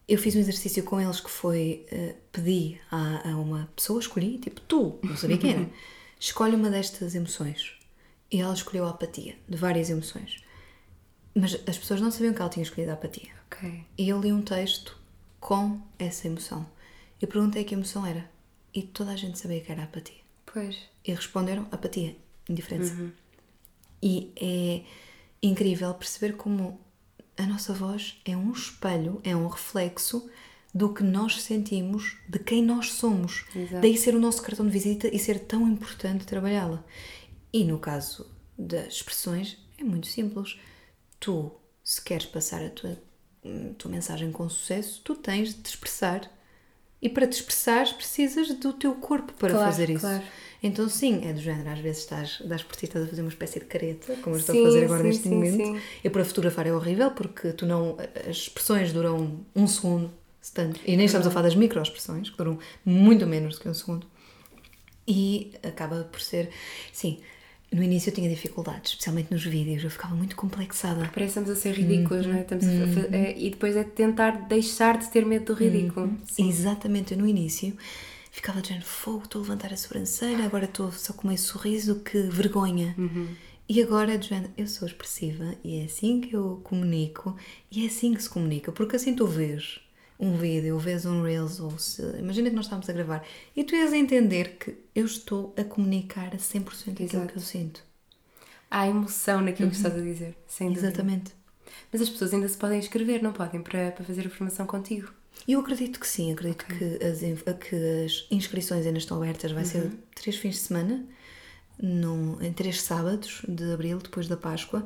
eu 0.07 0.17
fiz 0.17 0.35
um 0.35 0.39
exercício 0.39 0.83
com 0.83 0.99
eles 0.99 1.19
que 1.19 1.29
foi 1.29 1.85
uh, 1.91 2.15
pedi 2.31 2.79
a, 2.89 3.31
a 3.31 3.37
uma 3.37 3.69
pessoa, 3.75 3.99
escolhi, 3.99 4.37
tipo 4.37 4.59
tu, 4.61 4.99
não 5.03 5.15
sabia 5.15 5.37
quem 5.37 5.51
era, 5.51 5.69
escolhe 6.19 6.55
uma 6.55 6.69
destas 6.69 7.15
emoções. 7.15 7.73
E 8.31 8.39
ela 8.39 8.53
escolheu 8.53 8.85
a 8.85 8.89
apatia, 8.89 9.35
de 9.47 9.57
várias 9.57 9.89
emoções. 9.89 10.43
Mas 11.35 11.55
as 11.67 11.77
pessoas 11.77 12.01
não 12.01 12.11
sabiam 12.11 12.33
que 12.33 12.41
ela 12.41 12.49
tinha 12.49 12.63
escolhido 12.63 12.91
a 12.91 12.95
apatia. 12.95 13.29
Ok. 13.47 13.85
E 13.97 14.09
eu 14.09 14.19
li 14.19 14.31
um 14.31 14.41
texto 14.41 14.97
com 15.39 15.81
essa 15.97 16.27
emoção. 16.27 16.65
Eu 17.21 17.27
perguntei 17.27 17.63
que 17.63 17.73
emoção 17.73 18.05
era. 18.05 18.29
E 18.73 18.81
toda 18.83 19.11
a 19.11 19.15
gente 19.15 19.37
sabia 19.37 19.59
que 19.59 19.71
era 19.71 19.83
apatia. 19.83 20.21
Pois. 20.45 20.77
E 21.05 21.13
responderam 21.13 21.67
apatia, 21.71 22.15
indiferença. 22.49 23.11
E 24.01 24.31
é 24.35 24.83
incrível 25.41 25.93
perceber 25.93 26.35
como 26.35 26.79
a 27.41 27.47
nossa 27.47 27.73
voz 27.73 28.19
é 28.25 28.35
um 28.35 28.51
espelho, 28.51 29.19
é 29.23 29.35
um 29.35 29.47
reflexo 29.47 30.29
do 30.73 30.93
que 30.93 31.03
nós 31.03 31.41
sentimos, 31.41 32.15
de 32.27 32.39
quem 32.39 32.63
nós 32.63 32.93
somos. 32.93 33.45
Exato. 33.55 33.81
Daí 33.81 33.97
ser 33.97 34.15
o 34.15 34.19
nosso 34.19 34.41
cartão 34.41 34.65
de 34.65 34.71
visita 34.71 35.07
e 35.13 35.19
ser 35.19 35.39
tão 35.39 35.67
importante 35.67 36.25
trabalhá-la. 36.25 36.83
E 37.51 37.63
no 37.65 37.77
caso 37.77 38.25
das 38.57 38.93
expressões, 38.93 39.57
é 39.77 39.83
muito 39.83 40.07
simples. 40.07 40.57
Tu, 41.19 41.51
se 41.83 42.01
queres 42.01 42.25
passar 42.25 42.63
a 42.63 42.69
tua, 42.69 42.97
a 43.43 43.73
tua 43.77 43.91
mensagem 43.91 44.31
com 44.31 44.47
sucesso, 44.47 45.01
tu 45.03 45.15
tens 45.15 45.49
de 45.55 45.61
te 45.61 45.69
expressar. 45.71 46.31
E 47.01 47.09
para 47.09 47.27
te 47.27 47.33
expressares, 47.33 47.91
precisas 47.91 48.53
do 48.53 48.71
teu 48.73 48.93
corpo 48.95 49.33
para 49.33 49.49
Claro, 49.51 49.71
fazer 49.71 49.89
isso. 49.89 50.01
claro. 50.01 50.23
Então, 50.63 50.87
sim, 50.87 51.21
é 51.27 51.33
do 51.33 51.39
género. 51.39 51.69
Às 51.71 51.79
vezes 51.79 52.01
estás, 52.03 52.41
das 52.45 52.61
por 52.63 52.75
ti, 52.75 52.85
estás 52.85 53.05
a 53.05 53.07
fazer 53.07 53.21
uma 53.23 53.29
espécie 53.29 53.59
de 53.59 53.65
careta, 53.65 54.15
como 54.21 54.35
eu 54.35 54.39
estou 54.39 54.53
Sim, 54.55 54.61
a 54.61 54.65
fazer 54.65 54.83
agora 54.85 55.01
sim, 55.01 55.07
neste 55.07 55.23
sim, 55.23 55.29
momento. 55.35 55.81
Eu, 56.03 56.11
para 56.11 56.23
fotografar, 56.23 56.67
é 56.67 56.73
horrível 56.73 57.11
porque 57.11 57.51
tu 57.53 57.65
não. 57.65 57.97
As 58.29 58.37
expressões 58.37 58.93
duram 58.93 59.39
um 59.55 59.65
segundo, 59.65 60.11
se 60.39 60.53
tanto. 60.53 60.79
E 60.85 60.95
nem 60.95 61.05
estamos 61.07 61.25
a 61.25 61.31
falar 61.31 61.43
das 61.47 61.55
microexpressões, 61.55 62.29
que 62.29 62.37
duram 62.37 62.59
muito 62.85 63.25
menos 63.25 63.55
do 63.55 63.61
que 63.61 63.69
um 63.69 63.73
segundo. 63.73 64.05
E 65.07 65.51
acaba 65.63 66.03
por 66.03 66.21
ser. 66.21 66.49
Sim, 66.93 67.19
no 67.71 67.81
início 67.81 68.09
eu 68.09 68.13
tinha 68.13 68.29
dificuldades, 68.29 68.91
especialmente 68.91 69.31
nos 69.31 69.43
vídeos, 69.43 69.83
eu 69.83 69.89
ficava 69.89 70.13
muito 70.13 70.35
complexada. 70.35 70.99
Parece 70.99 71.15
que 71.15 71.23
estamos 71.25 71.49
a 71.49 71.55
ser 71.55 71.73
ridículos, 71.73 72.27
não 72.27 72.35
é? 72.35 72.41
Estamos 72.41 72.65
a 72.65 72.67
Uhum. 72.67 72.93
fa- 72.93 73.07
é, 73.15 73.35
e 73.37 73.49
depois 73.49 73.75
é 73.75 73.83
tentar 73.83 74.31
deixar 74.47 74.97
de 74.99 75.09
ter 75.09 75.25
medo 75.25 75.45
do 75.45 75.53
ridículo. 75.53 76.05
Uhum. 76.07 76.47
Exatamente, 76.47 77.13
eu 77.13 77.17
no 77.17 77.25
início 77.27 77.75
ficava 78.31 78.63
género, 78.63 78.85
fogo, 78.85 79.25
estou 79.25 79.41
a 79.41 79.43
levantar 79.43 79.73
a 79.73 79.77
sobrancelha, 79.77 80.45
agora 80.45 80.65
estou 80.65 80.91
só 80.91 81.13
com 81.13 81.27
meio 81.27 81.39
sorriso, 81.39 81.99
que 81.99 82.17
vergonha. 82.23 82.95
E 83.69 83.81
agora 83.81 84.17
de 84.17 84.29
género, 84.29 84.51
eu 84.57 84.67
sou 84.67 84.87
expressiva 84.87 85.55
e 85.63 85.79
é 85.79 85.85
assim 85.85 86.19
que 86.19 86.35
eu 86.35 86.59
comunico 86.63 87.35
e 87.69 87.83
é 87.83 87.87
assim 87.87 88.13
que 88.13 88.23
se 88.23 88.29
comunica, 88.29 88.71
porque 88.71 88.95
assim 88.95 89.15
tu 89.15 89.25
vês 89.27 89.79
um 90.19 90.35
vídeo, 90.37 90.75
ou 90.75 90.79
vês 90.79 91.05
um 91.05 91.23
Reels, 91.23 91.59
ou 91.59 91.77
se, 91.79 92.01
imagina 92.19 92.49
que 92.49 92.55
nós 92.55 92.65
estávamos 92.65 92.89
a 92.89 92.93
gravar 92.93 93.25
e 93.55 93.63
tu 93.63 93.75
ias 93.75 93.91
entender 93.93 94.57
que 94.57 94.77
eu 94.93 95.05
estou 95.05 95.53
a 95.57 95.63
comunicar 95.63 96.33
a 96.33 96.37
100% 96.37 96.91
aquilo 96.91 97.03
Exato. 97.05 97.27
que 97.27 97.37
eu 97.37 97.41
sinto. 97.41 97.83
Há 98.69 98.87
emoção 98.87 99.41
naquilo 99.41 99.69
que 99.69 99.75
estás 99.75 99.95
a 99.95 100.01
dizer, 100.01 100.37
sem 100.47 100.67
dúvida. 100.67 100.87
Exatamente. 100.87 101.31
Mas 101.91 102.01
as 102.01 102.09
pessoas 102.09 102.33
ainda 102.33 102.47
se 102.47 102.57
podem 102.57 102.79
inscrever, 102.79 103.21
não 103.21 103.33
podem, 103.33 103.61
para, 103.61 103.91
para 103.91 104.05
fazer 104.05 104.27
a 104.27 104.29
formação 104.29 104.65
contigo. 104.65 105.11
Eu 105.47 105.59
acredito 105.59 105.99
que 105.99 106.07
sim, 106.07 106.31
acredito 106.31 106.65
que, 106.65 106.99
as, 107.03 107.19
que 107.57 107.75
as 108.05 108.27
inscrições 108.29 108.85
ainda 108.85 108.99
estão 108.99 109.17
abertas, 109.17 109.51
vai 109.51 109.65
ser 109.65 109.91
três 110.15 110.37
fins 110.37 110.55
de 110.55 110.61
semana. 110.61 111.05
num, 111.81 112.39
em 112.41 112.53
três 112.53 112.81
sábados 112.81 113.41
de 113.47 113.73
abril, 113.73 113.97
depois 113.97 114.27
da 114.27 114.37
Páscoa. 114.37 114.85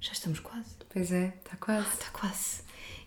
Já 0.00 0.12
estamos 0.12 0.40
quase. 0.40 0.70
Pois 0.88 1.12
é, 1.12 1.34
está 1.44 1.56
quase. 1.56 1.88
Está 1.88 2.10
quase. 2.10 2.62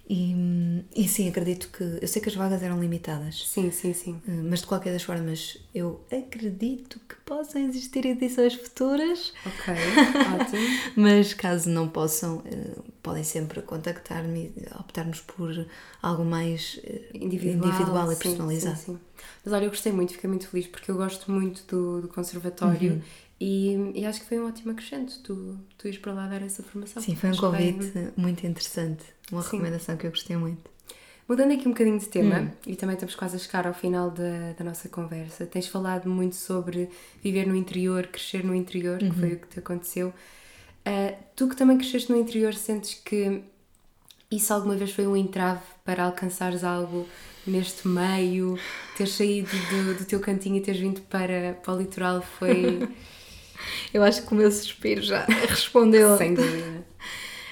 E, 0.09 0.83
e 0.95 1.07
sim, 1.07 1.29
acredito 1.29 1.69
que. 1.69 1.83
Eu 2.01 2.07
sei 2.07 2.21
que 2.21 2.27
as 2.27 2.35
vagas 2.35 2.61
eram 2.61 2.79
limitadas. 2.79 3.47
Sim, 3.47 3.71
sim, 3.71 3.93
sim. 3.93 4.21
Eh, 4.27 4.31
Mas 4.31 4.59
de 4.59 4.67
qualquer 4.67 4.91
das 4.91 5.03
formas, 5.03 5.57
eu 5.73 6.01
acredito 6.11 6.99
que 7.07 7.15
possam 7.25 7.61
existir 7.61 8.05
edições 8.05 8.53
futuras. 8.53 9.33
Ok, 9.45 9.73
ótimo. 10.35 10.67
Mas 10.97 11.33
caso 11.33 11.69
não 11.69 11.87
possam, 11.87 12.43
eh, 12.45 12.75
podem 13.01 13.23
sempre 13.23 13.61
contactar-me 13.61 14.53
e 14.57 14.65
optarmos 14.77 15.21
por 15.21 15.65
algo 16.01 16.25
mais 16.25 16.79
eh, 16.83 17.09
individual, 17.13 18.11
e 18.11 18.15
sim, 18.15 18.21
personalizado. 18.21 18.75
Sim, 18.77 18.85
sim. 18.85 18.99
Mas 19.45 19.53
olha, 19.53 19.63
eu 19.65 19.69
gostei 19.69 19.93
muito, 19.93 20.13
fiquei 20.13 20.29
muito 20.29 20.47
feliz 20.49 20.67
porque 20.67 20.91
eu 20.91 20.95
gosto 20.95 21.31
muito 21.31 21.63
do, 21.67 22.01
do 22.01 22.07
conservatório 22.09 22.93
Uhum. 22.93 23.01
E, 23.45 23.99
e 23.99 24.05
acho 24.05 24.21
que 24.21 24.27
foi 24.27 24.39
um 24.39 24.47
ótimo 24.47 24.71
acrescento 24.71 25.19
tu, 25.21 25.59
tu 25.77 25.87
ires 25.87 25.99
para 25.99 26.13
lá 26.13 26.27
dar 26.27 26.41
essa 26.41 26.63
formação. 26.63 27.01
Sim, 27.03 27.15
foi 27.15 27.29
um 27.29 27.31
Acho 27.33 27.41
que 27.41 27.47
convite 27.47 27.91
muito 28.15 28.47
interessante. 28.47 29.03
Uma 29.31 29.41
Sim. 29.41 29.47
recomendação 29.57 29.97
que 29.97 30.05
eu 30.07 30.11
gostei 30.11 30.37
muito. 30.37 30.71
Mudando 31.27 31.51
aqui 31.53 31.67
um 31.67 31.71
bocadinho 31.71 31.99
de 31.99 32.07
tema, 32.07 32.39
Hum. 32.41 32.49
e 32.67 32.75
também 32.75 32.93
estamos 32.95 33.15
quase 33.15 33.35
a 33.35 33.39
chegar 33.39 33.65
ao 33.65 33.73
final 33.73 34.11
da, 34.11 34.53
da 34.57 34.63
nossa 34.63 34.87
conversa, 34.89 35.45
tens 35.45 35.67
falado 35.67 36.09
muito 36.09 36.35
sobre 36.35 36.89
viver 37.23 37.45
no 37.47 37.55
interior, 37.55 38.07
crescer 38.07 38.43
no 38.43 38.53
interior, 38.53 38.97
que 38.99 39.05
Uhum. 39.05 39.13
foi 39.13 39.33
o 39.33 39.39
que 39.39 39.47
te 39.47 39.59
aconteceu. 39.59 40.13
Ah, 40.85 41.13
tu 41.35 41.47
que 41.49 41.55
também 41.55 41.77
cresceste 41.77 42.09
no 42.11 42.17
interior, 42.17 42.53
sentes 42.53 42.93
que 42.95 43.41
isso 44.31 44.53
alguma 44.53 44.75
vez 44.75 44.91
foi 44.91 45.07
um 45.07 45.15
entrave 45.15 45.61
para 45.85 46.03
alcançares 46.05 46.63
algo 46.63 47.07
neste 47.47 47.87
meio? 47.87 48.57
Teres 48.97 49.13
saído 49.13 49.49
do, 49.49 49.93
do 49.99 50.05
teu 50.05 50.19
cantinho 50.19 50.57
e 50.57 50.61
teres 50.61 50.79
vindo 50.81 51.01
para, 51.01 51.53
para 51.63 51.73
o 51.73 51.77
litoral 51.77 52.21
foi 52.21 52.89
Eu 53.93 54.03
acho 54.03 54.25
que 54.25 54.31
o 54.33 54.35
meu 54.35 54.51
suspiro 54.51 55.01
já 55.01 55.25
respondeu. 55.47 56.17
sem 56.17 56.33
dúvida. 56.33 56.85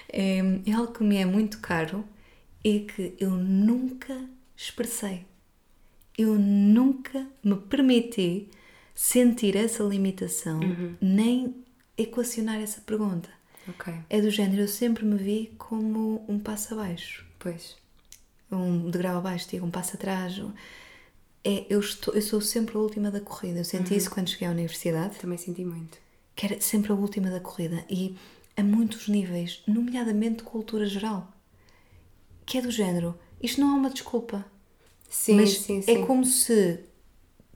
É, 0.09 0.39
é 0.65 0.73
algo 0.73 0.93
que 0.93 1.03
me 1.03 1.17
é 1.17 1.25
muito 1.25 1.59
caro 1.59 2.03
e 2.63 2.81
que 2.81 3.13
eu 3.19 3.31
nunca 3.31 4.19
expressei. 4.55 5.25
Eu 6.17 6.35
nunca 6.37 7.25
me 7.43 7.55
permiti 7.55 8.49
sentir 8.93 9.55
essa 9.55 9.83
limitação, 9.83 10.59
nem 11.01 11.55
equacionar 11.97 12.61
essa 12.61 12.81
pergunta. 12.81 13.29
Ok, 13.69 13.93
É 14.09 14.19
do 14.19 14.29
género, 14.29 14.63
eu 14.63 14.67
sempre 14.67 15.05
me 15.05 15.15
vi 15.15 15.53
como 15.57 16.25
um 16.27 16.37
passo 16.39 16.73
abaixo, 16.73 17.25
pois. 17.39 17.77
um 18.51 18.89
degrau 18.89 19.17
abaixo, 19.17 19.47
digo, 19.49 19.65
um 19.65 19.71
passo 19.71 19.95
atrás. 19.95 20.39
É, 21.43 21.65
eu, 21.69 21.79
estou, 21.79 22.13
eu 22.13 22.21
sou 22.21 22.41
sempre 22.41 22.75
a 22.75 22.79
última 22.79 23.09
da 23.09 23.21
corrida. 23.21 23.59
Eu 23.59 23.65
senti 23.65 23.95
isso 23.95 24.11
quando 24.11 24.29
cheguei 24.29 24.47
à 24.47 24.51
universidade. 24.51 25.15
Também 25.17 25.37
senti 25.37 25.63
muito. 25.63 25.97
Que 26.35 26.45
era 26.45 26.59
sempre 26.61 26.91
a 26.91 26.95
última 26.95 27.29
da 27.29 27.39
corrida 27.39 27.85
e 27.89 28.15
a 28.57 28.63
muitos 28.63 29.07
níveis, 29.07 29.61
nomeadamente 29.67 30.43
cultura 30.43 30.85
geral, 30.85 31.31
que 32.45 32.57
é 32.57 32.61
do 32.61 32.71
género. 32.71 33.17
Isto 33.41 33.61
não 33.61 33.75
é 33.75 33.79
uma 33.79 33.89
desculpa, 33.89 34.45
Sim, 35.09 35.35
mas 35.35 35.57
sim, 35.57 35.81
sim. 35.81 35.91
é 35.91 36.05
como 36.05 36.23
se 36.25 36.79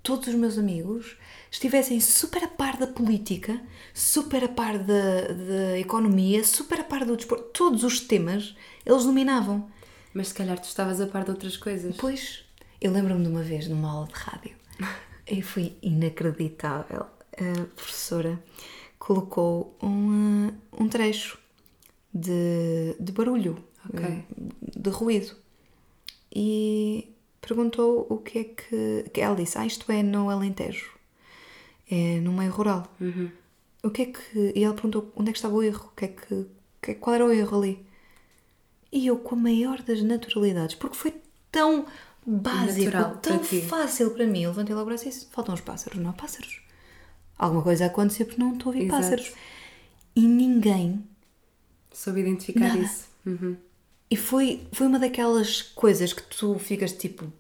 todos 0.02 0.28
os 0.28 0.36
meus 0.36 0.58
amigos 0.58 1.18
estivessem 1.52 2.00
super 2.00 2.44
a 2.44 2.48
par 2.48 2.78
da 2.78 2.86
política, 2.88 3.60
super 3.94 4.44
a 4.44 4.50
par 4.50 4.78
da, 4.78 5.22
da 5.32 5.80
economia, 5.80 6.44
super 6.44 6.82
a 6.82 6.84
par 6.84 7.06
do 7.06 7.16
desporto, 7.16 7.46
todos 7.54 7.84
os 7.84 8.00
temas 8.00 8.56
eles 8.86 9.04
dominavam. 9.04 9.70
Mas 10.14 10.30
se 10.30 10.34
calhar 10.34 10.60
tu 10.60 10.66
estavas 10.68 11.02
a 11.02 11.08
par 11.08 11.24
de 11.24 11.32
outras 11.32 11.58
coisas. 11.58 11.96
Pois, 11.98 12.46
eu 12.80 12.92
lembro-me 12.92 13.24
de 13.24 13.30
uma 13.30 13.42
vez 13.42 13.68
numa 13.68 13.92
aula 13.92 14.08
de 14.08 14.14
rádio 14.14 14.56
e 15.30 15.42
foi 15.42 15.76
inacreditável. 15.82 17.08
A 17.38 17.66
professora 17.76 18.42
colocou 18.98 19.78
um, 19.84 20.52
um 20.80 20.88
trecho 20.88 21.38
de, 22.14 22.96
de 23.00 23.12
barulho, 23.12 23.58
Ok. 23.90 24.24
de 24.78 24.90
ruído, 24.90 25.36
e 26.34 27.14
perguntou 27.42 28.08
o 28.10 28.18
que 28.18 28.40
é 28.40 28.44
que. 28.46 29.10
que 29.14 29.22
ela 29.22 29.36
disse: 29.36 29.58
Ah, 29.58 29.66
isto 29.66 29.92
é 29.92 30.02
no 30.02 30.30
Alentejo, 30.30 30.92
é 31.90 32.20
no 32.20 32.34
meio 32.34 32.52
rural. 32.52 32.84
O 33.84 33.90
que 33.90 34.02
é 34.02 34.06
que. 34.08 34.54
E 34.56 34.64
ela 34.64 34.74
perguntou 34.74 35.12
onde 35.16 35.30
é 35.30 35.34
que 35.34 35.38
estava 35.38 35.54
o 35.56 35.62
erro, 35.64 35.90
o 35.92 35.96
que 35.96 36.06
é 36.06 36.08
que, 36.10 36.46
que- 36.82 36.96
qual 36.96 37.16
era 37.16 37.26
o 37.26 37.32
erro 37.32 37.58
ali. 37.60 37.86
E 38.92 39.08
eu, 39.08 39.18
com 39.20 39.36
a 39.36 39.38
maior 39.38 39.82
das 39.82 40.02
naturalidades, 40.02 40.76
porque 40.76 40.96
foi 40.96 41.14
tão 41.52 41.86
básico, 42.26 42.86
Natural 42.86 43.18
tão 43.18 43.40
para 43.40 43.48
fácil 43.68 44.12
para 44.12 44.26
mim, 44.26 44.44
eu 44.44 44.50
levantei 44.52 44.74
logo 44.74 44.86
o 44.86 44.90
braço 44.90 45.06
e 45.06 45.10
disse: 45.10 45.28
faltam 45.32 45.54
os 45.54 45.62
pássaros, 45.62 46.00
não 46.00 46.10
há 46.10 46.14
pássaros. 46.14 46.62
Alguma 47.38 47.62
coisa 47.62 47.84
a 47.86 47.88
acontecer 47.88 48.26
porque 48.26 48.42
não 48.42 48.54
estou 48.54 48.72
a 48.72 48.76
ouvir 48.76 48.86
Exato. 48.88 49.02
pássaros. 49.02 49.34
E 50.16 50.22
ninguém 50.28 51.04
Soube 51.92 52.20
identificar 52.22 52.68
Nada. 52.68 52.80
isso. 52.80 53.06
Uhum. 53.26 53.56
E 54.12 54.16
foi, 54.18 54.68
foi 54.72 54.86
uma 54.88 55.00
daquelas 55.00 55.62
coisas 55.62 56.12
que 56.14 56.22
tu 56.24 56.58
ficas 56.60 56.92
tipo. 56.92 57.32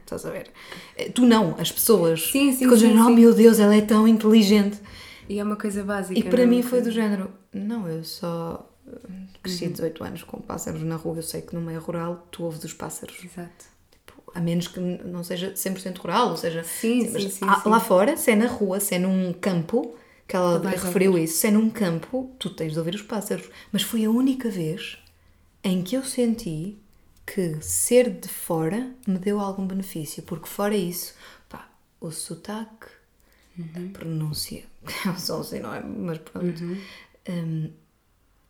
Estás 0.00 0.24
a 0.24 0.30
ver? 0.30 0.50
Eh, 0.96 1.10
Tu 1.10 1.24
não, 1.26 1.54
as 1.58 1.70
pessoas. 1.70 2.22
Sim, 2.30 2.52
sim, 2.52 2.58
Ficam 2.60 2.76
sim, 2.76 2.88
dizendo, 2.88 3.06
oh 3.06 3.10
meu 3.10 3.34
Deus, 3.34 3.58
ela 3.58 3.74
é 3.74 3.80
tão 3.80 4.06
inteligente. 4.08 4.78
E 5.28 5.38
é 5.38 5.44
uma 5.44 5.56
coisa 5.56 5.82
básica. 5.84 6.18
E 6.18 6.22
para 6.22 6.42
é 6.42 6.46
mim 6.46 6.62
foi 6.62 6.80
do 6.80 6.90
género: 6.90 7.30
não, 7.52 7.88
eu 7.88 8.04
só 8.04 8.68
hum, 8.86 9.26
cresci 9.42 9.66
Uhum. 9.66 9.72
18 9.72 10.04
anos 10.04 10.22
com 10.22 10.40
pássaros 10.40 10.82
na 10.82 10.96
rua. 10.96 11.16
Eu 11.16 11.22
sei 11.22 11.42
que 11.42 11.54
no 11.54 11.60
meio 11.60 11.80
rural 11.80 12.26
tu 12.30 12.44
ouves 12.44 12.62
os 12.64 12.72
pássaros. 12.72 13.16
Exato. 13.24 13.64
A 14.34 14.40
menos 14.40 14.66
que 14.68 14.80
não 14.80 15.22
seja 15.22 15.54
100% 15.54 15.98
rural, 15.98 16.30
ou 16.30 16.36
seja, 16.36 16.64
Sim, 16.64 17.06
sim, 17.08 17.30
sim, 17.30 17.44
há- 17.46 17.62
lá 17.66 17.78
fora, 17.80 18.16
se 18.16 18.30
é 18.32 18.36
na 18.36 18.46
rua, 18.46 18.80
se 18.80 18.94
é 18.96 18.98
num 18.98 19.32
campo, 19.32 19.94
que 20.26 20.34
ela 20.34 20.58
vais 20.58 20.82
referiu 20.82 21.16
isso, 21.16 21.38
se 21.38 21.46
é 21.46 21.50
num 21.52 21.70
campo, 21.70 22.34
tu 22.38 22.50
tens 22.50 22.72
de 22.72 22.78
ouvir 22.78 22.94
os 22.94 23.02
pássaros. 23.02 23.48
Mas 23.70 23.82
foi 23.82 24.04
a 24.04 24.10
única 24.10 24.50
vez 24.50 24.98
em 25.62 25.82
que 25.82 25.94
eu 25.96 26.04
senti 26.04 26.76
que 27.26 27.58
ser 27.62 28.10
de 28.10 28.28
fora 28.28 28.90
me 29.06 29.18
deu 29.18 29.38
algum 29.40 29.66
benefício, 29.66 30.22
porque 30.24 30.46
fora 30.48 30.76
isso, 30.76 31.14
pá, 31.48 31.68
o 32.00 32.10
sotaque, 32.10 32.86
Uhum. 33.56 33.90
a 33.94 33.98
pronúncia, 33.98 34.64
só 35.16 35.40
assim, 35.40 35.60
não 35.60 35.72
é? 35.72 35.80
Mas 35.80 36.18
pronto. 36.18 36.44
Uhum. 36.64 36.76
Hum, 37.28 37.70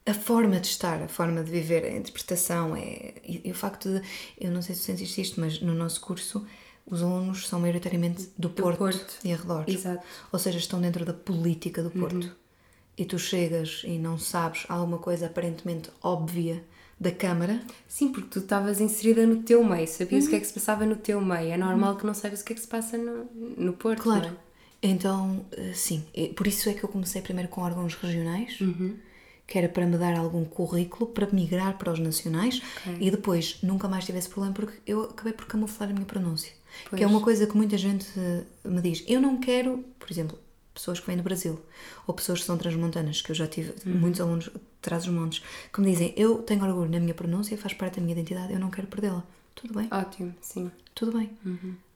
a 0.07 0.13
forma 0.15 0.61
de 0.61 0.67
estar, 0.69 1.03
a 1.03 1.09
forma 1.09 1.43
de 1.43 1.51
viver, 1.51 1.85
a 1.85 1.97
interpretação 1.97 2.77
é. 2.77 3.15
E, 3.25 3.41
e 3.45 3.51
o 3.51 3.55
facto 3.55 3.89
de. 3.89 4.03
Eu 4.39 4.51
não 4.51 4.61
sei 4.63 4.75
se 4.75 4.83
sentiste 4.83 5.21
isto, 5.21 5.41
mas 5.41 5.61
no 5.61 5.75
nosso 5.75 6.01
curso 6.01 6.47
os 6.87 7.03
alunos 7.03 7.49
são 7.49 7.59
maioritariamente 7.61 8.29
do, 8.37 8.51
Porto, 8.51 8.77
Porto. 8.79 9.15
e 9.25 9.33
arredores. 9.33 9.75
Exato. 9.75 10.05
Ou 10.31 10.39
seja, 10.39 10.59
estão 10.59 10.81
dentro 10.81 11.05
da 11.05 11.15
política 11.15 11.83
do 11.83 11.91
Porto. 11.91 12.31
E 12.97 13.05
tu 13.05 13.19
chegas 13.19 13.83
e 13.85 13.99
não 13.99 14.19
sabes 14.19 14.67
alguma 14.69 14.99
coisa 14.99 15.27
aparentemente 15.27 15.91
óbvia 16.03 16.63
da 17.01 17.11
Câmara. 17.11 17.61
Sim, 17.89 18.13
porque 18.13 18.29
tu 18.29 18.39
estavas 18.41 18.81
inserida 18.81 19.27
no 19.27 19.43
teu 19.43 19.65
meio, 19.65 19.89
sabias 19.89 20.27
o 20.27 20.29
que 20.31 20.37
é 20.37 20.41
que 20.41 20.47
se 20.47 20.53
passava 20.53 20.85
no 20.87 20.95
teu 20.97 21.21
meio. 21.21 21.51
É 21.53 21.57
normal 21.57 21.97
que 21.97 22.07
não 22.07 22.15
saibas 22.15 22.43
o 22.43 22.45
que 22.45 22.53
é 22.53 22.57
que 22.57 22.61
se 22.63 22.69
passa 22.69 22.97
no, 22.99 23.25
no 23.57 23.73
Porto. 23.73 24.03
Claro. 24.03 24.27
é? 24.27 24.33
Então, 24.87 25.45
eh, 25.53 25.73
sim, 25.75 26.05
e 26.15 26.29
por 26.29 26.47
isso 26.47 26.69
é 26.69 26.75
que 26.75 26.85
eu 26.85 26.89
comecei 26.91 27.23
primeiro 27.23 27.49
com 27.49 27.63
órgãos 27.63 27.95
regionais, 27.95 28.61
Uhum. 28.61 28.97
Que 29.47 29.59
era 29.59 29.69
para 29.69 29.87
me 29.87 29.97
dar 29.99 30.17
algum 30.17 30.45
currículo 30.45 31.11
para 31.11 31.27
migrar 31.31 31.77
para 31.79 31.93
os 31.93 31.99
nacionais 31.99 32.63
Ok. 32.81 32.97
e 33.01 33.11
depois 33.11 33.59
nunca 33.63 33.87
mais 33.89 34.05
tive 34.05 34.19
esse 34.19 34.29
problema 34.29 34.55
porque 34.55 34.79
eu 34.87 35.03
acabei 35.05 35.33
por 35.33 35.47
camuflar 35.47 35.91
a 35.91 35.93
minha 35.93 36.07
pronúncia. 36.07 36.53
Pois. 36.89 36.99
Que 36.99 37.05
é 37.05 37.07
uma 37.07 37.21
coisa 37.21 37.47
que 37.47 37.57
muita 37.57 37.77
gente 37.79 38.07
eh, 38.19 38.43
me 38.65 38.81
diz. 38.81 39.05
Eu 39.07 39.21
não 39.21 39.39
quero, 39.39 39.85
por 39.99 40.11
exemplo, 40.11 40.39
pessoas 40.73 40.99
que 40.99 41.07
vêm 41.07 41.17
do 41.17 41.23
Brasil 41.23 41.61
ou 42.07 42.15
pessoas 42.15 42.41
que 42.41 42.47
são 42.47 42.57
transmontanas, 42.59 43.21
que 43.23 43.31
eu 43.31 43.35
já 43.35 43.47
tive 43.47 43.73
Uhum. 43.87 43.99
muitos 43.99 44.21
alunos 44.21 44.51
trás 44.83 45.05
dos 45.05 45.15
montes, 45.15 45.43
que 45.73 45.81
me 45.81 45.91
dizem: 45.91 46.13
Eu 46.17 46.39
tenho 46.39 46.65
orgulho 46.65 46.91
na 46.91 46.99
minha 46.99 47.15
pronúncia, 47.15 47.57
faz 47.57 47.75
parte 47.75 47.97
da 47.97 48.03
minha 48.03 48.13
identidade, 48.13 48.53
eu 48.53 48.59
não 48.59 48.71
quero 48.71 48.87
perdê-la. 48.89 49.23
Tudo 49.55 49.73
bem, 49.75 49.89
Ótimo, 49.91 50.35
sim. 50.41 50.71
tudo 50.95 51.17
bem. 51.17 51.31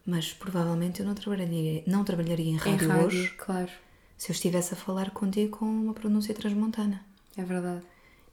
Mas 0.07 0.33
provavelmente 0.33 1.01
eu 1.01 1.07
não 1.07 1.15
trabalharia, 1.15 1.83
não 1.87 2.05
trabalharia 2.05 2.47
em 2.47 2.55
Em 2.55 2.57
rádio, 2.57 2.89
rádio, 2.89 3.07
hoje 3.07 3.35
claro. 3.37 3.71
se 4.17 4.31
eu 4.31 4.33
estivesse 4.35 4.75
a 4.75 4.77
falar 4.77 5.11
contigo 5.11 5.59
com 5.59 5.65
uma 5.67 5.93
pronúncia 5.93 6.33
transmontana. 6.35 7.05
É 7.39 7.43
verdade. 7.45 7.83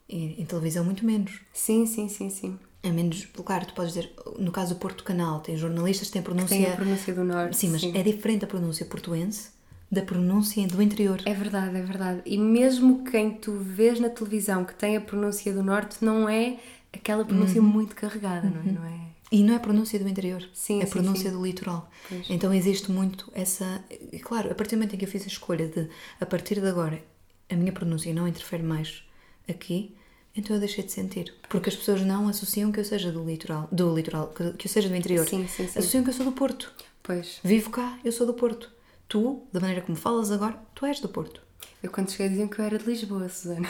E 0.09 0.41
em 0.41 0.45
televisão, 0.45 0.83
muito 0.83 1.05
menos. 1.05 1.39
Sim, 1.53 1.85
sim, 1.85 2.09
sim, 2.09 2.29
sim. 2.29 2.59
É 2.83 2.91
menos, 2.91 3.25
claro, 3.43 3.65
tu 3.65 3.73
podes 3.73 3.93
dizer, 3.93 4.13
no 4.37 4.51
caso 4.51 4.75
do 4.75 4.79
Porto 4.79 5.03
Canal, 5.03 5.39
tem 5.39 5.55
jornalistas 5.57 6.07
que 6.07 6.13
têm 6.13 6.21
pronúncia. 6.21 6.55
Tem 6.57 6.71
a 6.71 6.75
pronúncia 6.75 7.13
do 7.13 7.23
norte. 7.23 7.57
Sim, 7.57 7.69
mas 7.69 7.83
é 7.83 8.03
diferente 8.03 8.45
a 8.45 8.47
pronúncia 8.47 8.85
portuense 8.85 9.49
da 9.91 10.01
pronúncia 10.03 10.67
do 10.67 10.81
interior. 10.81 11.19
É 11.25 11.33
verdade, 11.33 11.75
é 11.77 11.81
verdade. 11.81 12.21
E 12.25 12.37
mesmo 12.37 13.03
quem 13.05 13.31
tu 13.31 13.53
vês 13.53 13.99
na 13.99 14.09
televisão 14.09 14.63
que 14.65 14.75
tem 14.75 14.97
a 14.97 15.01
pronúncia 15.01 15.51
do 15.53 15.63
norte, 15.63 16.03
não 16.03 16.27
é 16.29 16.57
aquela 16.93 17.23
pronúncia 17.25 17.61
Uhum. 17.61 17.67
muito 17.67 17.95
carregada, 17.95 18.49
não 18.49 18.61
é? 18.61 18.71
Não 18.73 18.85
é? 18.85 18.99
E 19.31 19.43
não 19.43 19.53
é 19.53 19.57
a 19.57 19.59
pronúncia 19.59 19.97
do 19.99 20.07
interior, 20.07 20.47
Sim, 20.53 20.79
é 20.81 20.83
a 20.83 20.85
sim, 20.85 20.91
pronúncia 20.93 21.29
sim. 21.31 21.35
do 21.35 21.43
litoral. 21.43 21.89
Pois. 22.07 22.29
Então 22.29 22.53
existe 22.53 22.91
muito 22.91 23.31
essa. 23.33 23.83
Claro, 24.21 24.51
a 24.51 24.55
partir 24.55 24.75
do 24.75 24.79
momento 24.79 24.93
em 24.95 24.99
que 24.99 25.05
eu 25.05 25.09
fiz 25.09 25.23
a 25.23 25.27
escolha 25.27 25.67
de, 25.67 25.89
a 26.21 26.25
partir 26.27 26.61
de 26.61 26.67
agora, 26.67 27.01
a 27.49 27.55
minha 27.55 27.71
pronúncia 27.71 28.13
não 28.13 28.27
interfere 28.27 28.63
mais 28.63 29.03
aqui, 29.49 29.95
então 30.35 30.55
eu 30.55 30.59
deixei 30.59 30.83
de 30.83 30.91
sentir. 30.91 31.33
Porque 31.49 31.69
as 31.69 31.75
pessoas 31.75 32.01
não 32.01 32.27
associam 32.27 32.71
que 32.71 32.79
eu 32.79 32.85
seja 32.85 33.11
do 33.11 33.23
litoral, 33.23 33.67
do 33.71 33.95
litoral, 33.95 34.27
que, 34.27 34.51
que 34.53 34.67
eu 34.67 34.71
seja 34.71 34.89
do 34.89 34.95
interior. 34.95 35.27
Sim, 35.27 35.47
sim, 35.47 35.67
sim. 35.67 35.79
Associam 35.79 36.03
que 36.03 36.09
eu 36.09 36.13
sou 36.13 36.25
do 36.25 36.31
Porto. 36.31 36.73
Pois. 37.01 37.39
Vivo 37.43 37.69
cá, 37.69 37.97
eu 38.03 38.11
sou 38.11 38.25
do 38.27 38.33
Porto. 38.33 38.71
tu, 39.07 39.43
da 39.53 39.59
maneira 39.59 39.81
como 39.81 39.95
falas 39.97 40.31
agora, 40.31 40.59
tu 40.73 40.85
és 40.85 40.99
do 40.99 41.07
Porto. 41.07 41.45
Eu 41.81 41.91
quando 41.91 42.09
cheguei 42.09 42.29
diziam 42.29 42.47
que 42.47 42.59
eu 42.59 42.65
era 42.65 42.79
de 42.79 42.85
Lisboa, 42.85 43.29
Susana. 43.29 43.67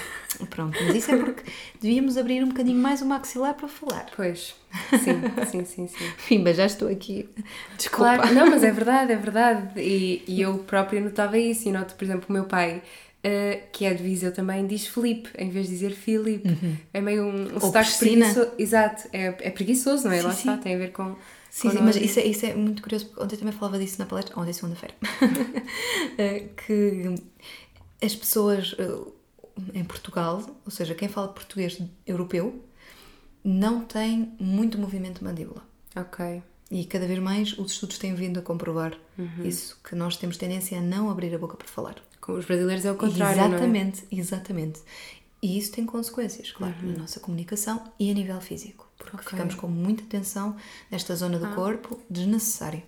Pronto, 0.50 0.78
mas 0.86 0.96
isso 0.96 1.12
é 1.12 1.18
porque 1.18 1.44
devíamos 1.82 2.16
abrir 2.16 2.42
um 2.44 2.48
bocadinho 2.48 2.78
mais 2.80 3.02
o 3.02 3.06
maxilar 3.06 3.54
para 3.56 3.68
falar. 3.68 4.06
Pois, 4.16 4.56
sim, 4.92 5.46
sim, 5.52 5.66
sim, 5.66 5.88
sim. 5.88 6.12
Fimba, 6.18 6.54
já 6.54 6.66
estou 6.66 6.88
aqui. 6.88 7.30
Desculpa. 7.78 8.16
Claro, 8.16 8.34
não, 8.34 8.50
mas 8.50 8.64
é 8.64 8.72
verdade, 8.72 9.12
é 9.12 9.18
verdade. 9.18 9.82
E, 9.82 10.24
e 10.28 10.42
eu 10.42 10.60
própria 10.60 11.02
notava 11.02 11.38
isso. 11.38 11.68
E 11.68 11.72
noto, 11.74 11.96
por 11.96 12.06
exemplo, 12.06 12.28
o 12.30 12.32
meu 12.32 12.46
pai, 12.46 12.82
uh, 13.26 13.68
que 13.72 13.86
é 13.86 13.94
de 13.94 14.04
Viseu 14.04 14.32
também, 14.32 14.66
diz 14.68 14.86
Felipe, 14.88 15.30
em 15.38 15.50
vez 15.50 15.68
de 15.68 15.74
dizer 15.74 15.92
Filipe. 15.92 16.48
Uhum. 16.48 16.78
É 16.94 17.02
meio 17.02 17.24
um, 17.24 17.56
um 17.56 17.60
sotaque 17.60 17.98
preguiçoso. 17.98 18.52
Exato, 18.58 19.08
é, 19.12 19.26
é 19.26 19.50
preguiçoso, 19.50 20.06
não 20.06 20.12
é? 20.12 20.20
Sim, 20.20 20.24
Lá 20.24 20.34
sim. 20.34 20.50
está, 20.50 20.58
tem 20.58 20.76
a 20.76 20.78
ver 20.78 20.92
com. 20.92 21.16
Sim, 21.50 21.70
com 21.70 21.78
sim, 21.78 21.84
mas 21.84 21.96
isso 21.96 22.20
é, 22.20 22.26
isso 22.26 22.46
é 22.46 22.54
muito 22.54 22.82
curioso, 22.82 23.08
porque 23.08 23.24
ontem 23.24 23.38
também 23.38 23.54
falava 23.54 23.80
disso 23.80 23.98
na 23.98 24.06
palestra, 24.06 24.40
ontem 24.40 24.54
segunda-feira, 24.54 24.96
Eh, 26.18 26.50
que 26.66 27.16
as 28.02 28.16
pessoas 28.16 28.76
eh, 28.78 29.12
em 29.74 29.84
Portugal, 29.84 30.44
ou 30.66 30.72
seja, 30.72 30.94
quem 30.94 31.08
fala 31.08 31.30
português 31.30 31.82
europeu, 32.06 32.64
não 33.44 33.82
tem 33.82 34.34
muito 34.40 34.78
movimento 34.78 35.20
de 35.20 35.24
mandíbula. 35.24 35.64
Ok. 35.96 36.42
E 36.72 36.84
cada 36.86 37.06
vez 37.06 37.20
mais 37.20 37.58
os 37.58 37.72
estudos 37.74 37.98
têm 37.98 38.16
vindo 38.16 38.40
a 38.40 38.42
comprovar 38.42 38.98
isso, 39.44 39.80
que 39.84 39.96
nós 39.96 40.18
temos 40.18 40.36
tendência 40.36 40.80
a 40.80 40.82
não 40.82 41.10
abrir 41.10 41.34
a 41.34 41.38
boca 41.38 41.56
para 41.56 41.68
falar. 41.68 41.96
Com 42.26 42.34
os 42.34 42.46
brasileiros 42.46 42.84
é 42.86 42.92
o 42.92 42.96
contrário. 42.96 43.40
é? 43.40 43.46
exatamente, 43.46 44.04
exatamente. 44.12 44.80
E 45.42 45.60
isso 45.60 45.72
tem 45.72 45.86
consequências, 45.86 46.52
claro, 46.52 46.74
na 46.82 46.98
nossa 47.00 47.20
comunicação 47.20 47.84
e 48.00 48.10
a 48.10 48.14
nível 48.16 48.42
físico. 48.42 48.90
Porque 48.98 49.16
Ok. 49.18 49.30
ficamos 49.30 49.54
com 49.54 49.68
muita 49.68 50.04
tensão 50.06 50.56
nesta 50.90 51.16
zona 51.16 51.38
do 51.38 51.48
corpo 51.54 52.00
desnecessária. 52.10 52.84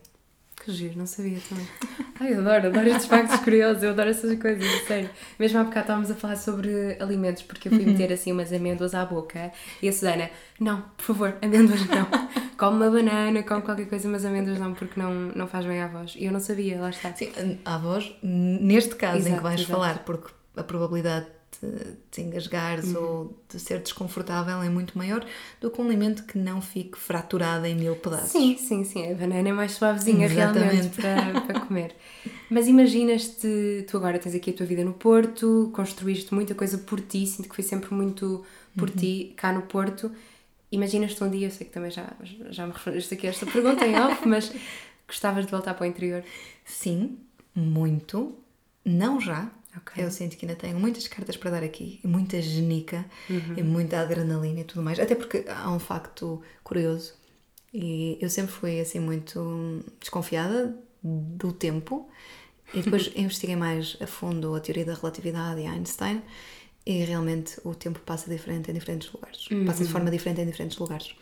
Que 0.68 0.74
giro, 0.74 0.98
não 1.00 1.08
sabia 1.08 1.38
também. 1.48 1.66
Ai, 2.20 2.34
eu 2.34 2.40
adoro, 2.42 2.68
adoro 2.68 2.90
estes 2.90 3.06
factos 3.06 3.40
curiosos, 3.40 3.84
eu 3.84 3.92
adoro 3.92 4.10
essas 4.10 4.38
coisas, 4.38 4.68
sério. 4.86 5.10
Mesmo 5.40 5.60
há 5.60 5.64
bocado 5.64 5.80
estávamos 5.80 6.12
a 6.12 6.16
falar 6.16 6.36
sobre 6.36 6.98
alimentos, 7.00 7.42
porque 7.44 7.70
eu 7.70 7.72
fui 7.72 7.86
meter 7.86 8.12
assim 8.12 8.34
umas 8.34 8.52
amêndoas 8.52 8.94
à 8.94 9.06
boca 9.06 9.50
e 9.82 9.88
a 9.88 9.94
Susana, 9.94 10.30
não, 10.60 10.82
por 10.98 11.04
favor, 11.06 11.38
amêndoas 11.42 11.80
não. 11.88 12.06
Come 12.60 12.84
uma 12.84 12.90
banana, 12.92 13.44
come 13.44 13.62
qualquer 13.62 13.88
coisa, 13.88 14.10
mas 14.10 14.26
amêndoas 14.26 14.60
não, 14.60 14.74
porque 14.74 15.00
não, 15.00 15.14
não 15.14 15.48
faz 15.48 15.66
bem 15.66 15.80
à 15.80 15.88
voz. 15.88 16.16
E 16.18 16.26
eu 16.26 16.34
não 16.34 16.40
sabia, 16.42 16.82
lá 16.82 16.90
está. 16.90 17.14
Sim, 17.14 17.60
a 17.64 17.78
voz, 17.78 18.14
neste 18.22 18.96
caso 18.96 19.20
em 19.20 19.22
que 19.22 19.28
Exato, 19.30 19.44
vais 19.44 19.62
exato. 19.62 19.72
falar, 19.72 20.00
porque 20.00 20.34
a 20.58 20.64
probabilidade 20.64 21.28
de 21.62 21.96
te 22.12 22.22
engasgares 22.22 22.94
Uhum. 22.94 23.04
ou 23.04 23.38
de 23.50 23.60
ser 23.60 23.80
desconfortável 23.80 24.62
é 24.62 24.70
muito 24.70 24.98
maior 24.98 25.26
do 25.60 25.70
que 25.72 25.82
um 25.82 25.86
alimento 25.86 26.24
que 26.24 26.38
não 26.38 26.62
fique 26.62 26.98
fraturado 26.98 27.66
em 27.66 27.76
mil 27.76 27.96
pedaços. 27.96 28.32
Sim, 28.32 28.58
sim, 28.58 28.84
sim. 28.84 29.12
A 29.12 29.16
banana 29.16 29.50
é 29.50 29.54
mais 29.54 29.72
suavezinha 29.74 30.26
Exatamente. 30.26 31.00
realmente 31.00 31.02
para, 31.02 31.42
para 31.42 31.60
comer. 31.66 31.96
Mas 32.50 32.68
imaginas-te, 32.68 33.86
tu 33.90 33.98
agora 33.98 34.20
tens 34.20 34.36
aqui 34.36 34.52
a 34.52 34.54
tua 34.54 34.66
vida 34.66 34.84
no 34.84 34.94
Porto, 34.94 35.70
construíste 35.74 36.34
muita 36.34 36.56
coisa 36.56 36.78
por 36.78 37.02
ti, 37.02 37.26
sinto 37.26 37.50
que 37.50 37.56
foi 37.56 37.64
sempre 37.64 37.94
muito 37.94 38.46
por 38.78 38.90
ti 38.90 39.34
cá 39.36 39.52
no 39.52 39.64
Porto. 39.64 40.12
Imaginas-te 40.72 41.24
um 41.24 41.30
dia, 41.30 41.48
eu 41.48 41.52
sei 41.52 41.66
que 41.68 41.74
também 41.74 41.92
já, 41.92 42.14
já 42.50 42.66
me 42.68 42.74
respondeste 42.74 43.14
aqui 43.14 43.28
a 43.28 43.30
esta 43.32 43.46
pergunta 43.46 43.86
em 43.86 44.00
off, 44.00 44.28
mas 44.28 44.52
gostavas 45.08 45.46
de 45.46 45.52
voltar 45.52 45.74
para 45.74 45.84
o 45.86 45.88
interior? 45.88 46.24
Sim, 46.66 47.18
muito. 47.56 48.36
Não 48.86 49.20
já. 49.20 49.50
Ok. 49.78 50.04
Eu 50.04 50.10
sinto 50.12 50.36
que 50.38 50.46
ainda 50.46 50.56
tenho 50.58 50.80
muitas 50.80 51.08
cartas 51.08 51.38
para 51.38 51.52
dar 51.52 51.64
aqui, 51.64 52.00
e 52.04 52.08
muita 52.08 52.42
genica, 52.42 53.06
Uhum. 53.30 53.54
e 53.58 53.64
muita 53.64 54.00
adrenalina 54.02 54.60
e 54.62 54.64
tudo 54.64 54.82
mais. 54.82 55.00
Até 55.00 55.16
porque 55.16 55.46
há 55.48 55.72
um 55.72 55.80
facto 55.80 56.42
curioso. 56.64 57.14
E 57.74 58.18
eu 58.22 58.30
sempre 58.30 58.52
fui 58.52 58.80
assim 58.80 59.00
muito 59.00 59.84
desconfiada 60.00 60.76
do 61.04 61.52
tempo. 61.52 62.10
E 62.74 62.82
depois 62.82 63.12
investiguei 63.16 63.56
mais 63.56 63.96
a 64.02 64.08
fundo 64.08 64.56
a 64.56 64.60
teoria 64.60 64.86
da 64.86 64.94
relatividade 64.94 65.62
e 65.62 65.66
Einstein. 65.68 66.22
E 66.86 67.04
realmente 67.04 67.60
o 67.66 67.76
tempo 67.76 68.00
passa 68.00 68.30
diferente 68.30 68.72
em 68.72 68.74
diferentes 68.74 69.12
lugares. 69.12 69.46
Passa 69.66 69.84
de 69.84 69.92
forma 69.92 70.10
diferente 70.10 70.40
em 70.42 70.46
diferentes 70.46 70.78
lugares. 70.78 71.14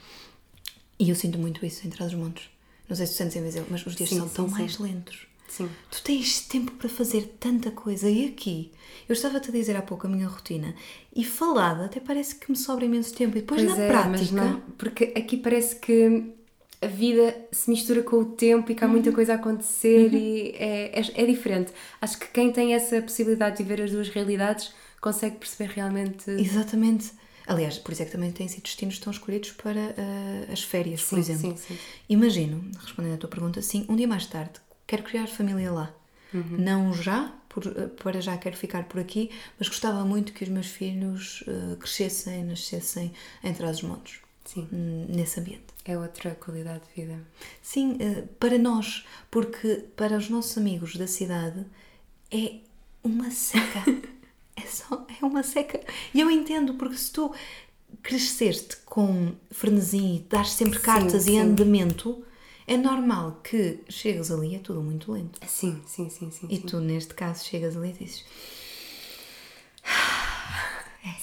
E 0.99 1.09
eu 1.09 1.15
sinto 1.15 1.37
muito 1.39 1.65
isso 1.65 1.85
em 1.85 1.89
Trás-os-Montes. 1.89 2.49
Não 2.87 2.95
sei 2.95 3.07
se 3.07 3.13
tu 3.13 3.17
sentes 3.17 3.35
em 3.35 3.43
Viseu, 3.43 3.65
mas 3.69 3.83
os 3.85 3.95
dias 3.95 4.09
Sim, 4.09 4.19
são 4.19 4.27
sim, 4.29 4.33
tão 4.35 4.47
sim. 4.47 4.53
mais 4.53 4.77
lentos. 4.77 5.27
Sim. 5.47 5.75
Tu 5.89 6.01
tens 6.03 6.41
tempo 6.41 6.71
para 6.73 6.89
fazer 6.89 7.35
tanta 7.39 7.71
coisa 7.71 8.09
e 8.09 8.27
aqui, 8.27 8.71
eu 9.07 9.13
estava-te 9.13 9.49
a 9.49 9.53
dizer 9.53 9.75
há 9.75 9.81
pouco 9.81 10.07
a 10.07 10.09
minha 10.09 10.27
rotina 10.27 10.75
e 11.15 11.23
falada 11.23 11.85
até 11.85 11.99
parece 11.99 12.35
que 12.35 12.49
me 12.51 12.57
sobra 12.57 12.85
imenso 12.85 13.13
tempo 13.15 13.37
e 13.37 13.41
depois 13.41 13.61
Pois 13.61 13.63
na 13.63 13.77
é, 13.77 13.87
prática 13.87 14.33
não, 14.33 14.61
porque 14.77 15.13
aqui 15.15 15.37
parece 15.37 15.77
que 15.77 16.33
a 16.81 16.87
vida 16.87 17.47
se 17.51 17.69
mistura 17.69 18.03
com 18.03 18.17
o 18.17 18.25
tempo 18.25 18.71
e 18.71 18.75
que 18.75 18.83
há 18.83 18.87
muita 18.87 19.09
Uhum. 19.09 19.15
coisa 19.15 19.33
a 19.33 19.35
acontecer 19.37 20.13
e 20.13 20.51
é, 20.57 20.99
é, 20.99 21.23
é 21.23 21.25
diferente. 21.25 21.71
Acho 22.01 22.19
que 22.19 22.27
quem 22.27 22.51
tem 22.51 22.73
essa 22.73 23.01
possibilidade 23.01 23.57
de 23.57 23.63
ver 23.63 23.81
as 23.81 23.91
duas 23.91 24.09
realidades 24.09 24.73
consegue 25.01 25.37
perceber 25.37 25.71
realmente. 25.73 26.29
Exatamente. 26.29 27.11
Aliás, 27.47 27.77
por 27.77 27.91
isso 27.93 28.01
é 28.01 28.05
que 28.05 28.11
também 28.11 28.31
têm 28.31 28.47
sido 28.47 28.63
destinos 28.63 28.97
tão 28.99 29.11
escolhidos 29.11 29.51
para 29.51 29.95
ah, 29.97 30.51
as 30.51 30.63
férias, 30.63 31.03
por 31.03 31.15
Sim, 31.15 31.19
exemplo. 31.19 31.51
sim, 31.51 31.57
sim. 31.57 31.79
Imagino, 32.09 32.69
respondendo 32.81 33.13
à 33.13 33.17
tua 33.17 33.29
pergunta, 33.29 33.61
sim, 33.61 33.85
um 33.87 33.95
dia 33.95 34.07
mais 34.07 34.25
tarde, 34.25 34.59
quero 34.87 35.03
criar 35.03 35.27
família 35.27 35.71
lá. 35.71 35.93
Uhum. 36.33 36.57
Não 36.57 36.93
já, 36.93 37.33
por- 37.49 37.71
para 38.03 38.19
já 38.21 38.37
quero 38.37 38.57
ficar 38.57 38.83
por 38.85 38.99
aqui, 38.99 39.31
mas 39.57 39.67
gostava 39.69 40.03
muito 40.05 40.33
que 40.33 40.43
os 40.43 40.49
meus 40.49 40.67
filhos 40.67 41.43
ah, 41.47 41.75
crescessem, 41.77 42.43
nascessem 42.43 43.13
em 43.43 43.53
Trás-os-Montes, 43.53 44.19
Sim, 44.43 44.67
hum, 44.71 45.05
nesse 45.09 45.39
ambiente. 45.39 45.65
é 45.85 45.97
outra 45.97 46.31
qualidade 46.35 46.81
de 46.93 47.01
vida. 47.01 47.19
Sim, 47.61 47.97
eh, 47.99 48.23
para 48.39 48.57
nós, 48.57 49.05
porque 49.31 49.85
para 49.95 50.17
os 50.17 50.29
nossos 50.29 50.57
amigos 50.57 50.95
da 50.97 51.07
cidade 51.07 51.65
é 52.31 52.55
uma 53.03 53.31
seca. 53.31 53.83
é 54.55 54.61
só, 54.67 55.05
é 55.21 55.25
uma 55.25 55.43
seca. 55.43 55.79
E 56.13 56.19
eu 56.21 56.29
entendo, 56.29 56.73
porque 56.75 56.97
se 56.97 57.11
tu 57.11 57.33
cresceste 58.03 58.77
com 58.85 59.33
frenesim, 59.51 60.25
dás 60.29 60.49
sempre 60.51 60.79
Sim, 60.79 60.85
cartas 60.85 61.23
sim. 61.23 61.35
e 61.35 61.39
andamento, 61.39 62.23
é 62.67 62.77
normal 62.77 63.39
que 63.43 63.79
chegues 63.87 64.31
ali 64.31 64.55
é 64.55 64.59
tudo 64.59 64.81
muito 64.81 65.11
lento. 65.11 65.39
Sim, 65.47 65.81
sim, 65.85 66.09
sim, 66.09 66.31
sim. 66.31 66.47
E 66.49 66.57
sim. 66.57 66.61
tu, 66.63 66.79
neste 66.79 67.13
caso, 67.13 67.45
chegas 67.45 67.77
ali 67.77 67.89
e 67.89 68.03
dizes: 68.03 68.25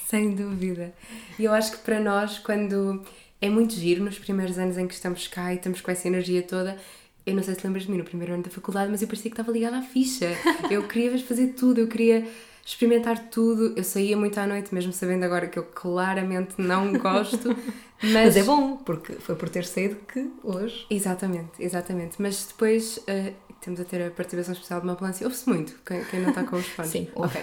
Sem 0.06 0.34
dúvida. 0.34 0.94
E 1.38 1.44
eu 1.44 1.52
acho 1.52 1.72
que 1.72 1.78
para 1.78 1.98
nós, 1.98 2.38
quando 2.38 3.02
é 3.40 3.48
muito 3.48 3.74
giro 3.74 4.04
nos 4.04 4.18
primeiros 4.18 4.58
anos 4.58 4.78
em 4.78 4.86
que 4.86 4.94
estamos 4.94 5.26
cá 5.26 5.52
e 5.52 5.56
estamos 5.56 5.80
com 5.80 5.90
essa 5.90 6.06
energia 6.06 6.42
toda, 6.42 6.78
eu 7.26 7.34
não 7.34 7.42
sei 7.42 7.54
se 7.54 7.66
lembras 7.66 7.84
de 7.84 7.90
mim 7.90 7.98
no 7.98 8.04
primeiro 8.04 8.34
ano 8.34 8.42
da 8.42 8.50
faculdade, 8.50 8.90
mas 8.90 9.02
eu 9.02 9.08
parecia 9.08 9.30
que 9.30 9.34
estava 9.34 9.50
ligada 9.50 9.78
à 9.78 9.82
ficha. 9.82 10.28
Eu 10.70 10.86
queria 10.86 11.18
fazer 11.18 11.48
tudo, 11.54 11.80
eu 11.80 11.88
queria 11.88 12.26
experimentar 12.64 13.30
tudo. 13.30 13.74
Eu 13.76 13.84
saía 13.84 14.16
muito 14.16 14.38
à 14.38 14.46
noite, 14.46 14.74
mesmo 14.74 14.92
sabendo 14.92 15.24
agora 15.24 15.46
que 15.46 15.58
eu 15.58 15.64
claramente 15.64 16.54
não 16.58 16.92
gosto. 16.94 17.56
Mas, 18.02 18.12
Mas 18.12 18.36
é 18.36 18.42
bom, 18.42 18.76
porque 18.78 19.12
foi 19.14 19.36
por 19.36 19.48
ter 19.48 19.64
saído 19.64 19.96
que 20.12 20.30
hoje. 20.42 20.86
Exatamente, 20.90 21.50
exatamente. 21.60 22.20
Mas 22.20 22.46
depois 22.46 22.98
eh, 23.06 23.32
temos 23.60 23.78
a 23.80 23.84
ter 23.84 24.02
a 24.04 24.10
participação 24.10 24.52
especial 24.54 24.80
de 24.80 24.86
uma 24.86 24.94
ambulância. 24.94 25.24
Ouve-se 25.24 25.48
muito, 25.48 25.78
quem, 25.86 26.04
quem 26.04 26.20
não 26.20 26.30
está 26.30 26.42
com 26.42 26.56
os 26.56 26.66
fones. 26.66 26.90
Sim, 26.90 27.08
ok. 27.14 27.40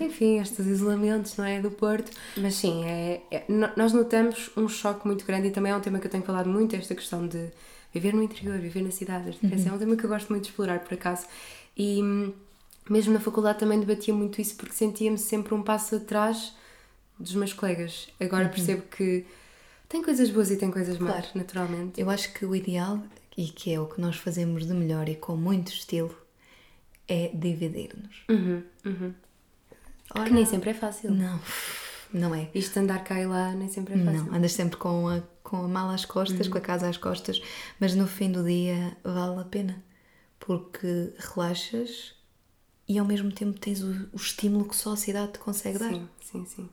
Enfim, 0.00 0.40
estes 0.40 0.66
isolamentos, 0.66 1.36
não 1.36 1.44
é? 1.44 1.60
Do 1.60 1.70
Porto. 1.70 2.10
Mas 2.38 2.54
sim, 2.54 2.84
é, 2.84 3.20
é- 3.30 3.44
nós 3.76 3.92
notamos 3.92 4.50
um 4.56 4.66
choque 4.66 5.06
muito 5.06 5.26
grande 5.26 5.48
e 5.48 5.50
também 5.50 5.72
é 5.72 5.76
um 5.76 5.80
tema 5.80 5.98
que 5.98 6.06
eu 6.06 6.10
tenho 6.10 6.24
falado 6.24 6.48
muito, 6.48 6.74
esta 6.74 6.94
questão 6.94 7.26
de 7.26 7.50
viver 7.92 8.14
no 8.14 8.22
interior, 8.22 8.58
viver 8.58 8.82
na 8.82 8.90
cidade. 8.90 9.38
Uhum. 9.42 9.50
É 9.66 9.72
um 9.72 9.78
tema 9.78 9.94
que 9.94 10.04
eu 10.04 10.08
gosto 10.08 10.30
muito 10.30 10.44
de 10.44 10.48
explorar, 10.50 10.80
por 10.80 10.94
acaso. 10.94 11.26
E 11.76 12.02
hum, 12.02 12.32
mesmo 12.88 13.12
na 13.12 13.20
faculdade 13.20 13.58
também 13.58 13.78
debatia 13.78 14.14
muito 14.14 14.40
isso 14.40 14.56
porque 14.56 14.72
sentia-me 14.74 15.18
sempre 15.18 15.52
um 15.52 15.62
passo 15.62 15.96
atrás 15.96 16.54
dos 17.18 17.34
meus 17.34 17.52
colegas. 17.52 18.08
Agora 18.18 18.48
percebo 18.48 18.82
que 18.90 19.26
tem 19.92 20.02
coisas 20.02 20.30
boas 20.30 20.50
e 20.50 20.56
tem 20.56 20.70
coisas 20.70 20.98
más, 20.98 21.14
Uhum. 21.16 21.20
Claro. 21.20 21.38
naturalmente. 21.38 22.00
Eu 22.00 22.08
acho 22.08 22.32
que 22.32 22.46
o 22.46 22.56
ideal, 22.56 22.98
e 23.36 23.46
que 23.48 23.72
é 23.74 23.78
o 23.78 23.86
que 23.86 24.00
nós 24.00 24.16
fazemos 24.16 24.66
de 24.66 24.72
melhor 24.72 25.06
e 25.08 25.14
com 25.14 25.36
muito 25.36 25.70
estilo, 25.70 26.16
é 27.06 27.28
dividir-nos. 27.34 28.24
Uhum, 28.30 28.62
uhum. 28.86 29.14
Ora, 30.14 30.24
Que 30.24 30.32
nem 30.32 30.46
sempre 30.46 30.70
é 30.70 30.74
fácil. 30.74 31.10
Não, 31.10 31.38
não 32.12 32.34
é. 32.34 32.48
Isto 32.54 32.78
andar 32.78 33.04
cá 33.04 33.20
e 33.20 33.26
lá 33.26 33.52
nem 33.52 33.68
sempre 33.68 33.94
é 33.94 34.04
fácil. 34.04 34.24
Não, 34.24 34.34
andas 34.34 34.52
sempre 34.54 34.78
com 34.78 35.08
a, 35.08 35.22
com 35.42 35.58
a 35.58 35.68
mala 35.68 35.92
às 35.94 36.06
costas, 36.06 36.48
com 36.48 36.56
a 36.56 36.60
casa 36.60 36.88
às 36.88 36.96
costas, 36.96 37.42
mas 37.78 37.94
no 37.94 38.06
fim 38.06 38.32
do 38.32 38.42
dia 38.42 38.96
vale 39.04 39.40
a 39.40 39.44
pena, 39.44 39.82
porque 40.40 41.12
relaxas 41.18 42.14
e 42.88 42.98
ao 42.98 43.04
mesmo 43.06 43.30
tempo 43.30 43.58
tens 43.58 43.82
o, 43.82 44.08
o 44.12 44.16
estímulo 44.16 44.66
que 44.66 44.74
só 44.76 44.92
a 44.92 44.96
cidade 44.96 45.32
te 45.32 45.38
consegue 45.38 45.78
dar. 45.78 45.90
Sim, 45.90 46.08
sim, 46.20 46.44
sim. 46.46 46.68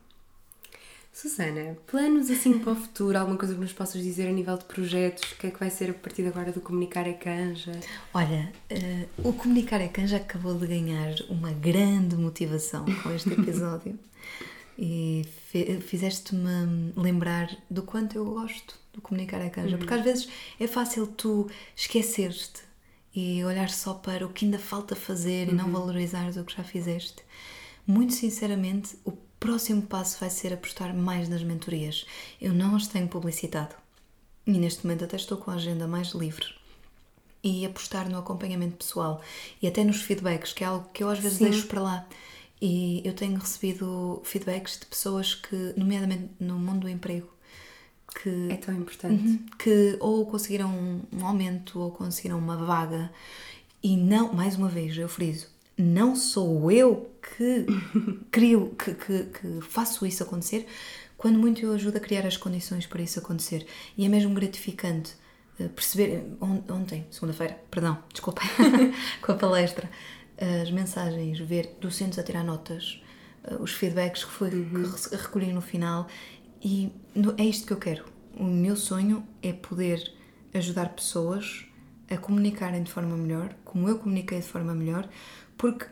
Susana, 1.12 1.76
planos 1.86 2.30
assim 2.30 2.58
para 2.58 2.72
o 2.72 2.76
futuro? 2.76 3.18
Alguma 3.18 3.36
coisa 3.36 3.54
que 3.54 3.60
nos 3.60 3.72
possas 3.72 4.02
dizer 4.02 4.28
a 4.28 4.32
nível 4.32 4.56
de 4.56 4.64
projetos? 4.64 5.32
O 5.32 5.36
que 5.36 5.48
é 5.48 5.50
que 5.50 5.58
vai 5.58 5.68
ser 5.68 5.90
a 5.90 5.94
partir 5.94 6.22
de 6.22 6.28
agora 6.28 6.52
do 6.52 6.60
Comunicar 6.60 7.06
é 7.06 7.12
Canja? 7.12 7.72
Olha, 8.14 8.52
eh, 8.70 9.06
o 9.18 9.32
Comunicar 9.32 9.80
é 9.80 9.88
Canja 9.88 10.16
acabou 10.16 10.54
de 10.54 10.66
ganhar 10.66 11.14
uma 11.28 11.52
grande 11.52 12.16
motivação 12.16 12.84
com 13.02 13.12
este 13.12 13.30
episódio 13.34 13.98
e 14.78 15.26
fizeste-me 15.86 16.92
lembrar 16.96 17.54
do 17.68 17.82
quanto 17.82 18.16
eu 18.16 18.24
gosto 18.24 18.78
do 18.92 19.00
Comunicar 19.02 19.40
é 19.40 19.50
Canja, 19.50 19.76
porque 19.76 19.92
às 19.92 20.02
vezes 20.02 20.28
é 20.58 20.66
fácil 20.66 21.06
tu 21.06 21.50
esquecer-te 21.76 22.62
e 23.14 23.44
olhar 23.44 23.68
só 23.68 23.94
para 23.94 24.24
o 24.24 24.30
que 24.30 24.44
ainda 24.44 24.58
falta 24.58 24.94
fazer 24.94 25.48
e 25.48 25.52
não 25.52 25.70
valorizares 25.70 26.36
o 26.36 26.44
que 26.44 26.56
já 26.56 26.64
fizeste. 26.64 27.22
Muito 27.86 28.14
sinceramente, 28.14 28.96
o 29.04 29.12
próximo 29.40 29.82
passo 29.82 30.18
vai 30.20 30.30
ser 30.30 30.52
apostar 30.52 30.94
mais 30.94 31.28
nas 31.28 31.42
mentorias. 31.42 32.06
Eu 32.40 32.52
não 32.52 32.76
as 32.76 32.86
tenho 32.86 33.08
publicitado 33.08 33.74
e 34.46 34.52
neste 34.52 34.84
momento 34.86 35.04
até 35.04 35.16
estou 35.16 35.38
com 35.38 35.50
a 35.50 35.54
agenda 35.54 35.88
mais 35.88 36.08
livre 36.12 36.46
e 37.42 37.64
apostar 37.64 38.08
no 38.10 38.18
acompanhamento 38.18 38.76
pessoal 38.76 39.22
e 39.62 39.66
até 39.66 39.82
nos 39.82 40.02
feedbacks, 40.02 40.52
que 40.52 40.62
é 40.62 40.66
algo 40.66 40.88
que 40.92 41.02
eu 41.02 41.08
às 41.08 41.18
vezes 41.18 41.38
Sim. 41.38 41.44
deixo 41.50 41.66
para 41.66 41.80
lá. 41.82 42.06
E 42.60 43.00
eu 43.06 43.14
tenho 43.14 43.38
recebido 43.38 44.20
feedbacks 44.22 44.78
de 44.78 44.84
pessoas 44.86 45.34
que, 45.34 45.72
nomeadamente 45.76 46.28
no 46.38 46.58
mundo 46.58 46.80
do 46.80 46.88
emprego, 46.90 47.28
que 48.22 48.48
É 48.50 48.56
tão 48.56 48.74
importante. 48.74 49.22
Uhum. 49.22 49.46
que 49.58 49.96
ou 50.00 50.26
conseguiram 50.26 50.68
um- 50.68 51.00
um 51.12 51.24
aumento 51.26 51.78
ou 51.80 51.90
conseguiram 51.90 52.38
uma 52.38 52.56
vaga 52.58 53.10
e 53.82 53.96
não, 53.96 54.34
mais 54.34 54.56
uma 54.56 54.68
vez, 54.68 54.94
eu 54.98 55.08
friso, 55.08 55.46
não 55.80 56.14
sou 56.16 56.70
eu 56.70 57.10
que 57.36 57.66
crio, 58.30 58.74
que, 58.78 58.94
que, 58.94 59.24
que 59.24 59.60
faço 59.62 60.06
isso 60.06 60.22
acontecer, 60.22 60.66
quando 61.16 61.38
muito 61.38 61.62
eu 61.64 61.72
ajudo 61.72 61.96
a 61.98 62.00
criar 62.00 62.26
as 62.26 62.36
condições 62.36 62.86
para 62.86 63.02
isso 63.02 63.18
acontecer. 63.18 63.66
E 63.96 64.04
é 64.04 64.08
mesmo 64.08 64.34
gratificante 64.34 65.12
eh, 65.58 65.68
perceber, 65.68 66.24
on- 66.40 66.62
ontem, 66.70 67.06
segunda-feira, 67.10 67.58
perdão, 67.70 67.98
desculpa, 68.12 68.42
com 69.20 69.32
a 69.32 69.34
palestra, 69.34 69.90
as 70.62 70.70
mensagens, 70.70 71.38
ver 71.38 71.76
docentes 71.80 72.18
a 72.18 72.22
tirar 72.22 72.42
notas, 72.44 73.02
eh, 73.44 73.56
os 73.60 73.72
feedbacks 73.72 74.24
que, 74.24 74.30
foi, 74.30 74.50
que 74.50 74.56
re- 74.56 75.16
recolhi 75.22 75.52
no 75.52 75.60
final 75.60 76.06
e 76.62 76.92
é 77.38 77.44
isto 77.44 77.66
que 77.66 77.72
eu 77.72 77.78
quero. 77.78 78.04
O 78.36 78.44
meu 78.44 78.76
sonho 78.76 79.26
é 79.42 79.52
poder 79.52 80.12
ajudar 80.54 80.90
pessoas 80.90 81.66
a 82.10 82.16
comunicarem 82.16 82.82
de 82.82 82.90
forma 82.90 83.16
melhor, 83.16 83.54
como 83.64 83.88
eu 83.88 83.98
comuniquei 83.98 84.40
de 84.40 84.46
forma 84.46 84.74
melhor, 84.74 85.08
porque, 85.60 85.84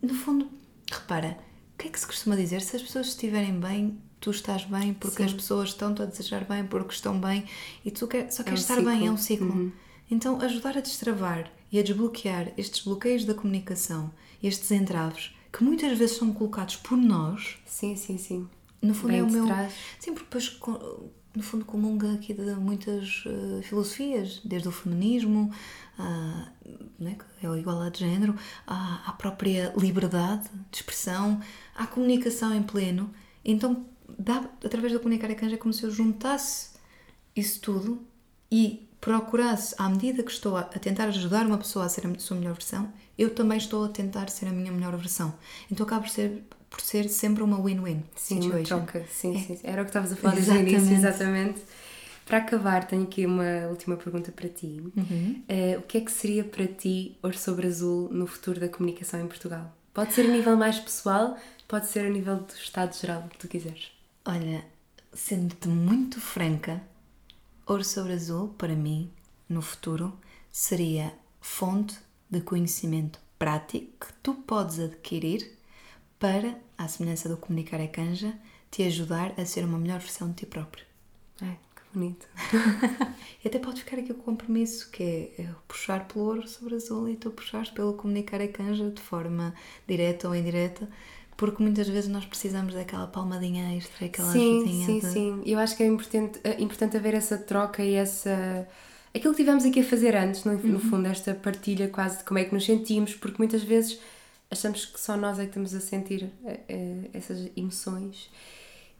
no 0.00 0.14
fundo, 0.14 0.48
repara, 0.90 1.36
o 1.74 1.76
que 1.76 1.88
é 1.88 1.90
que 1.90 2.00
se 2.00 2.06
costuma 2.06 2.34
dizer? 2.34 2.62
Se 2.62 2.76
as 2.76 2.82
pessoas 2.82 3.08
estiverem 3.08 3.60
bem, 3.60 4.00
tu 4.18 4.30
estás 4.30 4.64
bem, 4.64 4.94
porque 4.94 5.18
Sim. 5.18 5.24
as 5.24 5.34
pessoas 5.34 5.68
estão-te 5.68 6.00
a 6.00 6.06
desejar 6.06 6.44
bem, 6.46 6.64
porque 6.64 6.94
estão 6.94 7.20
bem, 7.20 7.44
e 7.84 7.90
tu 7.90 8.06
quer, 8.08 8.32
só 8.32 8.42
queres 8.42 8.60
um 8.60 8.62
estar 8.62 8.80
bem, 8.82 9.06
é 9.06 9.10
um 9.10 9.18
ciclo. 9.18 9.70
Então, 10.10 10.40
ajudar 10.40 10.78
a 10.78 10.80
destravar 10.80 11.52
e 11.70 11.78
a 11.78 11.82
desbloquear 11.82 12.50
estes 12.56 12.82
bloqueios 12.82 13.26
da 13.26 13.34
comunicação, 13.34 14.10
estes 14.42 14.70
entraves, 14.70 15.36
que 15.52 15.62
muitas 15.62 15.98
vezes 15.98 16.16
são 16.16 16.32
colocados 16.32 16.76
por 16.76 16.96
nós, 16.96 17.58
Sim, 17.66 17.96
sim, 17.96 18.16
sim. 18.16 18.48
no 18.80 18.94
fundo 18.94 19.08
Vem 19.10 19.20
é 19.20 19.22
o 19.24 19.30
meu. 19.30 19.44
trás. 19.44 19.74
Sim, 20.00 20.14
porque 20.14 20.24
depois, 20.24 20.48
no 21.38 21.44
fundo, 21.44 21.64
comunga 21.64 22.14
aqui 22.14 22.34
de 22.34 22.42
muitas 22.56 23.22
eh, 23.24 23.62
filosofias, 23.62 24.40
desde 24.44 24.66
o 24.66 24.72
feminismo, 24.72 25.52
a, 25.96 26.48
né, 26.98 27.16
que 27.16 27.46
é 27.46 27.48
a 27.48 27.56
igualdade 27.56 28.00
de 28.00 28.10
género, 28.10 28.34
à, 28.66 29.08
à 29.08 29.12
própria 29.12 29.72
liberdade 29.76 30.48
de 30.68 30.78
expressão, 30.78 31.40
à 31.76 31.86
comunicação 31.86 32.52
em 32.52 32.62
pleno. 32.62 33.08
Então, 33.44 33.86
dá, 34.18 34.50
através 34.64 34.92
da 34.92 34.98
comunicar 34.98 35.30
a 35.30 35.34
canja, 35.36 35.54
é 35.54 35.58
como 35.58 35.72
se 35.72 35.84
eu 35.84 35.92
juntasse 35.92 36.70
isso 37.36 37.60
tudo 37.60 38.04
e 38.50 38.88
procurasse, 39.00 39.76
à 39.78 39.88
medida 39.88 40.24
que 40.24 40.32
estou 40.32 40.56
a 40.56 40.64
tentar 40.64 41.04
ajudar 41.04 41.46
uma 41.46 41.58
pessoa 41.58 41.84
a 41.84 41.88
ser 41.88 42.04
a 42.04 42.18
sua 42.18 42.36
melhor 42.36 42.54
versão, 42.54 42.92
eu 43.16 43.32
também 43.32 43.58
estou 43.58 43.84
a 43.84 43.88
tentar 43.88 44.28
ser 44.28 44.46
a 44.46 44.50
minha 44.50 44.72
melhor 44.72 44.96
versão. 44.96 45.32
Então 45.70 45.86
acaba 45.86 46.02
por 46.02 46.10
ser, 46.10 46.42
por 46.70 46.80
ser 46.80 47.08
sempre 47.08 47.42
uma 47.42 47.60
win-win 47.60 48.02
Sim, 48.14 48.34
uma 48.36 48.42
situation. 48.42 48.76
troca. 48.78 49.06
Sim, 49.10 49.38
sim. 49.38 49.58
Era 49.62 49.82
o 49.82 49.84
que 49.84 49.90
estavas 49.90 50.12
a 50.12 50.16
falar 50.16 50.34
desde 50.34 50.52
o 50.52 50.56
início, 50.56 50.94
exatamente. 50.94 51.60
Para 52.26 52.38
acabar, 52.38 52.86
tenho 52.86 53.04
aqui 53.04 53.24
uma 53.24 53.68
última 53.70 53.96
pergunta 53.96 54.30
para 54.30 54.48
ti. 54.48 54.82
Uhum. 54.94 55.42
Eh, 55.48 55.78
o 55.78 55.82
que 55.82 55.96
é 55.96 56.00
que 56.02 56.12
seria 56.12 56.44
para 56.44 56.66
ti 56.66 57.16
Ouro 57.22 57.38
sobre 57.38 57.66
Azul 57.66 58.10
no 58.12 58.26
futuro 58.26 58.60
da 58.60 58.68
comunicação 58.68 59.18
em 59.20 59.26
Portugal? 59.26 59.74
Pode 59.94 60.12
ser 60.12 60.26
a 60.26 60.28
nível 60.28 60.54
mais 60.56 60.78
pessoal, 60.78 61.38
pode 61.66 61.86
ser 61.86 62.06
a 62.06 62.10
nível 62.10 62.36
do 62.36 62.52
Estado 62.52 62.94
geral, 62.94 63.24
o 63.26 63.28
que 63.30 63.38
tu 63.38 63.48
quiseres. 63.48 63.90
Olha, 64.26 64.62
sendo-te 65.12 65.68
muito 65.68 66.20
franca, 66.20 66.82
Ouro 67.66 67.82
sobre 67.82 68.12
Azul, 68.12 68.48
para 68.58 68.74
mim, 68.74 69.10
no 69.48 69.62
futuro, 69.62 70.12
seria 70.50 71.12
fonte 71.40 71.96
de 72.30 72.42
conhecimento 72.42 73.18
prático 73.38 74.06
que 74.06 74.12
tu 74.22 74.34
podes 74.34 74.78
adquirir 74.78 75.57
para, 76.18 76.58
à 76.76 76.88
semelhança 76.88 77.28
do 77.28 77.36
Comunicar 77.36 77.80
é 77.80 77.86
Canja, 77.86 78.34
te 78.70 78.82
ajudar 78.82 79.32
a 79.38 79.44
ser 79.44 79.64
uma 79.64 79.78
melhor 79.78 80.00
versão 80.00 80.28
de 80.28 80.34
ti 80.34 80.46
próprio. 80.46 80.84
Ai, 81.40 81.56
que 81.74 81.82
bonito. 81.98 82.26
E 83.44 83.46
até 83.46 83.60
pode 83.60 83.84
ficar 83.84 83.98
aqui 83.98 84.10
o 84.10 84.16
compromisso, 84.16 84.90
que 84.90 85.02
é 85.02 85.32
eu 85.38 85.54
puxar 85.68 86.08
pelo 86.08 86.24
ouro 86.24 86.48
sobre 86.48 86.74
azul 86.74 87.08
e 87.08 87.14
tu 87.14 87.30
puxares 87.30 87.70
pelo 87.70 87.94
comunicar 87.94 88.40
a 88.40 88.48
canja 88.48 88.90
de 88.90 89.00
forma 89.00 89.54
direta 89.86 90.26
ou 90.26 90.34
indireta, 90.34 90.88
porque 91.36 91.62
muitas 91.62 91.88
vezes 91.88 92.10
nós 92.10 92.26
precisamos 92.26 92.74
daquela 92.74 93.06
palmadinha 93.06 93.76
extra, 93.76 94.06
aquela 94.06 94.32
sim, 94.32 94.56
ajudinha 94.56 94.86
sim, 94.86 94.98
de... 94.98 95.06
sim. 95.06 95.42
Eu 95.46 95.60
acho 95.60 95.76
que 95.76 95.84
é 95.84 95.86
importante, 95.86 96.40
é 96.42 96.60
importante 96.60 96.96
haver 96.96 97.14
essa 97.14 97.38
troca 97.38 97.84
e 97.84 97.94
essa. 97.94 98.66
Aquilo 99.14 99.32
que 99.32 99.44
tivemos 99.44 99.64
aqui 99.64 99.80
a 99.80 99.84
fazer 99.84 100.16
antes, 100.16 100.44
no, 100.44 100.54
no 100.54 100.80
fundo, 100.80 101.06
esta 101.06 101.32
partilha 101.34 101.88
quase 101.88 102.18
de 102.18 102.24
como 102.24 102.40
é 102.40 102.44
que 102.44 102.52
nos 102.52 102.64
sentimos, 102.64 103.14
porque 103.14 103.38
muitas 103.38 103.62
vezes 103.62 104.00
achamos 104.50 104.86
que 104.86 105.00
só 105.00 105.16
nós 105.16 105.38
é 105.38 105.42
que 105.42 105.48
estamos 105.48 105.74
a 105.74 105.80
sentir 105.80 106.30
eh, 106.44 107.10
essas 107.12 107.50
emoções 107.56 108.30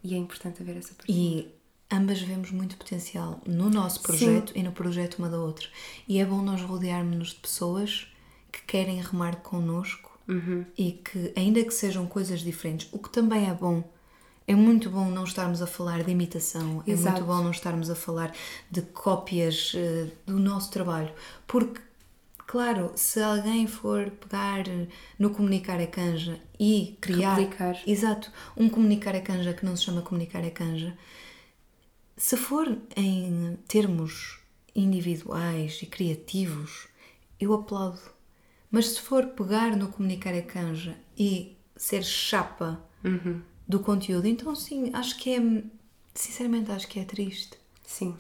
e 0.03 0.15
é 0.15 0.17
importante 0.17 0.63
haver 0.63 0.77
essa 0.77 0.95
partilha. 0.95 1.17
E 1.17 1.55
ambas 1.91 2.21
vemos 2.21 2.51
muito 2.51 2.77
potencial 2.77 3.41
no 3.47 3.71
nosso 3.71 4.01
projeto 4.03 4.53
e 4.55 4.63
no 4.63 4.73
projeto 4.73 5.17
uma 5.19 5.29
da 5.29 5.39
outra. 5.39 5.67
E 6.07 6.19
é 6.19 6.25
bom 6.25 6.43
nós 6.43 6.61
rodearmos-nos 6.63 7.31
de 7.31 7.37
pessoas 7.37 8.07
que 8.53 8.63
querem 8.63 9.01
remar 9.01 9.37
connosco 9.37 10.19
e 10.77 10.93
que, 10.93 11.33
ainda 11.35 11.65
que 11.65 11.73
sejam 11.73 12.07
coisas 12.07 12.41
diferentes, 12.41 12.89
o 12.93 12.99
que 12.99 13.09
também 13.09 13.49
é 13.49 13.55
bom. 13.55 13.83
É 14.47 14.55
muito 14.55 14.89
bom 14.91 15.11
não 15.11 15.25
estarmos 15.25 15.61
a 15.61 15.67
falar 15.67 16.03
de 16.03 16.11
imitação, 16.11 16.83
é 16.87 16.91
Exato. 16.91 17.17
muito 17.17 17.27
bom 17.27 17.43
não 17.43 17.51
estarmos 17.51 17.91
a 17.91 17.95
falar 17.95 18.35
de 18.71 18.81
cópias 18.83 19.73
eh, 19.75 20.09
do 20.27 20.39
nosso 20.39 20.71
trabalho, 20.71 21.13
porque 21.47 21.81
Claro, 22.49 22.93
se 22.95 23.21
alguém 23.21 23.67
for 23.67 24.11
pegar 24.11 24.65
no 25.19 25.29
comunicar 25.29 25.79
a 25.79 25.87
canja 25.87 26.41
e 26.59 26.97
criar. 26.99 27.35
Replicar. 27.35 27.79
Exato, 27.87 28.33
um 28.57 28.71
comunicar 28.71 29.15
a 29.15 29.21
canja 29.21 29.53
que 29.53 29.67
não 29.67 29.77
se 29.77 29.85
chama 29.85 30.01
comunicar 30.01 30.43
a 30.43 30.51
canja, 30.51 30.97
se 32.17 32.39
for 32.39 32.79
em 32.97 33.59
termos 33.69 34.39
individuais 34.75 35.81
e 35.83 35.87
criativos, 35.87 36.89
eu 37.39 37.53
aplaudo. 37.53 38.01
Mas 38.71 38.87
se 38.87 39.03
for 39.03 39.27
pegar 39.27 39.77
no 39.77 39.89
comunicar 39.89 40.33
a 40.33 40.41
canja 40.41 40.97
e 41.19 41.55
ser 41.77 42.03
chapa 42.03 42.83
do 43.69 43.81
conteúdo, 43.81 44.27
então 44.27 44.55
sim, 44.55 44.91
acho 44.95 45.19
que 45.19 45.35
é. 45.35 45.65
Sinceramente, 46.15 46.73
acho 46.73 46.89
que 46.89 46.99
é 46.99 47.05
triste. 47.05 47.59
Sim, 47.85 48.17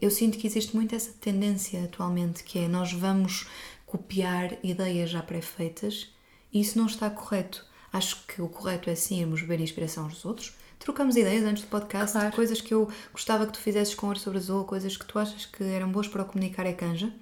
eu 0.00 0.10
sinto 0.10 0.38
que 0.38 0.46
existe 0.46 0.74
muito 0.74 0.94
essa 0.94 1.12
tendência 1.20 1.84
atualmente, 1.84 2.42
que 2.44 2.58
é 2.58 2.68
nós 2.68 2.92
vamos 2.92 3.46
copiar 3.86 4.56
ideias 4.62 5.10
já 5.10 5.22
pré-feitas 5.22 6.08
e 6.52 6.60
isso 6.60 6.78
não 6.78 6.86
está 6.86 7.10
correto. 7.10 7.64
Acho 7.92 8.26
que 8.26 8.40
o 8.42 8.48
correto 8.48 8.88
é 8.90 8.94
sim 8.94 9.20
irmos 9.20 9.40
beber 9.42 9.60
inspiração 9.60 10.04
aos 10.04 10.24
outros. 10.24 10.52
Trocamos 10.78 11.16
ideias 11.16 11.44
antes 11.44 11.62
do 11.62 11.68
podcast, 11.68 12.12
Claro. 12.12 12.34
coisas 12.34 12.60
que 12.60 12.74
eu 12.74 12.88
gostava 13.12 13.46
que 13.46 13.52
tu 13.52 13.58
fizesses 13.60 13.94
com 13.94 14.06
ouro 14.08 14.18
sobre 14.18 14.38
azul, 14.38 14.64
coisas 14.64 14.96
que 14.96 15.06
tu 15.06 15.18
achas 15.18 15.46
que 15.46 15.62
eram 15.62 15.90
boas 15.90 16.08
para 16.08 16.22
o 16.22 16.24
comunicar 16.24 16.66
a 16.66 16.72
canja, 16.72 17.12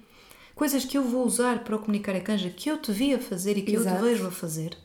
coisas 0.55 0.83
que 0.83 0.97
eu 0.97 1.03
vou 1.03 1.25
usar 1.25 1.63
para 1.63 1.75
o 1.75 1.79
comunicar 1.79 2.15
a 2.15 2.21
canja, 2.21 2.49
que 2.49 2.69
eu 2.69 2.77
te 2.81 2.91
vi 2.91 3.13
a 3.13 3.19
fazer 3.19 3.57
e 3.57 3.61
que 3.61 3.73
eu 3.73 3.81
Exato. 3.81 3.97
te 4.03 4.03
vejo 4.09 4.27
a 4.27 4.31
fazer. 4.31 4.77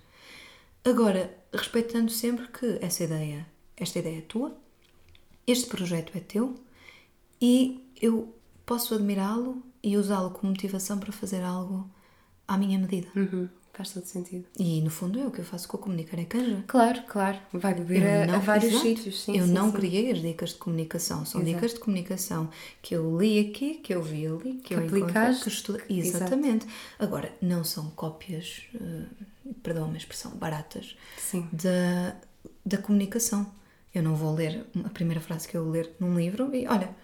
Agora, 0.84 1.36
respeitando 1.52 2.10
sempre 2.10 2.46
que 2.48 2.78
essa 2.80 3.04
ideia, 3.04 3.46
esta 3.76 3.98
ideia 3.98 4.18
é 4.18 4.22
tua, 4.22 4.56
este 5.46 5.66
projeto 5.66 6.12
é 6.16 6.20
teu 6.20 6.54
e 7.40 7.84
eu 8.00 8.34
posso 8.66 8.94
admirá-lo 8.94 9.62
e 9.82 9.96
usá-lo 9.96 10.30
como 10.30 10.52
motivação 10.52 10.98
para 10.98 11.12
fazer 11.12 11.42
algo 11.42 11.88
à 12.46 12.56
minha 12.58 12.78
medida. 12.78 13.08
Uhum, 13.14 13.48
faz 13.72 13.92
todo 13.92 14.04
sentido. 14.04 14.44
E 14.58 14.80
no 14.80 14.90
fundo 14.90 15.18
é 15.20 15.26
o 15.26 15.30
que 15.30 15.38
eu 15.38 15.44
faço 15.44 15.68
com 15.68 15.76
a 15.76 15.80
Comunicar 15.80 16.18
é 16.18 16.24
Canja. 16.24 16.64
Claro, 16.66 17.02
claro. 17.06 17.38
Vai 17.52 17.74
beber 17.74 18.28
a, 18.30 18.36
a 18.36 18.38
vários 18.38 18.72
exato. 18.72 18.86
sítios. 18.86 19.22
Sim, 19.22 19.38
eu 19.38 19.46
sim, 19.46 19.52
não 19.52 19.70
sim. 19.70 19.76
criei 19.76 20.10
as 20.10 20.20
dicas 20.20 20.50
de 20.50 20.56
comunicação, 20.56 21.24
são 21.24 21.40
Exato. 21.40 21.54
dicas 21.54 21.74
de 21.74 21.80
comunicação 21.80 22.50
que 22.82 22.94
eu 22.94 23.18
li 23.18 23.38
aqui, 23.48 23.74
que 23.74 23.94
eu 23.94 24.02
vi 24.02 24.26
ali, 24.26 24.54
que, 24.54 24.60
Que 24.68 24.74
eu 24.74 24.80
aplicaste. 24.84 25.44
que 25.44 25.48
estudei. 25.48 25.82
Exato. 25.88 26.24
Exatamente. 26.24 26.66
Agora, 26.98 27.32
não 27.40 27.62
são 27.62 27.88
cópias, 27.90 28.62
eh, 28.74 29.04
perdão 29.62 29.90
a 29.92 29.96
expressão, 29.96 30.32
baratas 30.32 30.96
Sim. 31.16 31.48
da, 31.52 32.16
da 32.66 32.78
comunicação. 32.78 33.50
Eu 33.94 34.02
não 34.02 34.14
vou 34.14 34.34
ler 34.34 34.66
a 34.84 34.88
primeira 34.90 35.20
frase 35.20 35.48
que 35.48 35.56
eu 35.56 35.68
ler 35.68 35.94
num 35.98 36.16
livro 36.18 36.54
e 36.54 36.66
olha, 36.66 36.94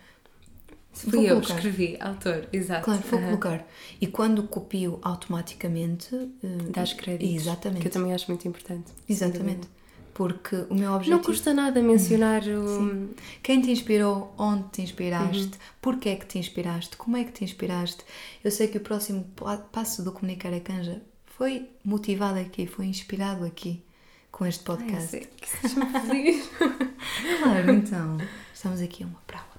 Fui 0.95 1.11
Vou 1.13 1.23
eu, 1.23 1.35
colocar. 1.37 1.55
escrevi, 1.57 1.97
autor, 2.01 2.49
exato. 2.53 2.85
Claro, 2.85 3.03
vou 3.11 3.19
Aham. 3.19 3.27
colocar. 3.29 3.67
E 4.01 4.07
quando 4.07 4.43
copio 4.45 4.99
automaticamente. 5.03 6.15
eh, 6.15 6.71
Dás 6.71 6.93
créditos. 6.93 7.35
Exatamente. 7.43 7.83
Que 7.83 7.89
eu 7.89 7.93
também 7.93 8.13
acho 8.15 8.31
muito 8.31 8.47
importante. 8.49 8.93
Exatamente. 9.09 9.69
porque 10.13 10.55
o 10.71 10.75
meu 10.77 10.93
objetivo. 10.93 11.17
Não 11.17 11.25
custa 11.25 11.53
nada 11.53 11.83
mencionar 11.83 12.43
o. 12.45 13.09
Quem 13.43 13.61
te 13.61 13.73
inspirou, 13.73 14.33
onde 14.39 14.63
te 14.71 14.81
inspiraste, 14.83 15.51
porquê 15.83 16.11
é 16.11 16.15
que 16.17 16.25
te 16.27 16.39
inspiraste, 16.39 16.97
como 16.97 17.17
é 17.17 17.25
que 17.25 17.33
te 17.33 17.43
inspiraste. 17.43 18.05
Eu 18.45 18.53
sei 18.53 18.69
que 18.69 18.79
o 18.79 18.81
próximo 18.81 19.25
pa- 19.35 19.57
passo 19.57 20.05
do 20.05 20.13
Comunicar 20.13 20.55
a 20.55 20.61
Canja 20.61 21.03
foi 21.27 21.69
motivado 21.85 22.39
aqui, 22.39 22.65
foi 22.65 22.87
inspirado 22.87 23.45
aqui 23.45 23.83
com 24.31 24.47
este 24.47 24.61
Ai, 24.71 24.77
podcast. 24.77 25.09
sei, 25.09 25.21
que 25.37 25.49
sejas-me 25.49 26.01
feliz. 26.01 26.49
Claro, 27.43 27.71
então, 27.73 28.17
estamos 28.55 28.81
aqui 28.81 29.03
uma 29.05 29.19
para 29.27 29.39
a 29.39 29.43
outra. 29.43 29.54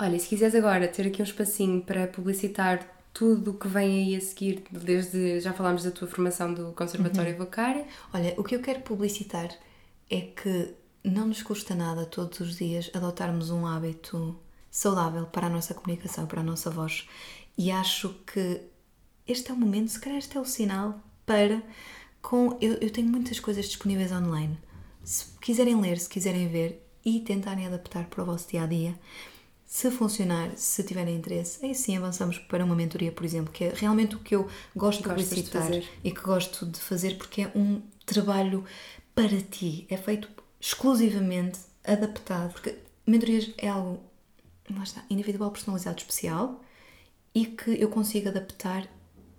Olha, 0.00 0.16
se 0.16 0.28
quiseres 0.28 0.54
agora 0.54 0.86
ter 0.86 1.08
aqui 1.08 1.20
um 1.20 1.24
espacinho 1.24 1.82
para 1.82 2.06
publicitar 2.06 2.86
tudo 3.12 3.50
o 3.50 3.54
que 3.54 3.66
vem 3.66 4.04
aí 4.04 4.16
a 4.16 4.20
seguir, 4.20 4.62
desde 4.70 5.40
já 5.40 5.52
falámos 5.52 5.82
da 5.82 5.90
tua 5.90 6.06
formação 6.06 6.54
do 6.54 6.72
Conservatório 6.72 7.36
Vocário. 7.36 7.84
Olha, 8.14 8.32
o 8.38 8.44
que 8.44 8.54
eu 8.54 8.60
quero 8.60 8.80
publicitar 8.82 9.50
é 10.08 10.20
que 10.20 10.72
não 11.02 11.26
nos 11.26 11.42
custa 11.42 11.74
nada 11.74 12.06
todos 12.06 12.38
os 12.38 12.56
dias 12.56 12.88
adotarmos 12.94 13.50
um 13.50 13.66
hábito 13.66 14.38
saudável 14.70 15.26
para 15.26 15.48
a 15.48 15.50
nossa 15.50 15.74
comunicação, 15.74 16.26
para 16.26 16.42
a 16.42 16.44
nossa 16.44 16.70
voz. 16.70 17.08
E 17.56 17.72
acho 17.72 18.14
que 18.24 18.60
este 19.26 19.50
é 19.50 19.54
o 19.54 19.56
momento, 19.56 19.88
se 19.88 19.98
calhar 19.98 20.18
este 20.18 20.36
é 20.36 20.40
o 20.40 20.44
sinal 20.44 21.00
para 21.26 21.60
com 22.22 22.56
eu, 22.60 22.74
eu 22.74 22.90
tenho 22.90 23.08
muitas 23.08 23.40
coisas 23.40 23.66
disponíveis 23.66 24.12
online. 24.12 24.56
Se 25.02 25.24
quiserem 25.40 25.80
ler, 25.80 25.98
se 25.98 26.08
quiserem 26.08 26.46
ver 26.46 26.88
e 27.04 27.18
tentarem 27.18 27.66
adaptar 27.66 28.04
para 28.04 28.22
o 28.22 28.26
vosso 28.26 28.48
dia 28.48 28.62
a 28.62 28.66
dia, 28.66 28.94
se 29.68 29.90
funcionar, 29.90 30.56
se 30.56 30.82
tiverem 30.82 31.14
interesse, 31.14 31.62
aí 31.62 31.74
sim 31.74 31.94
avançamos 31.94 32.38
para 32.38 32.64
uma 32.64 32.74
mentoria, 32.74 33.12
por 33.12 33.22
exemplo, 33.22 33.52
que 33.52 33.64
é 33.64 33.72
realmente 33.74 34.16
o 34.16 34.18
que 34.18 34.34
eu 34.34 34.48
gosto 34.74 35.02
de 35.02 35.08
Gostas 35.08 35.28
de 35.28 35.42
publicitar 35.42 35.70
e 36.02 36.10
que 36.10 36.22
gosto 36.22 36.64
de 36.64 36.80
fazer 36.80 37.18
porque 37.18 37.42
é 37.42 37.52
um 37.54 37.82
trabalho 38.06 38.64
para 39.14 39.38
ti, 39.42 39.86
é 39.90 39.98
feito 39.98 40.26
exclusivamente 40.58 41.58
adaptado, 41.84 42.54
porque 42.54 42.78
mentorias 43.06 43.52
é 43.58 43.68
algo 43.68 44.00
lá 44.74 44.82
está, 44.82 45.04
individual, 45.10 45.50
personalizado, 45.50 45.98
especial 45.98 46.64
e 47.34 47.44
que 47.44 47.70
eu 47.78 47.90
consigo 47.90 48.30
adaptar 48.30 48.88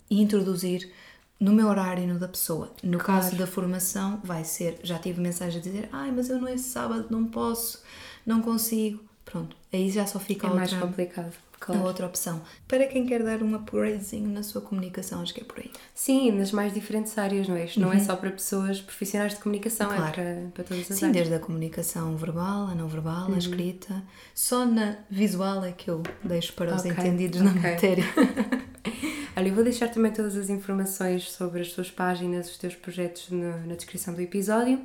e 0.08 0.22
introduzir 0.22 0.92
no 1.40 1.52
meu 1.52 1.66
horário 1.66 2.04
e 2.04 2.06
no 2.06 2.20
da 2.20 2.28
pessoa. 2.28 2.72
No 2.84 2.98
caso 2.98 3.34
da 3.34 3.48
formação, 3.48 4.20
vai 4.22 4.44
ser, 4.44 4.78
já 4.84 4.96
tive 4.96 5.20
mensagem 5.20 5.58
a 5.58 5.62
dizer, 5.62 5.88
ai, 5.90 6.12
mas 6.12 6.30
eu 6.30 6.40
não 6.40 6.46
é 6.46 6.56
sábado, 6.56 7.08
não 7.10 7.26
posso, 7.26 7.82
não 8.24 8.40
consigo. 8.40 9.09
Pronto, 9.30 9.56
aí 9.72 9.90
já 9.90 10.06
só 10.06 10.18
fica 10.18 10.46
É 10.46 10.50
a 10.50 10.54
mais 10.54 10.72
outra, 10.72 10.86
complicado. 10.88 11.32
a 11.32 11.64
Claro. 11.64 11.82
outra 11.84 12.06
opção. 12.06 12.40
Para 12.66 12.86
quem 12.86 13.04
quer 13.06 13.22
dar 13.22 13.42
um 13.42 13.54
upgradezinho 13.54 14.28
na 14.30 14.42
sua 14.42 14.60
comunicação, 14.62 15.20
acho 15.20 15.34
que 15.34 15.42
é 15.42 15.44
por 15.44 15.58
aí. 15.58 15.70
Sim, 15.94 16.32
nas 16.32 16.52
mais 16.52 16.72
diferentes 16.72 17.16
áreas, 17.18 17.46
não 17.46 17.54
é? 17.54 17.66
Isto 17.66 17.78
não 17.80 17.92
é 17.92 18.00
só 18.00 18.16
para 18.16 18.30
pessoas 18.30 18.80
profissionais 18.80 19.34
de 19.34 19.40
comunicação, 19.40 19.86
Claro. 19.88 20.02
é 20.04 20.10
para, 20.10 20.50
para 20.54 20.64
todas 20.64 20.90
as 20.90 20.96
Sim, 20.98 21.04
áreas. 21.06 21.12
desde 21.28 21.34
a 21.34 21.38
comunicação 21.38 22.16
verbal, 22.16 22.66
a 22.68 22.74
não 22.74 22.88
verbal, 22.88 23.28
Uhum. 23.28 23.34
a 23.34 23.38
escrita. 23.38 24.02
Só 24.34 24.64
na 24.64 24.96
visual 25.10 25.62
é 25.64 25.72
que 25.72 25.88
eu 25.90 26.02
deixo 26.24 26.54
para 26.54 26.74
os 26.74 26.84
entendidos 26.84 27.40
na 27.42 27.50
ok. 27.50 27.60
matéria. 27.62 28.04
Olha, 29.36 29.48
eu 29.48 29.54
vou 29.54 29.62
deixar 29.64 29.88
também 29.88 30.12
todas 30.12 30.36
as 30.36 30.50
informações 30.50 31.30
sobre 31.30 31.60
as 31.60 31.68
tuas 31.72 31.90
páginas, 31.90 32.50
os 32.50 32.58
teus 32.58 32.74
projetos 32.74 33.30
na, 33.30 33.58
na 33.58 33.74
descrição 33.74 34.12
do 34.14 34.20
episódio. 34.20 34.80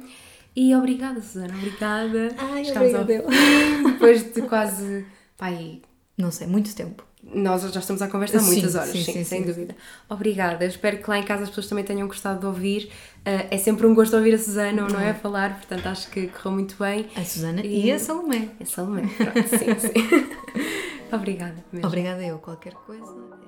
E 0.55 0.73
obrigada, 0.75 1.21
Susana, 1.21 1.53
obrigada. 1.57 2.33
Ai, 2.37 2.69
ao 2.69 2.75
obrigada 2.77 3.23
fim, 3.31 3.83
Depois 3.91 4.33
de 4.33 4.41
quase, 4.43 5.05
pai, 5.37 5.81
Não 6.17 6.31
sei, 6.31 6.47
muito 6.47 6.73
tempo. 6.73 7.03
nós 7.21 7.61
já 7.73 7.79
estamos 7.79 8.01
a 8.01 8.07
conversar 8.07 8.37
há 8.37 8.41
Sim, 8.41 8.47
muitas 8.53 8.75
horas, 8.75 8.89
sim, 8.91 9.03
sim, 9.03 9.11
sim, 9.13 9.23
sem 9.25 9.39
sim. 9.41 9.45
dúvida. 9.47 9.75
Obrigada, 10.07 10.63
espero 10.65 10.97
que 10.99 11.09
lá 11.09 11.17
em 11.17 11.23
casa 11.23 11.43
as 11.43 11.49
pessoas 11.49 11.67
também 11.67 11.83
tenham 11.83 12.07
gostado 12.07 12.39
de 12.39 12.45
ouvir. 12.45 12.89
Ah, 13.25 13.47
é 13.51 13.57
sempre 13.57 13.85
um 13.85 13.93
gosto 13.93 14.15
ouvir 14.15 14.33
a 14.33 14.37
Susana, 14.39 14.87
não 14.87 14.99
é? 14.99 15.09
A 15.09 15.13
falar, 15.15 15.55
portanto 15.57 15.87
acho 15.87 16.09
que 16.09 16.27
correu 16.27 16.51
muito 16.53 16.75
bem. 16.79 17.07
A 17.17 17.23
Susana 17.25 17.61
E- 17.65 17.87
e, 17.87 17.91
a 17.91 17.99
Salomé. 17.99 18.49
É 18.59 18.63
Salomé, 18.65 19.01
pronto, 19.17 19.49
sim, 19.49 19.79
sim. 19.79 20.35
Obrigada 21.11 21.55
mesmo. 21.71 21.87
Obrigada 21.87 22.23
eu. 22.23 22.37
Qualquer 22.39 22.73
coisa. 22.73 23.03
é, 23.03 23.44